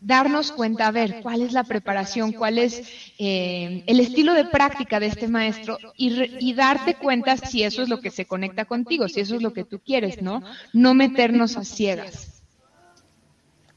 darnos 0.00 0.52
cuenta, 0.52 0.86
a 0.86 0.90
ver, 0.90 1.20
cuál 1.22 1.42
es 1.42 1.52
la 1.52 1.64
preparación, 1.64 2.32
cuál 2.32 2.58
es 2.58 2.82
eh, 3.18 3.82
el 3.86 4.00
estilo 4.00 4.34
de 4.34 4.44
práctica 4.44 5.00
de 5.00 5.06
este 5.06 5.28
maestro 5.28 5.78
y, 5.96 6.46
y, 6.46 6.54
darte 6.54 6.94
cuenta 6.94 7.36
si 7.36 7.62
eso 7.62 7.82
es 7.82 7.88
lo 7.88 8.00
que 8.00 8.10
se 8.10 8.26
conecta 8.26 8.64
contigo, 8.64 9.08
si 9.08 9.20
eso 9.20 9.36
es 9.36 9.42
lo 9.42 9.52
que 9.52 9.64
tú 9.64 9.80
quieres, 9.80 10.22
¿no? 10.22 10.42
No 10.72 10.94
meternos 10.94 11.56
a 11.56 11.64
ciegas. 11.64 12.42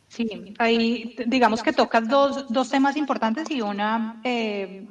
Sí, 0.09 0.55
ahí 0.57 1.15
digamos 1.27 1.61
que 1.61 1.71
tocas 1.71 2.09
dos, 2.09 2.45
dos 2.49 2.69
temas 2.69 2.97
importantes 2.97 3.49
y 3.51 3.61
una, 3.61 4.19
eh, 4.23 4.87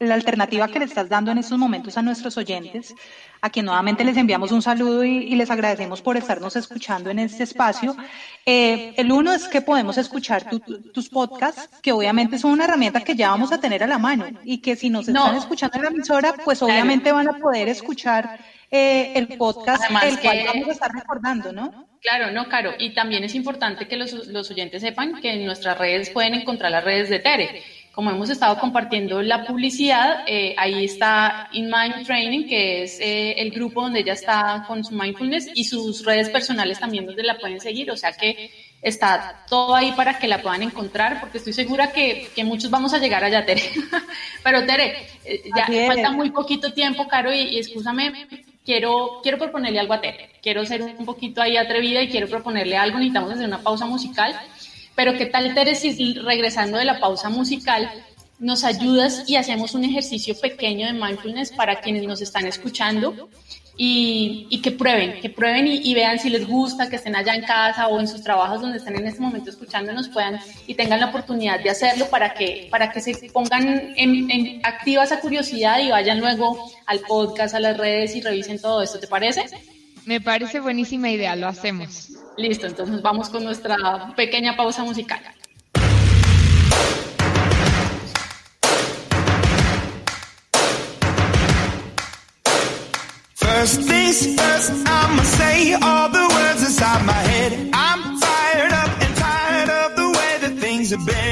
la 0.00 0.14
alternativa 0.14 0.66
que 0.68 0.78
le 0.78 0.86
estás 0.86 1.08
dando 1.08 1.30
en 1.30 1.38
estos 1.38 1.58
momentos 1.58 1.96
a 1.98 2.02
nuestros 2.02 2.36
oyentes, 2.38 2.94
a 3.42 3.50
quien 3.50 3.66
nuevamente 3.66 4.02
les 4.02 4.16
enviamos 4.16 4.50
un 4.50 4.62
saludo 4.62 5.04
y, 5.04 5.18
y 5.18 5.34
les 5.36 5.50
agradecemos 5.50 6.00
por 6.00 6.16
estarnos 6.16 6.56
escuchando 6.56 7.10
en 7.10 7.18
este 7.18 7.42
espacio. 7.44 7.94
Eh, 8.46 8.94
el 8.96 9.12
uno 9.12 9.32
es 9.32 9.46
que 9.46 9.60
podemos 9.60 9.98
escuchar 9.98 10.48
tu, 10.48 10.58
tus 10.58 11.08
podcasts, 11.10 11.68
que 11.82 11.92
obviamente 11.92 12.38
son 12.38 12.52
una 12.52 12.64
herramienta 12.64 13.00
que 13.02 13.14
ya 13.14 13.30
vamos 13.30 13.52
a 13.52 13.60
tener 13.60 13.84
a 13.84 13.86
la 13.86 13.98
mano 13.98 14.26
y 14.42 14.58
que 14.58 14.74
si 14.74 14.88
nos 14.90 15.06
están 15.06 15.32
No. 15.32 15.38
escuchando 15.38 15.76
en 15.76 15.82
la 15.84 15.90
emisora, 15.90 16.34
pues 16.44 16.62
obviamente 16.62 17.12
van 17.12 17.28
a 17.28 17.34
poder 17.34 17.68
escuchar 17.68 18.38
eh, 18.70 19.12
el 19.16 19.28
podcast, 19.36 19.84
Además 19.84 20.04
el 20.04 20.18
cual 20.20 20.38
vamos 20.46 20.68
a 20.68 20.72
estar 20.72 20.92
recordando, 20.92 21.52
¿no? 21.52 21.86
Claro, 22.00 22.30
no, 22.30 22.48
Caro. 22.48 22.72
Y 22.78 22.94
también 22.94 23.24
es 23.24 23.34
importante 23.34 23.86
que 23.86 23.96
los, 23.96 24.28
los 24.28 24.50
oyentes 24.50 24.80
sepan 24.80 25.20
que 25.20 25.34
en 25.34 25.44
nuestras 25.44 25.76
redes 25.76 26.08
pueden 26.08 26.32
encontrar 26.34 26.70
las 26.70 26.82
redes 26.82 27.10
de 27.10 27.18
Tere. 27.18 27.62
Como 28.00 28.12
hemos 28.12 28.30
estado 28.30 28.58
compartiendo 28.58 29.20
la 29.20 29.44
publicidad, 29.44 30.24
eh, 30.26 30.54
ahí 30.56 30.86
está 30.86 31.50
In 31.52 31.66
Mind 31.66 32.06
Training, 32.06 32.48
que 32.48 32.84
es 32.84 32.98
eh, 32.98 33.32
el 33.32 33.50
grupo 33.50 33.82
donde 33.82 34.00
ella 34.00 34.14
está 34.14 34.64
con 34.66 34.82
su 34.82 34.94
mindfulness 34.94 35.50
y 35.54 35.64
sus 35.64 36.02
redes 36.06 36.30
personales 36.30 36.80
también 36.80 37.04
donde 37.04 37.22
la 37.22 37.36
pueden 37.36 37.60
seguir. 37.60 37.90
O 37.90 37.98
sea 37.98 38.12
que 38.12 38.50
está 38.80 39.44
todo 39.46 39.74
ahí 39.74 39.92
para 39.92 40.18
que 40.18 40.28
la 40.28 40.40
puedan 40.40 40.62
encontrar, 40.62 41.20
porque 41.20 41.36
estoy 41.36 41.52
segura 41.52 41.92
que, 41.92 42.30
que 42.34 42.42
muchos 42.42 42.70
vamos 42.70 42.94
a 42.94 42.98
llegar 42.98 43.22
allá, 43.22 43.44
Tere. 43.44 43.64
Pero 44.42 44.64
Tere, 44.64 45.06
eh, 45.26 45.42
ya 45.54 45.66
falta 45.86 46.10
muy 46.10 46.30
poquito 46.30 46.72
tiempo, 46.72 47.06
Caro, 47.06 47.30
y, 47.30 47.40
y 47.40 47.58
escúchame, 47.58 48.28
quiero, 48.64 49.20
quiero 49.22 49.36
proponerle 49.36 49.78
algo 49.78 49.92
a 49.92 50.00
Tere. 50.00 50.30
Quiero 50.40 50.64
ser 50.64 50.80
un 50.80 51.04
poquito 51.04 51.42
ahí 51.42 51.58
atrevida 51.58 52.00
y 52.00 52.08
quiero 52.08 52.28
proponerle 52.28 52.78
algo. 52.78 52.96
Necesitamos 52.96 53.32
hacer 53.32 53.46
una 53.46 53.58
pausa 53.58 53.84
musical. 53.84 54.34
Pero 55.00 55.16
¿qué 55.16 55.24
tal, 55.24 55.54
Tere, 55.54 55.74
si 55.74 56.12
regresando 56.12 56.76
de 56.76 56.84
la 56.84 57.00
pausa 57.00 57.30
musical 57.30 57.90
nos 58.38 58.64
ayudas 58.64 59.24
y 59.26 59.36
hacemos 59.36 59.72
un 59.72 59.82
ejercicio 59.84 60.38
pequeño 60.38 60.86
de 60.86 60.92
mindfulness 60.92 61.52
para 61.52 61.80
quienes 61.80 62.02
nos 62.02 62.20
están 62.20 62.44
escuchando 62.44 63.30
y, 63.78 64.60
que 64.62 64.72
prueben, 64.72 65.22
que 65.22 65.30
prueben 65.30 65.66
y, 65.68 65.80
y 65.90 65.94
vean 65.94 66.18
si 66.18 66.28
les 66.28 66.46
gusta, 66.46 66.90
que 66.90 66.96
estén 66.96 67.16
allá 67.16 67.34
en 67.34 67.44
casa 67.44 67.88
o 67.88 67.98
en 67.98 68.08
sus 68.08 68.22
trabajos 68.22 68.60
donde 68.60 68.76
estén 68.76 68.94
en 68.94 69.06
este 69.06 69.22
momento 69.22 69.48
escuchándonos 69.48 70.10
puedan 70.10 70.38
y 70.66 70.74
tengan 70.74 71.00
la 71.00 71.06
oportunidad 71.06 71.60
de 71.60 71.70
hacerlo 71.70 72.10
para 72.10 72.34
que, 72.34 72.68
para 72.70 72.92
que 72.92 73.00
se 73.00 73.14
pongan 73.32 73.94
en, 73.96 74.30
en 74.30 74.60
activa 74.66 75.04
esa 75.04 75.20
curiosidad 75.20 75.78
y 75.78 75.88
vayan 75.88 76.20
luego 76.20 76.70
al 76.84 77.00
podcast, 77.00 77.54
a 77.54 77.60
las 77.60 77.78
redes 77.78 78.14
y 78.16 78.20
revisen 78.20 78.60
todo 78.60 78.82
esto, 78.82 79.00
¿te 79.00 79.06
parece? 79.06 79.46
Me 80.10 80.20
parece 80.20 80.58
buenísima 80.58 81.08
idea, 81.08 81.36
lo 81.36 81.46
hacemos. 81.46 82.08
Listo, 82.36 82.66
entonces 82.66 83.00
vamos 83.00 83.28
con 83.28 83.44
nuestra 83.44 84.12
pequeña 84.16 84.56
pausa 84.56 84.82
musical. 84.82 85.20
First 93.34 93.82
things 93.88 94.34
first, 94.34 94.72
I'ma 94.84 95.22
say 95.22 95.74
all 95.74 96.10
the 96.10 96.26
words 96.34 96.64
inside 96.64 97.06
my 97.06 97.12
head. 97.12 97.70
I'm 97.72 98.18
fired 98.18 98.72
up 98.72 98.90
and 99.04 99.14
tired 99.14 99.70
of 99.70 99.94
the 99.94 100.08
way 100.08 100.38
that 100.40 100.58
things 100.58 100.90
have 100.90 101.06
been. 101.06 101.29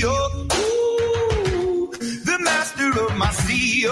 The 0.00 0.48
master 2.40 2.90
of 3.04 3.16
my 3.16 3.30
sea. 3.30 3.88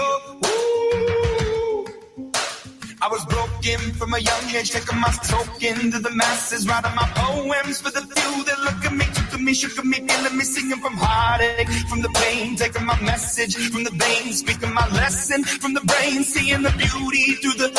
I 2.99 3.07
was 3.09 3.23
broken 3.25 3.79
from 3.93 4.13
a 4.13 4.19
young 4.19 4.55
age, 4.55 4.71
taking 4.71 4.99
my 4.99 5.11
soak 5.11 5.63
into 5.63 5.99
the 5.99 6.09
masses, 6.11 6.67
writing 6.67 6.93
my 6.95 7.07
poems 7.15 7.79
for 7.81 7.91
the 7.91 8.01
few 8.01 8.43
that 8.45 8.59
look 8.59 8.83
at 8.85 8.93
me, 8.93 9.05
took 9.13 9.33
at 9.33 9.39
me, 9.39 9.53
shook 9.53 9.77
at 9.77 9.85
me, 9.85 9.99
feeling 10.07 10.35
me, 10.37 10.43
singing 10.43 10.79
from 10.79 10.97
heartache, 10.97 11.69
from 11.89 12.01
the 12.01 12.09
pain, 12.09 12.55
taking 12.55 12.85
my 12.85 12.99
message 13.01 13.55
from 13.69 13.83
the 13.83 13.91
veins, 13.91 14.39
speaking 14.39 14.73
my 14.73 14.87
lesson 14.89 15.43
from 15.43 15.73
the 15.73 15.81
brain, 15.81 16.23
seeing 16.23 16.63
the 16.63 16.71
beauty 16.71 17.33
through 17.35 17.53
the. 17.53 17.69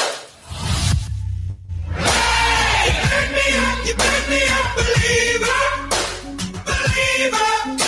Hey, 1.95 2.87
you 2.87 2.93
burn 3.11 3.29
me 3.37 3.47
up, 3.65 3.87
you 3.87 3.95
burn 4.01 4.25
me 4.31 4.41
up, 4.57 4.67
believer, 4.77 5.61
believer. 6.65 7.88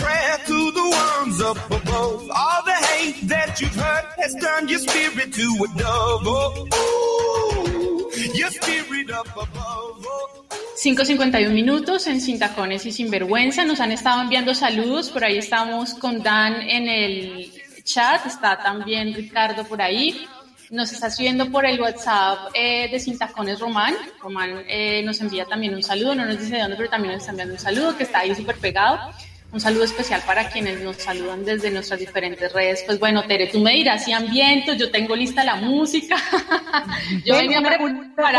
ones 1.31 1.41
up 1.41 1.71
above. 1.71 2.29
All 2.29 2.63
the 2.65 2.73
hate 2.73 3.27
that 3.27 3.59
you've 3.61 3.75
heard 3.75 4.05
has 4.17 4.35
turned 4.35 4.69
your 4.69 4.79
spirit 4.79 5.33
to 5.33 5.65
a 5.65 5.79
dove. 5.79 6.21
Oh, 6.25 8.11
your 8.33 8.49
spirit 8.49 9.11
up 9.11 9.27
above. 9.35 10.05
Oh, 10.07 10.45
5.51 10.83 11.53
minutos 11.53 12.07
en 12.07 12.19
Sin 12.19 12.39
Tacones 12.39 12.85
y 12.85 12.91
Sinvergüenza. 12.91 13.63
Nos 13.65 13.79
han 13.79 13.91
estado 13.91 14.21
enviando 14.21 14.55
saludos. 14.55 15.09
Por 15.09 15.23
ahí 15.23 15.37
estamos 15.37 15.93
con 15.93 16.23
Dan 16.23 16.61
en 16.61 16.87
el 16.87 17.51
chat. 17.83 18.25
Está 18.25 18.57
también 18.57 19.13
Ricardo 19.13 19.63
por 19.63 19.81
ahí. 19.81 20.25
Nos 20.71 20.91
está 20.91 21.07
escribiendo 21.07 21.51
por 21.51 21.65
el 21.65 21.79
WhatsApp 21.79 22.49
eh, 22.55 22.89
de 22.89 22.99
Sin 22.99 23.17
Tacones 23.17 23.59
Román. 23.59 23.93
Román 24.21 24.63
eh, 24.67 25.03
nos 25.03 25.21
envía 25.21 25.45
también 25.45 25.75
un 25.75 25.83
saludo. 25.83 26.15
No 26.15 26.25
nos 26.25 26.39
dice 26.39 26.55
de 26.55 26.61
dónde, 26.61 26.77
pero 26.77 26.89
también 26.89 27.13
nos 27.13 27.21
está 27.21 27.31
enviando 27.31 27.53
un 27.53 27.59
saludo 27.59 27.95
que 27.95 28.03
está 28.03 28.19
ahí 28.19 28.33
súper 28.33 28.57
pegado. 28.57 29.13
Un 29.53 29.59
saludo 29.59 29.83
especial 29.83 30.21
para 30.25 30.49
quienes 30.49 30.81
nos 30.81 30.95
saludan 30.97 31.43
desde 31.43 31.71
nuestras 31.71 31.99
diferentes 31.99 32.53
redes. 32.53 32.83
Pues 32.85 32.99
bueno, 32.99 33.23
Tere, 33.25 33.47
tú 33.47 33.59
me 33.59 33.73
dirás 33.73 34.05
si 34.05 34.13
ambiento, 34.13 34.73
yo 34.73 34.89
tengo 34.91 35.13
lista 35.15 35.43
la 35.43 35.55
música. 35.57 36.15
yo 37.25 37.33
Ven, 37.35 37.43
venía 37.49 37.59
una, 37.59 37.69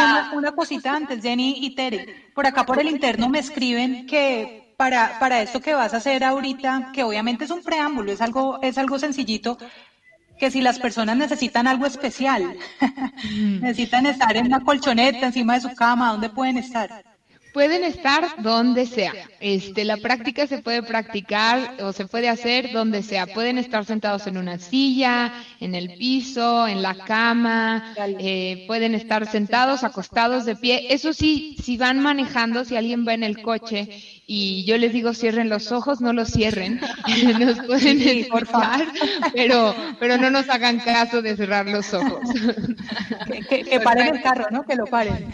una- 0.01 0.33
una 0.35 0.53
cosita 0.53 0.95
antes, 0.95 1.23
Jenny 1.23 1.57
y 1.61 1.75
Tere. 1.75 2.31
Por 2.35 2.47
acá 2.47 2.65
por 2.65 2.81
el 2.81 2.89
interno 2.89 3.29
me 3.29 3.41
escriben 3.41 4.07
que 4.07 4.73
para, 4.79 5.19
para 5.19 5.43
esto 5.43 5.61
que 5.61 5.75
vas 5.75 5.93
a 5.93 5.99
hacer 5.99 6.25
ahorita, 6.25 6.91
que 6.95 7.05
obviamente 7.05 7.45
es 7.45 7.51
un 7.51 7.63
preámbulo, 7.63 8.11
es 8.11 8.23
algo, 8.23 8.59
es 8.63 8.79
algo 8.79 8.99
sencillito, 8.99 9.59
que 10.41 10.51
si 10.51 10.63
las 10.63 10.79
personas 10.79 11.17
necesitan 11.19 11.67
algo 11.67 11.85
especial, 11.87 12.57
necesitan 13.61 14.07
estar 14.07 14.35
en 14.37 14.47
una 14.47 14.61
colchoneta 14.61 15.27
encima 15.27 15.55
de 15.55 15.61
su 15.61 15.75
cama, 15.75 16.11
¿dónde 16.13 16.31
pueden 16.31 16.57
estar? 16.57 17.05
Pueden 17.53 17.85
estar 17.85 18.43
donde 18.43 18.87
sea. 18.87 19.13
Este, 19.41 19.85
la 19.85 19.97
práctica 19.99 20.47
se 20.47 20.59
puede 20.63 20.83
practicar 20.83 21.75
o 21.83 21.93
se 21.93 22.07
puede 22.07 22.29
hacer 22.29 22.73
donde 22.73 23.03
sea. 23.03 23.27
Pueden 23.27 23.59
estar 23.59 23.85
sentados 23.85 24.27
en 24.27 24.39
una 24.39 24.59
silla, 24.59 25.33
en 25.61 25.75
el 25.75 25.95
piso, 25.99 26.67
en 26.67 26.81
la 26.81 26.95
cama, 26.95 27.95
eh, 28.19 28.65
pueden 28.67 28.95
estar 28.95 29.27
sentados, 29.31 29.85
acostados 29.85 30.45
de 30.47 30.57
pie. 30.57 30.87
Eso 30.95 31.13
sí, 31.13 31.57
si 31.63 31.77
van 31.77 32.01
manejando, 32.01 32.65
si 32.65 32.77
alguien 32.77 33.07
va 33.07 33.13
en 33.15 33.23
el 33.23 33.43
coche 33.43 33.89
y 34.27 34.65
yo 34.65 34.79
les 34.79 34.93
digo 34.93 35.13
cierren 35.13 35.49
los 35.51 35.73
ojos, 35.73 36.01
no 36.01 36.13
los 36.13 36.31
cierren. 36.31 36.81
Nos 37.39 37.59
pueden 37.67 38.01
escuchar, 38.01 38.87
pero, 39.35 39.75
pero 40.01 40.17
no 40.17 40.31
nos 40.31 40.49
hagan 40.49 40.79
caso 40.81 41.21
de 41.21 41.37
cerrar 41.37 41.67
los 41.67 41.93
ojos. 41.93 42.21
Que, 43.27 43.41
que- 43.41 43.65
que 43.65 43.81
paren 43.81 44.15
el 44.17 44.23
carro, 44.23 44.47
¿no? 44.51 44.63
Que 44.65 44.75
lo 44.77 44.87
paren. 44.87 45.33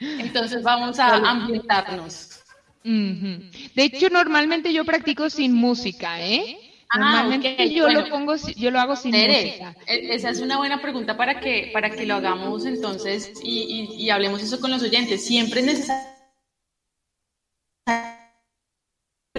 Entonces 0.00 0.62
vamos 0.62 0.98
a 0.98 1.16
ambientarnos. 1.16 2.40
De 2.82 3.84
hecho, 3.84 4.08
normalmente 4.08 4.72
yo 4.72 4.84
practico 4.84 5.28
sin 5.28 5.52
música, 5.54 6.20
¿eh? 6.20 6.56
Ah, 6.92 6.98
Normalmente 6.98 7.70
yo 7.70 7.84
bueno. 7.84 8.00
lo 8.00 8.08
pongo, 8.08 8.34
yo 8.56 8.70
lo 8.70 8.80
hago 8.80 8.96
sin 8.96 9.12
Tere, 9.12 9.44
música. 9.44 9.76
e- 9.86 10.14
esa 10.14 10.30
es 10.30 10.40
una 10.40 10.56
buena 10.56 10.82
pregunta 10.82 11.16
para 11.16 11.38
que, 11.38 11.70
para 11.72 11.90
que 11.90 12.04
lo 12.04 12.16
hagamos 12.16 12.64
entonces 12.66 13.32
y, 13.44 13.60
y- 13.94 14.04
y 14.04 14.10
hablemos 14.10 14.42
eso 14.42 14.58
con 14.60 14.70
los 14.72 14.82
oyentes. 14.82 15.24
Siempre 15.24 15.60
es 15.60 15.66
necesario 15.66 16.10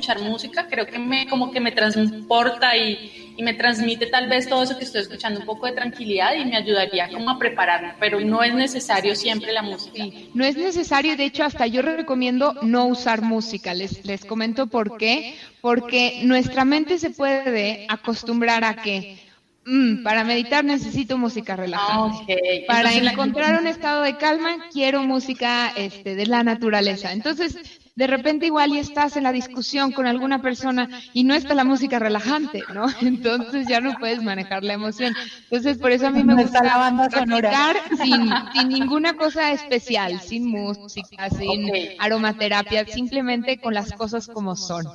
escuchar 0.02 0.20
música, 0.20 0.68
creo 0.68 0.88
que 0.88 0.98
me 0.98 1.28
como 1.28 1.52
que 1.52 1.60
me 1.60 1.72
transporta 1.72 2.76
y, 2.76 3.34
y 3.38 3.44
me 3.44 3.54
transmite 3.54 4.08
tal 4.08 4.28
vez 4.28 4.50
todo 4.50 4.64
eso 4.64 4.78
que 4.78 4.84
estoy 4.84 5.02
escuchando, 5.02 5.40
un 5.40 5.46
poco 5.46 5.68
de 5.68 5.74
tranquilidad 5.74 6.34
y 6.36 6.46
me 6.46 6.58
ayudaría 6.58 7.10
como 7.10 7.30
a 7.30 7.38
prepararme, 7.38 7.94
pero 8.00 8.20
no 8.20 8.44
es 8.44 8.54
necesario 8.54 9.16
siempre 9.16 9.52
la 9.52 9.62
música. 9.62 10.04
No 10.34 10.44
es 10.44 10.58
necesario, 10.58 11.16
de 11.16 11.26
hecho, 11.26 11.44
hasta 11.44 11.68
yo 11.68 11.82
recomiendo 11.82 12.54
no 12.64 12.86
usar 12.86 13.22
música. 13.22 13.74
Les, 13.74 14.04
les 14.06 14.26
comento 14.26 14.68
por 14.68 14.98
qué. 14.98 15.36
Porque 15.62 16.22
nuestra 16.24 16.66
mente 16.66 16.98
se 16.98 17.12
puede 17.12 17.86
acostumbrar 17.88 18.64
a 18.64 18.76
que 18.76 19.20
mm, 19.66 20.02
para 20.02 20.24
meditar 20.24 20.66
necesito 20.66 21.20
música 21.20 21.56
relajante. 21.56 22.66
Para 22.68 22.92
encontrar 22.94 23.60
un 23.60 23.68
estado 23.68 24.02
de 24.02 24.18
calma 24.18 24.66
quiero 24.74 25.04
música 25.04 25.72
este, 25.76 26.16
de 26.16 26.26
la 26.26 26.44
naturaleza. 26.44 27.12
Entonces, 27.12 27.81
de 27.96 28.08
repente 28.08 28.46
igual 28.46 28.72
y 28.72 28.80
estás 28.80 29.16
en 29.16 29.24
la 29.24 29.32
discusión 29.32 29.92
con 29.92 30.08
alguna 30.08 30.40
persona 30.40 30.90
y 31.14 31.24
no 31.24 31.34
está 31.36 31.54
la 31.56 31.64
música 31.64 32.00
relajante, 32.00 32.66
¿no? 32.70 32.86
Entonces 33.02 33.68
ya 33.68 33.82
no 33.82 33.96
puedes 33.96 34.22
manejar 34.24 34.64
la 34.64 34.74
emoción. 34.74 35.16
Entonces, 35.50 35.78
por 35.78 35.92
eso 35.92 36.08
a 36.08 36.12
mí 36.12 36.24
me 36.24 36.34
No 36.34 36.36
gusta 36.36 36.64
la 36.64 36.78
banda 36.78 37.10
sonora. 37.10 37.52
practicar 37.52 37.84
sin, 37.92 38.50
sin 38.52 38.70
ninguna 38.70 39.14
cosa 39.14 39.52
especial, 39.52 40.20
sin 40.22 40.46
música, 40.46 41.30
sin 41.30 41.66
Ok. 41.66 41.76
aromaterapia, 41.98 42.86
simplemente 42.86 43.58
con 43.60 43.74
las 43.74 43.94
cosas 43.94 44.28
como 44.28 44.56
son. 44.56 44.92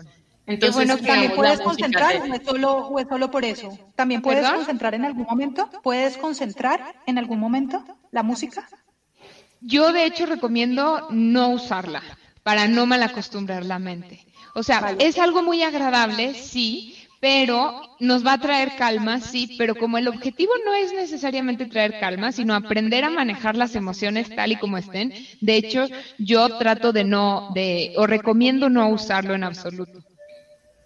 Entonces, 0.47 0.74
bueno 0.74 0.97
que 0.97 1.07
¿También 1.09 1.32
puedes 1.34 1.61
concentrar 1.61 2.14
te- 2.14 2.20
o 2.20 2.34
es, 2.34 2.40
solo, 2.44 2.72
o 2.88 2.99
es 2.99 3.07
solo 3.09 3.30
por 3.30 3.44
eso? 3.44 3.78
¿También 3.94 4.22
puedes 4.22 4.42
¿Perdón? 4.42 4.57
concentrar 4.59 4.94
en 4.94 5.05
algún 5.05 5.26
momento? 5.28 5.68
¿Puedes 5.82 6.16
concentrar 6.16 6.84
en 7.07 7.18
algún 7.18 7.38
momento 7.40 7.84
la 8.11 8.22
música? 8.22 8.68
Yo 9.61 9.92
de 9.92 10.05
hecho 10.07 10.26
recomiendo 10.26 11.03
no 11.09 11.51
usarla 11.51 12.03
para 12.47 12.68
no 12.68 12.86
malacostumbrar 12.86 13.64
la 13.64 13.78
mente. 13.78 14.26
O 14.55 14.62
sea, 14.62 14.86
es 14.99 15.18
algo 15.18 15.42
muy 15.42 15.62
agradable, 15.62 16.34
sí, 16.34 16.84
pero 17.20 17.74
nos 17.99 18.24
va 18.26 18.34
a 18.34 18.38
traer 18.38 18.74
calma, 18.74 19.20
sí, 19.20 19.53
pero 19.57 19.76
como 19.76 19.99
el 19.99 20.09
objetivo 20.09 20.53
no 20.64 20.74
es 20.74 20.92
necesariamente 20.92 21.66
traer 21.66 21.97
calma, 21.97 22.32
sino 22.32 22.55
aprender 22.55 23.05
a 23.05 23.11
manejar 23.11 23.57
las 23.57 23.74
emociones 23.74 24.32
tal 24.34 24.53
y 24.53 24.57
como 24.59 24.78
estén, 24.78 25.12
de 25.40 25.57
hecho, 25.57 25.90
yo 26.18 26.51
trato 26.51 26.92
de 26.92 27.05
no, 27.05 27.42
de, 27.49 27.90
o 27.94 28.07
recomiendo 28.07 28.68
no 28.70 28.88
usarlo 28.90 29.34
en 29.34 29.44
absoluto. 29.44 30.05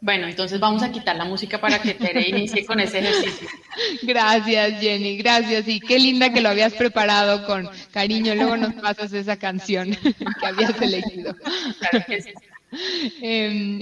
Bueno, 0.03 0.27
entonces 0.29 0.59
vamos 0.59 0.83
a 0.83 0.91
quitar 0.91 1.17
la 1.17 1.27
música 1.27 1.61
para 1.61 1.79
que 1.79 1.93
Tere 1.93 2.27
inicie 2.27 2.65
con 2.65 2.81
ese 2.81 3.01
ejercicio. 3.01 3.49
Gracias, 4.03 4.81
Jenny, 4.81 5.19
gracias. 5.19 5.69
Y 5.69 5.79
qué 5.79 5.99
linda 5.99 6.33
que 6.33 6.41
lo 6.41 6.49
habías 6.49 6.73
preparado 6.73 7.47
con 7.47 7.69
cariño. 7.93 8.35
Luego 8.35 8.57
nos 8.57 8.75
pasas 8.75 9.13
esa 9.13 9.37
canción 9.37 9.91
que 10.41 10.47
habías 10.47 10.81
elegido. 10.81 11.37
Claro 11.79 12.05
que 12.07 12.23
sí. 12.23 12.31
Em, 13.21 13.81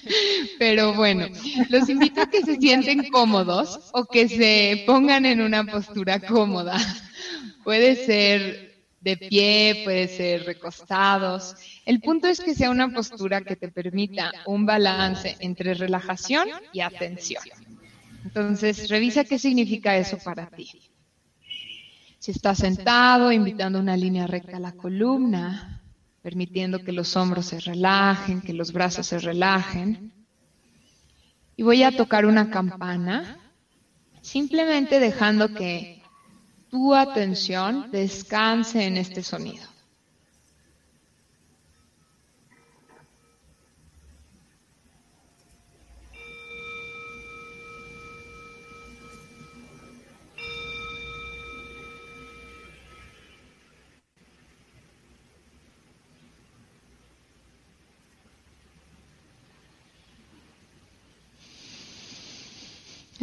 pero 0.58 0.94
bueno, 0.94 1.26
los 1.68 1.88
invito 1.88 2.22
a 2.22 2.30
que 2.30 2.42
se 2.42 2.56
sienten 2.56 3.10
cómodos 3.10 3.90
o 3.92 4.06
que 4.06 4.28
se 4.28 4.84
pongan 4.86 5.24
en 5.24 5.40
una 5.40 5.64
postura 5.64 6.18
cómoda. 6.20 6.78
Puede 7.64 7.96
ser 7.96 8.70
de 9.00 9.16
pie, 9.16 9.82
puede 9.84 10.08
ser 10.08 10.44
recostados. 10.44 11.54
El 11.90 12.00
punto 12.00 12.28
es 12.28 12.40
que 12.40 12.54
sea 12.54 12.70
una 12.70 12.88
postura 12.88 13.40
que 13.40 13.56
te 13.56 13.66
permita 13.66 14.30
un 14.46 14.64
balance 14.64 15.36
entre 15.40 15.74
relajación 15.74 16.48
y 16.72 16.82
atención. 16.82 17.42
Entonces, 18.24 18.88
revisa 18.88 19.24
qué 19.24 19.40
significa 19.40 19.96
eso 19.96 20.16
para 20.18 20.48
ti. 20.50 20.70
Si 22.20 22.30
estás 22.30 22.58
sentado, 22.58 23.32
invitando 23.32 23.80
una 23.80 23.96
línea 23.96 24.28
recta 24.28 24.58
a 24.58 24.60
la 24.60 24.70
columna, 24.70 25.82
permitiendo 26.22 26.78
que 26.78 26.92
los 26.92 27.16
hombros 27.16 27.46
se 27.46 27.58
relajen, 27.58 28.40
que 28.40 28.52
los 28.52 28.72
brazos 28.72 29.08
se 29.08 29.18
relajen. 29.18 30.12
Y 31.56 31.64
voy 31.64 31.82
a 31.82 31.96
tocar 31.96 32.24
una 32.24 32.50
campana, 32.50 33.36
simplemente 34.20 35.00
dejando 35.00 35.52
que 35.52 36.04
tu 36.70 36.94
atención 36.94 37.90
descanse 37.90 38.84
en 38.86 38.96
este 38.96 39.24
sonido. 39.24 39.69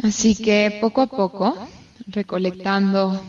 Así 0.08 0.34
que 0.34 0.78
poco 0.80 1.02
a 1.02 1.06
poco, 1.06 1.68
recolectando 2.06 3.22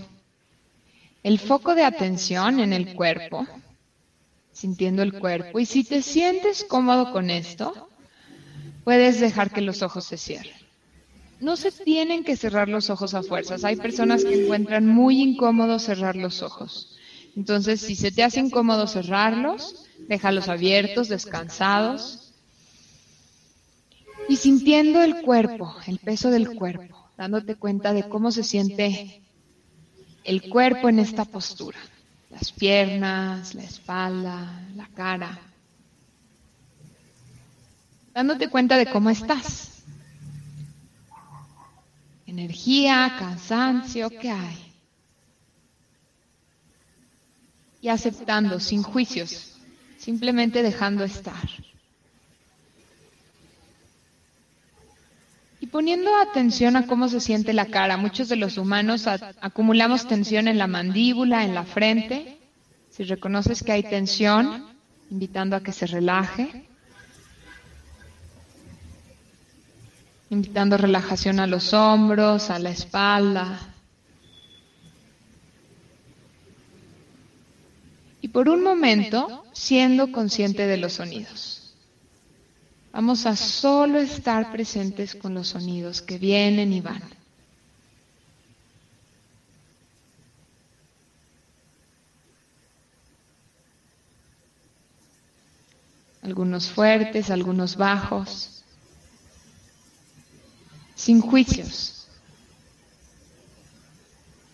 el 1.24 1.38
foco 1.38 1.76
de 1.76 1.84
atención 1.84 2.62
en 2.62 2.72
el 2.72 2.96
cuerpo, 2.96 3.46
sintiendo 4.54 5.02
el 5.04 5.12
cuerpo, 5.20 5.60
y 5.60 5.66
si 5.66 5.84
te 5.84 6.02
sientes 6.02 6.64
cómodo 6.64 7.12
con 7.12 7.32
esto, 7.32 7.90
puedes 8.86 9.20
dejar 9.20 9.52
que 9.52 9.60
los 9.60 9.82
ojos 9.82 10.06
se 10.06 10.16
cierren. 10.16 10.56
No 11.42 11.58
se 11.58 11.74
tienen 11.74 12.24
que 12.24 12.38
cerrar 12.38 12.70
los 12.70 12.90
ojos 12.90 13.14
a 13.14 13.24
fuerzas. 13.24 13.66
Hay 13.66 13.76
personas 13.76 14.24
que 14.24 14.46
encuentran 14.46 14.86
muy 14.86 15.22
incómodo 15.22 15.80
cerrar 15.80 16.16
los 16.16 16.42
ojos. 16.42 16.96
Entonces, 17.36 17.82
si 17.82 17.96
se 17.98 18.14
te 18.14 18.24
hace 18.24 18.40
incómodo 18.40 18.88
cerrarlos, 18.88 19.84
déjalos 20.08 20.48
abiertos, 20.48 21.10
descansados. 21.10 22.29
Y 24.30 24.36
sintiendo 24.36 25.02
el 25.02 25.24
cuerpo, 25.24 25.76
el 25.88 25.98
peso 25.98 26.30
del 26.30 26.56
cuerpo, 26.56 27.10
dándote 27.18 27.56
cuenta 27.56 27.94
de 27.94 28.08
cómo 28.08 28.32
se 28.32 28.44
siente 28.44 29.24
el 30.24 30.48
cuerpo 30.48 30.88
en 30.88 31.00
esta 31.00 31.26
postura. 31.26 31.80
Las 32.30 32.52
piernas, 32.52 33.56
la 33.56 33.64
espalda, 33.64 34.68
la 34.76 34.88
cara. 34.90 35.40
Dándote 38.14 38.50
cuenta 38.50 38.78
de 38.78 38.86
cómo 38.86 39.10
estás. 39.10 39.82
Energía, 42.28 43.16
cansancio, 43.18 44.12
¿qué 44.12 44.30
hay? 44.30 44.74
Y 47.82 47.88
aceptando, 47.90 48.60
sin 48.60 48.84
juicios, 48.84 49.58
simplemente 49.98 50.62
dejando 50.62 51.04
estar. 51.04 51.50
Y 55.62 55.68
poniendo 55.68 56.16
atención 56.16 56.76
a 56.78 56.88
cómo 56.88 57.10
se 57.10 57.20
siente 57.20 57.52
la 57.52 57.66
cara, 57.66 57.98
muchos 57.98 58.30
de 58.30 58.38
los 58.38 58.58
humanos 58.58 59.08
acumulamos 59.08 60.08
tensión 60.08 60.48
en 60.48 60.58
la 60.58 60.68
mandíbula, 60.68 61.44
en 61.44 61.54
la 61.54 61.66
frente. 61.66 62.40
Si 62.90 63.04
reconoces 63.04 63.62
que 63.62 63.74
hay 63.74 63.84
tensión, 63.84 64.66
invitando 65.10 65.58
a 65.58 65.64
que 65.64 65.74
se 65.74 65.86
relaje. 65.86 66.66
Invitando 70.30 70.78
relajación 70.78 71.40
a 71.40 71.48
los 71.48 71.74
hombros, 71.74 72.50
a 72.50 72.60
la 72.60 72.70
espalda. 72.70 73.60
Y 78.22 78.30
por 78.30 78.48
un 78.48 78.64
momento, 78.64 79.44
siendo 79.54 80.12
consciente 80.12 80.68
de 80.68 80.78
los 80.78 80.94
sonidos. 80.94 81.49
Vamos 82.92 83.26
a 83.26 83.36
solo 83.36 84.00
estar 84.00 84.52
presentes 84.52 85.14
con 85.16 85.34
los 85.34 85.50
sonidos 85.50 86.02
que 86.02 86.18
vienen 86.18 86.74
y 86.74 86.82
van. 86.82 87.04
Algunos 96.24 96.70
fuertes, 96.70 97.30
algunos 97.30 97.76
bajos, 97.76 98.64
sin 100.96 101.22
juicios. 101.22 102.08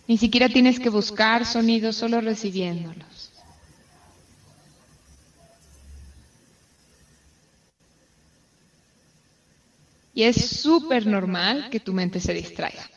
Ni 0.06 0.16
siquiera 0.16 0.48
tienes 0.48 0.78
que 0.78 0.88
buscar 0.88 1.44
sonidos, 1.44 1.96
solo 1.96 2.20
recibiéndolos. 2.20 3.15
Y 10.16 10.22
es 10.22 10.46
súper 10.46 11.06
normal 11.06 11.68
que 11.70 11.78
tu 11.78 11.92
mente 11.92 12.20
se 12.20 12.32
distraiga. 12.32 12.88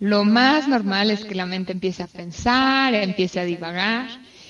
Lo 0.00 0.24
más 0.24 0.68
normal 0.68 1.10
es 1.10 1.24
que 1.24 1.34
la 1.34 1.46
mente 1.46 1.72
empiece 1.72 2.02
a 2.02 2.06
pensar, 2.06 2.92
empiece 2.92 3.40
a 3.40 3.44
divagar. 3.44 4.06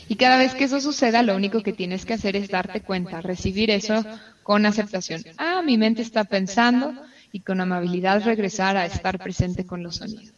Y 0.09 0.17
cada 0.17 0.37
vez 0.37 0.53
que 0.57 0.65
eso 0.65 0.81
suceda, 0.81 1.23
lo 1.23 1.37
único 1.37 1.63
que 1.63 1.73
tienes 1.73 2.05
que 2.05 2.15
hacer 2.15 2.35
es 2.35 2.49
darte 2.49 2.81
cuenta, 2.81 3.21
recibir 3.21 3.71
eso 3.71 4.05
con 4.43 4.67
aceptación. 4.67 5.23
Ah, 5.37 5.63
mi 5.65 5.79
mente 5.79 6.03
está 6.03 6.25
pensando 6.25 6.93
y 7.31 7.39
con 7.39 7.61
amabilidad 7.61 8.25
regresar 8.25 8.77
a 8.77 8.85
estar 8.85 9.21
presente 9.21 9.65
con 9.65 9.85
los 9.85 9.99
sonidos. 9.99 10.38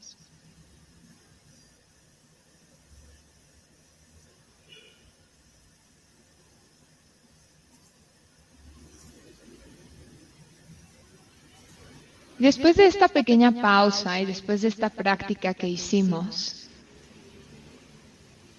Después 12.41 12.74
de 12.76 12.86
esta 12.86 13.09
pequeña 13.09 13.53
pausa 13.53 14.18
y 14.18 14.24
después 14.24 14.62
de 14.62 14.68
esta 14.68 14.88
práctica 14.88 15.53
que 15.53 15.68
hicimos, 15.68 16.68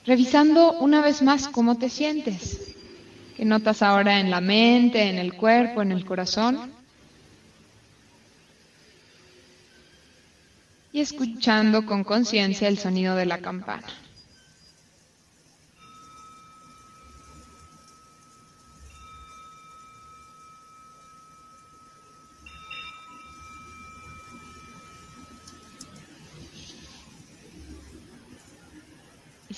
revisando 0.05 0.73
una 0.73 1.01
vez 1.01 1.23
más 1.23 1.47
cómo 1.47 1.75
te 1.79 1.89
sientes, 1.89 2.75
qué 3.35 3.43
notas 3.43 3.81
ahora 3.81 4.19
en 4.19 4.29
la 4.29 4.39
mente, 4.39 5.09
en 5.09 5.17
el 5.17 5.33
cuerpo, 5.33 5.81
en 5.81 5.91
el 5.91 6.05
corazón, 6.05 6.71
y 10.93 10.99
escuchando 10.99 11.83
con 11.83 12.03
conciencia 12.03 12.67
el 12.67 12.77
sonido 12.77 13.15
de 13.15 13.25
la 13.25 13.39
campana. 13.39 13.87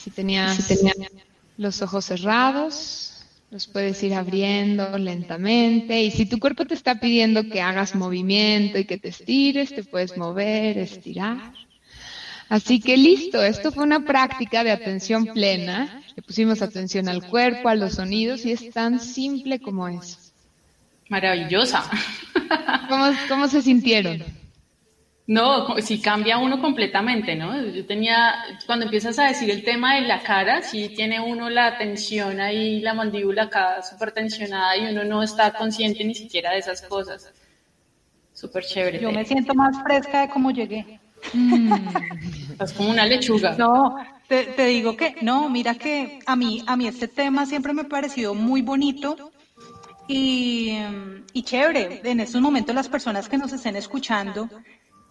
Si 0.03 0.11
tenías, 0.11 0.67
los 1.55 1.81
ojos 1.81 2.05
cerrados, 2.05 3.23
los 3.51 3.67
puedes 3.67 4.03
ir 4.03 4.13
abriendo 4.13 4.97
lentamente. 4.97 6.01
Y 6.01 6.11
si 6.11 6.25
tu 6.25 6.39
cuerpo 6.39 6.65
te 6.65 6.73
está 6.73 6.99
pidiendo 6.99 7.47
que 7.47 7.61
hagas 7.61 7.95
movimiento 7.95 8.77
y 8.77 8.83
que 8.83 8.97
te 8.97 9.07
estires, 9.07 9.73
te 9.73 9.83
puedes 9.83 10.17
mover, 10.17 10.77
estirar. 10.77 11.53
Así 12.49 12.81
que 12.81 12.97
listo, 12.97 13.41
esto 13.41 13.71
fue 13.71 13.85
una 13.85 14.01
práctica 14.03 14.65
de 14.65 14.71
atención 14.71 15.25
plena. 15.27 16.03
Le 16.17 16.21
pusimos 16.21 16.61
atención 16.61 17.07
al 17.07 17.25
cuerpo, 17.25 17.69
a 17.69 17.75
los 17.75 17.93
sonidos 17.93 18.45
y 18.45 18.51
es 18.51 18.71
tan 18.71 18.99
simple 18.99 19.59
como 19.59 19.87
eso. 19.87 20.17
Maravillosa. 21.07 21.89
¿Cómo, 22.89 23.05
cómo 23.29 23.47
se 23.47 23.61
sintieron? 23.61 24.42
No, 25.25 25.77
si 25.77 26.01
cambia 26.01 26.37
uno 26.37 26.59
completamente, 26.59 27.35
¿no? 27.35 27.55
Yo 27.67 27.85
tenía, 27.85 28.33
cuando 28.65 28.85
empiezas 28.85 29.17
a 29.19 29.27
decir 29.27 29.49
el 29.49 29.63
tema 29.63 29.95
de 29.95 30.01
la 30.01 30.21
cara, 30.21 30.61
sí 30.61 30.89
tiene 30.89 31.21
uno 31.21 31.49
la 31.49 31.77
tensión 31.77 32.41
ahí, 32.41 32.81
la 32.81 32.93
mandíbula 32.93 33.43
acá 33.43 33.81
súper 33.81 34.11
tensionada 34.11 34.75
y 34.75 34.91
uno 34.91 35.05
no 35.05 35.23
está 35.23 35.53
consciente 35.53 36.03
ni 36.03 36.13
siquiera 36.13 36.51
de 36.51 36.57
esas 36.57 36.81
cosas. 36.81 37.31
Súper 38.33 38.65
chévere. 38.65 38.99
Yo 38.99 39.11
me 39.13 39.23
siento 39.23 39.53
más 39.55 39.81
fresca 39.81 40.21
de 40.21 40.29
cómo 40.29 40.51
llegué. 40.51 40.99
Estás 42.51 42.73
como 42.73 42.89
una 42.89 43.05
lechuga. 43.05 43.55
No, 43.57 43.95
te, 44.27 44.43
te 44.43 44.65
digo 44.65 44.97
que, 44.97 45.15
no, 45.21 45.49
mira 45.49 45.75
que 45.75 46.19
a 46.25 46.35
mí, 46.35 46.63
a 46.67 46.75
mí 46.75 46.85
este 46.87 47.07
tema 47.07 47.45
siempre 47.45 47.71
me 47.71 47.83
ha 47.83 47.87
parecido 47.87 48.33
muy 48.33 48.61
bonito 48.61 49.31
y, 50.09 50.77
y 51.31 51.43
chévere. 51.43 52.01
En 52.03 52.19
estos 52.19 52.41
momentos 52.41 52.75
las 52.75 52.89
personas 52.89 53.29
que 53.29 53.37
nos 53.37 53.53
estén 53.53 53.77
escuchando, 53.77 54.49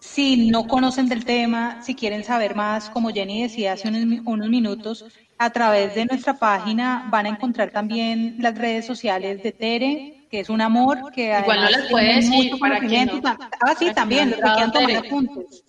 si 0.03 0.49
no 0.49 0.67
conocen 0.67 1.07
del 1.07 1.23
tema, 1.23 1.81
si 1.81 1.95
quieren 1.95 2.23
saber 2.23 2.55
más, 2.55 2.89
como 2.89 3.09
Jenny 3.09 3.43
decía 3.43 3.73
hace 3.73 3.87
unos, 3.87 4.21
unos 4.25 4.49
minutos, 4.49 5.05
a 5.37 5.49
través 5.49 5.95
de 5.95 6.05
nuestra 6.05 6.33
página 6.37 7.07
van 7.09 7.25
a 7.25 7.29
encontrar 7.29 7.71
también 7.71 8.35
las 8.39 8.57
redes 8.57 8.85
sociales 8.85 9.41
de 9.41 9.51
Tere, 9.53 10.27
que 10.29 10.41
es 10.41 10.49
un 10.49 10.59
amor, 10.61 11.11
que 11.13 11.33
Igual 11.39 11.61
no 11.61 11.69
las 11.69 11.89
puede 11.89 12.05
tiene 12.05 12.21
decir 12.21 12.51
mucho 12.51 12.59
para 12.59 12.79
que 12.81 13.05
no- 13.05 13.21
Ah, 13.23 13.75
sí, 13.79 13.85
para 13.85 13.93
también, 13.93 14.29
los 14.31 14.39
que 14.39 14.43
quieran 14.51 14.71
tomar 14.71 14.95
apuntes. 14.97 15.63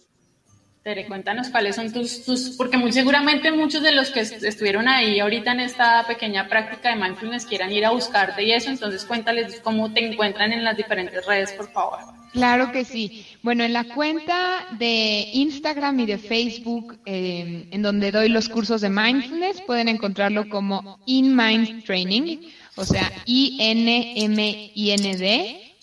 Tere, 0.85 1.07
cuéntanos 1.07 1.49
cuáles 1.49 1.77
son 1.77 1.91
tus, 1.95 2.25
tus, 2.27 2.51
porque 2.59 2.77
muy 2.77 2.93
seguramente 2.93 3.51
muchos 3.51 3.83
de 3.83 3.93
los 3.93 4.11
que 4.11 4.21
est- 4.21 4.45
estuvieron 4.45 4.87
ahí 4.87 5.19
ahorita 5.19 5.53
en 5.53 5.61
esta 5.61 6.07
pequeña 6.07 6.47
práctica 6.47 6.91
de 6.91 6.97
mindfulness 7.03 7.47
quieran 7.47 7.73
ir 7.73 7.87
a 7.87 7.91
buscarte 7.93 8.43
y 8.45 8.53
eso, 8.53 8.69
entonces 8.69 9.07
cuéntales 9.07 9.63
cómo 9.65 9.91
te 9.95 10.05
encuentran 10.07 10.53
en 10.53 10.63
las 10.63 10.77
diferentes 10.77 11.25
redes, 11.25 11.53
por 11.53 11.73
favor. 11.73 12.01
Claro 12.35 12.71
que 12.71 12.85
sí. 12.85 13.25
Bueno, 13.43 13.65
en 13.65 13.73
la 13.73 13.85
cuenta 13.85 14.67
de 14.79 15.31
Instagram 15.33 16.01
y 16.01 16.07
de 16.07 16.19
Facebook, 16.19 16.99
eh, 17.07 17.67
en 17.71 17.81
donde 17.81 18.11
doy 18.13 18.29
los 18.29 18.51
cursos 18.51 18.83
de 18.83 18.91
mindfulness, 18.91 19.63
pueden 19.63 19.89
encontrarlo 19.89 20.51
como 20.51 20.99
In 21.07 21.35
Mind 21.35 21.83
Training, 21.85 22.41
o 22.77 22.85
sea, 22.85 23.11
I-N-M-I-N-D, 23.25 24.51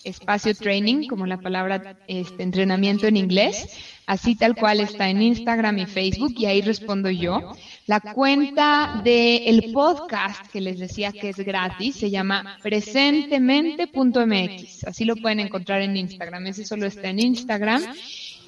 espacio 0.04 0.54
training, 0.54 1.08
como 1.08 1.26
la 1.26 1.38
palabra 1.38 1.96
este, 2.06 2.44
entrenamiento 2.44 3.08
en 3.08 3.16
inglés. 3.16 3.66
Así 4.06 4.34
tal 4.34 4.56
cual 4.56 4.80
está 4.80 5.08
en 5.08 5.22
Instagram 5.22 5.78
y 5.78 5.86
Facebook 5.86 6.34
y 6.36 6.46
ahí 6.46 6.60
respondo 6.60 7.08
yo. 7.10 7.52
La 7.86 8.00
cuenta 8.00 9.00
del 9.04 9.70
podcast 9.72 10.50
que 10.50 10.60
les 10.60 10.78
decía 10.78 11.12
que 11.12 11.28
es 11.30 11.38
gratis 11.38 11.96
se 11.96 12.10
llama 12.10 12.58
presentemente.mx. 12.62 14.84
Así 14.84 15.04
lo 15.04 15.16
pueden 15.16 15.40
encontrar 15.40 15.82
en 15.82 15.96
Instagram. 15.96 16.46
Ese 16.48 16.64
solo 16.64 16.86
está 16.86 17.10
en 17.10 17.20
Instagram. 17.20 17.82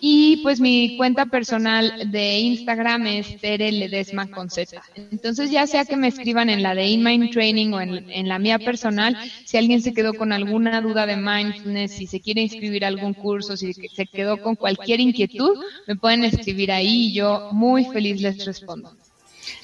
Y 0.00 0.38
pues 0.38 0.60
mi 0.60 0.96
cuenta 0.96 1.26
personal 1.26 2.10
de 2.10 2.38
Instagram 2.38 3.06
es 3.06 3.40
Tere 3.40 3.72
Ledesma 3.72 4.30
con 4.30 4.50
Z. 4.50 4.82
Entonces 5.10 5.50
ya 5.50 5.66
sea 5.66 5.84
que 5.84 5.96
me 5.96 6.08
escriban 6.08 6.50
en 6.50 6.62
la 6.62 6.74
de 6.74 6.86
InMind 6.86 7.30
Training 7.30 7.72
o 7.72 7.80
en, 7.80 8.10
en 8.10 8.28
la 8.28 8.38
mía 8.38 8.58
personal, 8.58 9.16
si 9.44 9.56
alguien 9.56 9.80
se 9.80 9.94
quedó 9.94 10.14
con 10.14 10.32
alguna 10.32 10.80
duda 10.80 11.06
de 11.06 11.16
mindfulness, 11.16 11.92
si 11.92 12.06
se 12.06 12.20
quiere 12.20 12.42
inscribir 12.42 12.84
a 12.84 12.88
algún 12.88 13.14
curso, 13.14 13.56
si 13.56 13.72
se 13.72 14.06
quedó 14.06 14.40
con 14.40 14.56
cualquier 14.56 15.00
inquietud, 15.00 15.58
me 15.86 15.96
pueden 15.96 16.24
escribir 16.24 16.70
ahí 16.72 17.06
y 17.06 17.12
yo 17.14 17.48
muy 17.52 17.84
feliz 17.86 18.20
les 18.20 18.44
respondo. 18.44 18.94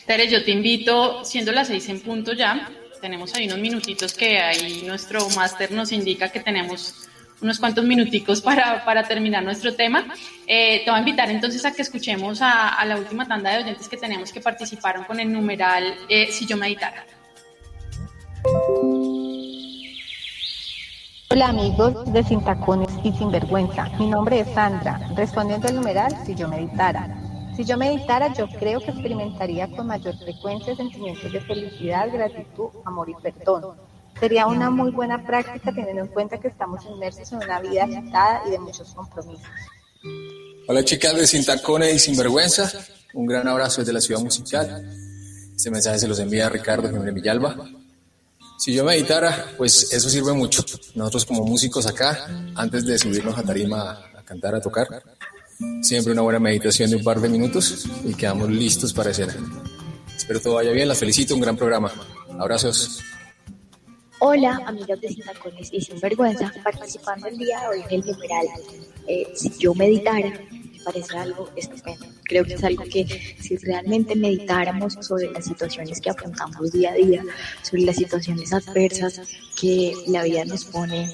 Tere, 0.07 0.29
yo 0.29 0.45
te 0.45 0.51
invito, 0.51 1.25
siendo 1.25 1.53
las 1.53 1.69
seis 1.69 1.89
en 1.89 2.01
punto 2.01 2.33
ya, 2.33 2.71
tenemos 3.01 3.35
ahí 3.35 3.47
unos 3.47 3.59
minutitos 3.59 4.13
que 4.15 4.39
ahí 4.39 4.83
nuestro 4.87 5.29
máster 5.31 5.73
nos 5.73 5.93
indica 5.93 6.31
que 6.31 6.41
tenemos 6.41 7.09
unos 7.43 7.59
cuantos 7.59 7.85
minuticos 7.85 8.41
para, 8.41 8.85
para 8.85 9.03
terminar 9.03 9.43
nuestro 9.43 9.75
tema. 9.75 10.07
Eh, 10.47 10.83
te 10.85 10.91
voy 10.91 10.99
a 10.99 11.01
invitar 11.01 11.31
entonces 11.31 11.65
a 11.65 11.73
que 11.73 11.83
escuchemos 11.83 12.41
a, 12.43 12.85
la 12.85 12.97
última 12.97 13.27
tanda 13.27 13.51
de 13.51 13.63
oyentes 13.65 13.89
que 13.89 13.97
tenemos 13.97 14.33
que 14.33 14.41
participaron 14.41 15.05
con 15.05 15.21
el 15.21 15.33
numeral 15.33 15.95
eh, 16.09 16.29
Si 16.31 16.47
yo 16.47 16.57
meditara. 16.57 17.05
Hola 21.33 21.49
amigos 21.49 22.13
de 22.13 22.25
Sin 22.25 22.43
Tacones 22.45 22.91
y 23.05 23.13
Sin 23.13 23.31
Vergüenza. 23.31 23.89
Mi 23.99 24.09
nombre 24.09 24.41
es 24.41 24.49
Sandra. 24.53 25.01
Respondiendo 25.15 25.69
al 25.69 25.77
numeral, 25.77 26.13
si 26.27 26.35
yo 26.35 26.49
meditara. 26.49 27.17
Si 27.57 27.65
yo 27.65 27.77
meditara, 27.77 28.33
yo 28.33 28.49
creo 28.49 28.81
que 28.81 28.91
experimentaría 28.91 29.69
con 29.69 29.87
mayor 29.87 30.17
frecuencia 30.17 30.75
sentimientos 30.75 31.31
de 31.31 31.41
felicidad, 31.41 32.09
gratitud, 32.13 32.71
amor 32.85 33.11
y 33.11 33.15
perdón. 33.23 33.90
Sería 34.21 34.47
una 34.47 34.69
muy 34.69 34.91
buena 34.91 35.25
práctica 35.25 35.73
teniendo 35.75 36.03
en 36.03 36.09
cuenta 36.09 36.39
que 36.39 36.49
estamos 36.49 36.85
inmersos 36.85 37.33
en 37.33 37.39
una 37.39 37.59
vida 37.63 37.85
agitada 37.85 38.43
y 38.47 38.51
de 38.51 38.59
muchos 38.59 38.93
compromisos. 38.93 39.49
Hola 40.69 40.85
chicas 40.85 41.17
de 41.17 41.27
Sin 41.27 41.45
Tacones 41.45 41.95
y 41.95 41.99
Sin 41.99 42.19
Vergüenza, 42.19 42.71
un 43.15 43.25
gran 43.25 43.49
abrazo 43.49 43.81
desde 43.81 43.95
la 43.95 44.01
ciudad 44.01 44.21
musical. 44.21 44.87
Este 45.57 45.71
mensaje 45.71 45.99
se 45.99 46.07
los 46.07 46.19
envía 46.19 46.51
Ricardo 46.51 46.91
Jiménez 46.91 47.15
Villalba. 47.15 47.57
Si 48.59 48.75
yo 48.75 48.85
meditara, 48.85 49.47
pues 49.57 49.91
eso 49.91 50.11
sirve 50.11 50.35
mucho. 50.35 50.63
Nosotros 50.95 51.25
como 51.25 51.47
músicos 51.47 51.87
acá, 51.87 52.27
antes 52.57 52.85
de 52.85 52.99
subirnos 52.99 53.39
a 53.39 53.43
tarima 53.43 53.93
a 54.17 54.23
cantar, 54.23 54.55
a 54.55 54.61
tocar, 54.61 54.87
siempre 55.81 56.13
una 56.13 56.23
buena 56.23 56.39
meditación 56.39 56.91
de 56.91 56.97
un 56.97 57.05
par 57.05 57.21
de 57.21 57.31
minutos 57.31 57.87
y 58.05 58.13
quedamos 58.13 58.51
listos 58.51 58.93
para 58.93 59.13
escena. 59.13 59.35
Espero 60.15 60.41
todo 60.41 60.55
vaya 60.57 60.73
bien, 60.73 60.89
las 60.89 60.99
felicito, 60.99 61.35
un 61.35 61.41
gran 61.41 61.57
programa. 61.57 61.91
Abrazos. 62.39 63.01
Hola, 64.23 64.61
amigas 64.67 65.01
de 65.01 65.09
Sin 65.09 65.25
Tacones 65.25 65.71
y 65.73 65.81
Sin 65.81 65.99
Vergüenza, 65.99 66.53
participando 66.63 67.27
el 67.27 67.39
día 67.39 67.59
de 67.63 67.69
hoy 67.69 67.85
en 67.89 68.01
el 68.03 68.07
numeral. 68.07 68.47
Eh, 69.07 69.27
si 69.35 69.51
yo 69.59 69.75
meditara, 69.75 70.29
me 70.29 70.79
parece 70.85 71.17
algo 71.17 71.49
estupendo. 71.57 72.05
Creo 72.25 72.45
que 72.45 72.53
es 72.53 72.63
algo 72.63 72.85
que 72.85 73.07
si 73.41 73.57
realmente 73.57 74.15
meditáramos 74.15 74.99
sobre 75.01 75.31
las 75.31 75.47
situaciones 75.47 76.03
que 76.03 76.11
afrontamos 76.11 76.71
día 76.71 76.91
a 76.91 76.97
día, 76.97 77.25
sobre 77.63 77.85
las 77.85 77.97
situaciones 77.97 78.53
adversas 78.53 79.23
que 79.59 79.95
la 80.07 80.23
vida 80.25 80.45
nos 80.45 80.67
pone 80.67 81.09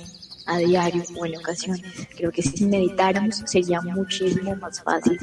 a 0.47 0.59
diario 0.59 1.03
o 1.19 1.27
en 1.27 1.37
ocasiones, 1.37 1.83
creo 2.17 2.31
que 2.31 2.43
si 2.43 2.65
meditáramos 2.65 3.43
sería 3.47 3.81
muchísimo 3.81 4.55
más 4.57 4.81
fácil 4.81 5.19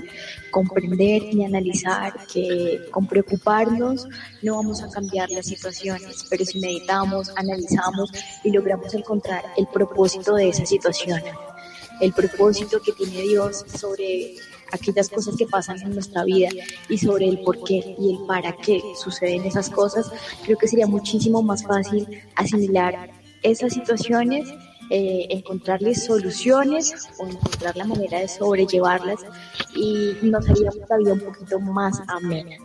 comprender 0.51 1.23
y 1.23 1.43
analizar 1.43 2.13
que 2.27 2.81
con 2.91 3.07
preocuparnos 3.07 4.07
no 4.41 4.57
vamos 4.57 4.83
a 4.83 4.89
cambiar 4.89 5.29
las 5.31 5.47
situaciones, 5.47 6.25
pero 6.29 6.45
si 6.45 6.59
meditamos, 6.59 7.31
analizamos 7.35 8.11
y 8.43 8.51
logramos 8.51 8.93
encontrar 8.93 9.43
el 9.57 9.67
propósito 9.67 10.35
de 10.35 10.49
esa 10.49 10.65
situación, 10.65 11.21
el 12.01 12.11
propósito 12.13 12.81
que 12.81 12.91
tiene 12.91 13.21
Dios 13.21 13.63
sobre 13.67 14.35
aquellas 14.71 15.07
cosas 15.09 15.35
que 15.37 15.45
pasan 15.45 15.79
en 15.81 15.93
nuestra 15.93 16.23
vida 16.25 16.49
y 16.89 16.97
sobre 16.97 17.27
el 17.27 17.39
por 17.39 17.63
qué 17.63 17.95
y 17.97 18.15
el 18.15 18.25
para 18.25 18.55
qué 18.57 18.81
suceden 19.01 19.45
esas 19.45 19.69
cosas, 19.69 20.11
creo 20.43 20.57
que 20.57 20.67
sería 20.67 20.87
muchísimo 20.87 21.41
más 21.41 21.63
fácil 21.63 22.07
asimilar 22.35 23.11
esas 23.43 23.73
situaciones 23.73 24.49
eh, 24.95 25.25
encontrarles 25.31 26.05
soluciones 26.05 26.93
o 27.17 27.25
encontrar 27.25 27.75
la 27.75 27.83
manera 27.83 28.19
de 28.19 28.27
sobrellevarlas 28.27 29.21
y 29.75 30.15
nos 30.21 30.47
haríamos 30.47 30.87
la 30.87 31.13
un 31.13 31.19
poquito 31.19 31.59
más 31.59 31.99
amena. 32.07 32.57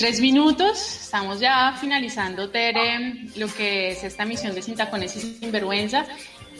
Tres 0.00 0.18
minutos. 0.18 0.78
Estamos 1.02 1.40
ya 1.40 1.76
finalizando, 1.78 2.48
Tere, 2.48 3.28
lo 3.36 3.46
que 3.48 3.90
es 3.90 4.02
esta 4.02 4.24
misión 4.24 4.54
de 4.54 4.62
Sin 4.62 4.74
Tacones 4.74 5.14
y 5.14 5.20
Sinvergüenza. 5.20 6.06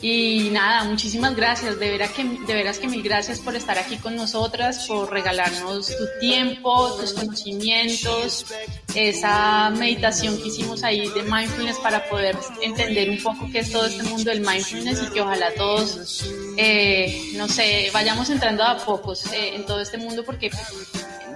Y 0.03 0.51
nada, 0.53 0.85
muchísimas 0.85 1.35
gracias, 1.35 1.79
de 1.79 1.91
veras, 1.91 2.11
que, 2.11 2.25
de 2.25 2.55
veras 2.55 2.79
que 2.79 2.89
mil 2.89 3.03
gracias 3.03 3.39
por 3.41 3.55
estar 3.57 3.79
aquí 3.79 3.97
con 3.97 4.15
nosotras, 4.17 4.87
por 4.87 5.11
regalarnos 5.11 5.89
tu 5.89 6.21
tiempo, 6.21 6.91
tus 6.99 7.15
conocimientos, 7.15 8.47
esa 8.95 9.71
meditación 9.71 10.41
que 10.41 10.49
hicimos 10.49 10.83
ahí 10.85 11.09
de 11.11 11.23
mindfulness 11.23 11.79
para 11.79 12.09
poder 12.09 12.37
entender 12.63 13.11
un 13.11 13.23
poco 13.23 13.49
qué 13.53 13.61
es 13.61 13.73
todo 13.73 13.87
este 13.87 14.03
mundo 14.05 14.31
del 14.31 14.41
mindfulness 14.41 15.03
y 15.03 15.13
que 15.13 15.21
ojalá 15.21 15.53
todos, 15.55 16.25
eh, 16.57 17.33
no 17.37 17.47
sé, 17.49 17.91
vayamos 17.93 18.29
entrando 18.31 18.65
a 18.65 18.79
pocos 18.79 19.27
eh, 19.33 19.55
en 19.55 19.67
todo 19.67 19.81
este 19.81 19.99
mundo 19.99 20.25
porque 20.25 20.51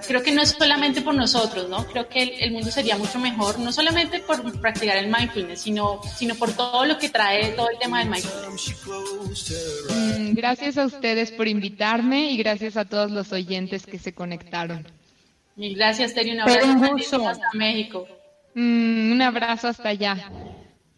creo 0.05 0.23
que 0.23 0.31
no 0.31 0.41
es 0.41 0.49
solamente 0.49 1.01
por 1.01 1.15
nosotros, 1.15 1.69
¿no? 1.69 1.85
Creo 1.87 2.07
que 2.07 2.23
el, 2.23 2.31
el, 2.39 2.51
mundo 2.51 2.71
sería 2.71 2.97
mucho 2.97 3.19
mejor, 3.19 3.59
no 3.59 3.71
solamente 3.71 4.19
por 4.19 4.59
practicar 4.59 4.97
el 4.97 5.07
mindfulness, 5.07 5.61
sino, 5.61 6.01
sino 6.15 6.35
por 6.35 6.51
todo 6.53 6.85
lo 6.85 6.97
que 6.97 7.09
trae 7.09 7.49
todo 7.49 7.69
el 7.69 7.77
tema 7.77 7.99
del 7.99 8.09
mindfulness. 8.09 8.75
Mm, 9.89 10.33
gracias 10.33 10.77
a 10.77 10.85
ustedes 10.85 11.31
por 11.31 11.47
invitarme 11.47 12.31
y 12.31 12.37
gracias 12.37 12.77
a 12.77 12.85
todos 12.85 13.11
los 13.11 13.31
oyentes 13.31 13.85
que 13.85 13.99
se 13.99 14.13
conectaron. 14.13 14.87
Mil 15.55 15.75
gracias, 15.75 16.13
Teri. 16.13 16.31
Un 16.31 16.41
abrazo 16.41 17.27
hasta 17.27 17.49
México. 17.53 18.07
Mm, 18.53 19.11
un 19.13 19.21
abrazo 19.21 19.67
hasta 19.67 19.89
allá. 19.89 20.31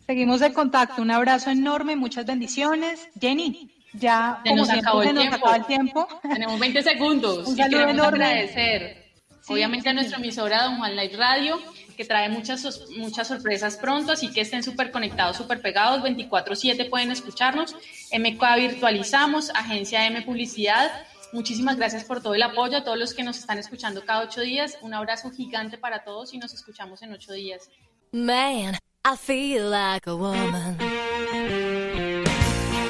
Seguimos 0.05 0.41
en 0.41 0.53
contacto. 0.53 1.01
Un 1.01 1.11
abrazo 1.11 1.49
enorme, 1.51 1.95
muchas 1.95 2.25
bendiciones. 2.25 3.09
Jenny, 3.19 3.69
ya 3.93 4.39
se 4.43 4.49
como 4.49 4.57
nos 4.57 4.67
siempre 4.67 4.87
acabó 4.87 5.01
el 5.01 5.07
se 5.07 5.13
nos 5.13 5.21
tiempo. 5.23 5.37
acaba 5.37 5.55
el 5.57 5.65
tiempo. 5.65 6.07
Tenemos 6.21 6.59
20 6.59 6.83
segundos. 6.83 7.47
Un 7.47 7.53
y 7.53 7.57
saludo 7.57 7.69
queremos 7.79 7.93
enorme. 7.93 8.25
agradecer, 8.25 9.07
Sí, 9.41 9.53
obviamente, 9.53 9.87
a 9.89 9.91
sí. 9.91 9.95
nuestra 9.95 10.17
emisora 10.17 10.63
Don 10.63 10.77
Juan 10.77 10.95
Live 10.97 11.15
Radio, 11.15 11.57
que 11.95 12.03
trae 12.03 12.27
muchas, 12.27 12.81
muchas 12.97 13.29
sorpresas 13.29 13.77
pronto, 13.77 14.11
así 14.11 14.29
que 14.31 14.41
estén 14.41 14.61
súper 14.61 14.91
conectados, 14.91 15.37
súper 15.37 15.61
pegados, 15.61 16.01
24-7 16.03 16.89
pueden 16.89 17.11
escucharnos. 17.11 17.73
MK 18.11 18.43
Virtualizamos, 18.57 19.49
Agencia 19.51 20.05
M 20.05 20.21
Publicidad. 20.23 20.91
Muchísimas 21.33 21.77
gracias 21.77 22.03
por 22.03 22.21
todo 22.21 22.35
el 22.35 22.43
apoyo 22.43 22.77
a 22.77 22.83
todos 22.83 22.97
los 22.97 23.13
que 23.13 23.23
nos 23.23 23.37
están 23.37 23.57
escuchando 23.57 24.03
cada 24.05 24.21
ocho 24.21 24.41
días. 24.41 24.77
Un 24.81 24.93
abrazo 24.93 25.31
gigante 25.31 25.77
para 25.77 26.03
todos 26.03 26.33
y 26.33 26.37
nos 26.37 26.53
escuchamos 26.53 27.01
en 27.01 27.13
ocho 27.13 27.31
días. 27.33 27.69
Man, 28.11 28.75
I 29.05 29.15
feel 29.17 29.69
like 29.69 30.09
a 30.09 30.13
woman. 30.13 30.77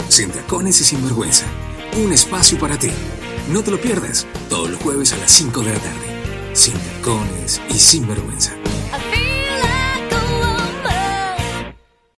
Sin 0.10 0.32
tacones 0.32 0.80
y 0.82 0.84
sin 0.84 1.04
vergüenza. 1.04 1.46
Un 1.98 2.12
espacio 2.12 2.58
para 2.58 2.78
ti. 2.78 2.90
No 3.52 3.62
te 3.64 3.72
lo 3.72 3.80
pierdas. 3.80 4.26
Todos 4.50 4.70
los 4.70 4.82
jueves 4.82 5.14
a 5.14 5.18
las 5.18 5.32
5 5.32 5.62
de 5.62 5.74
la 5.74 5.80
tarde. 5.80 6.54
Sin 6.54 6.74
tacones 6.74 7.62
y 7.70 7.78
sin 7.78 8.08
vergüenza. 8.08 8.54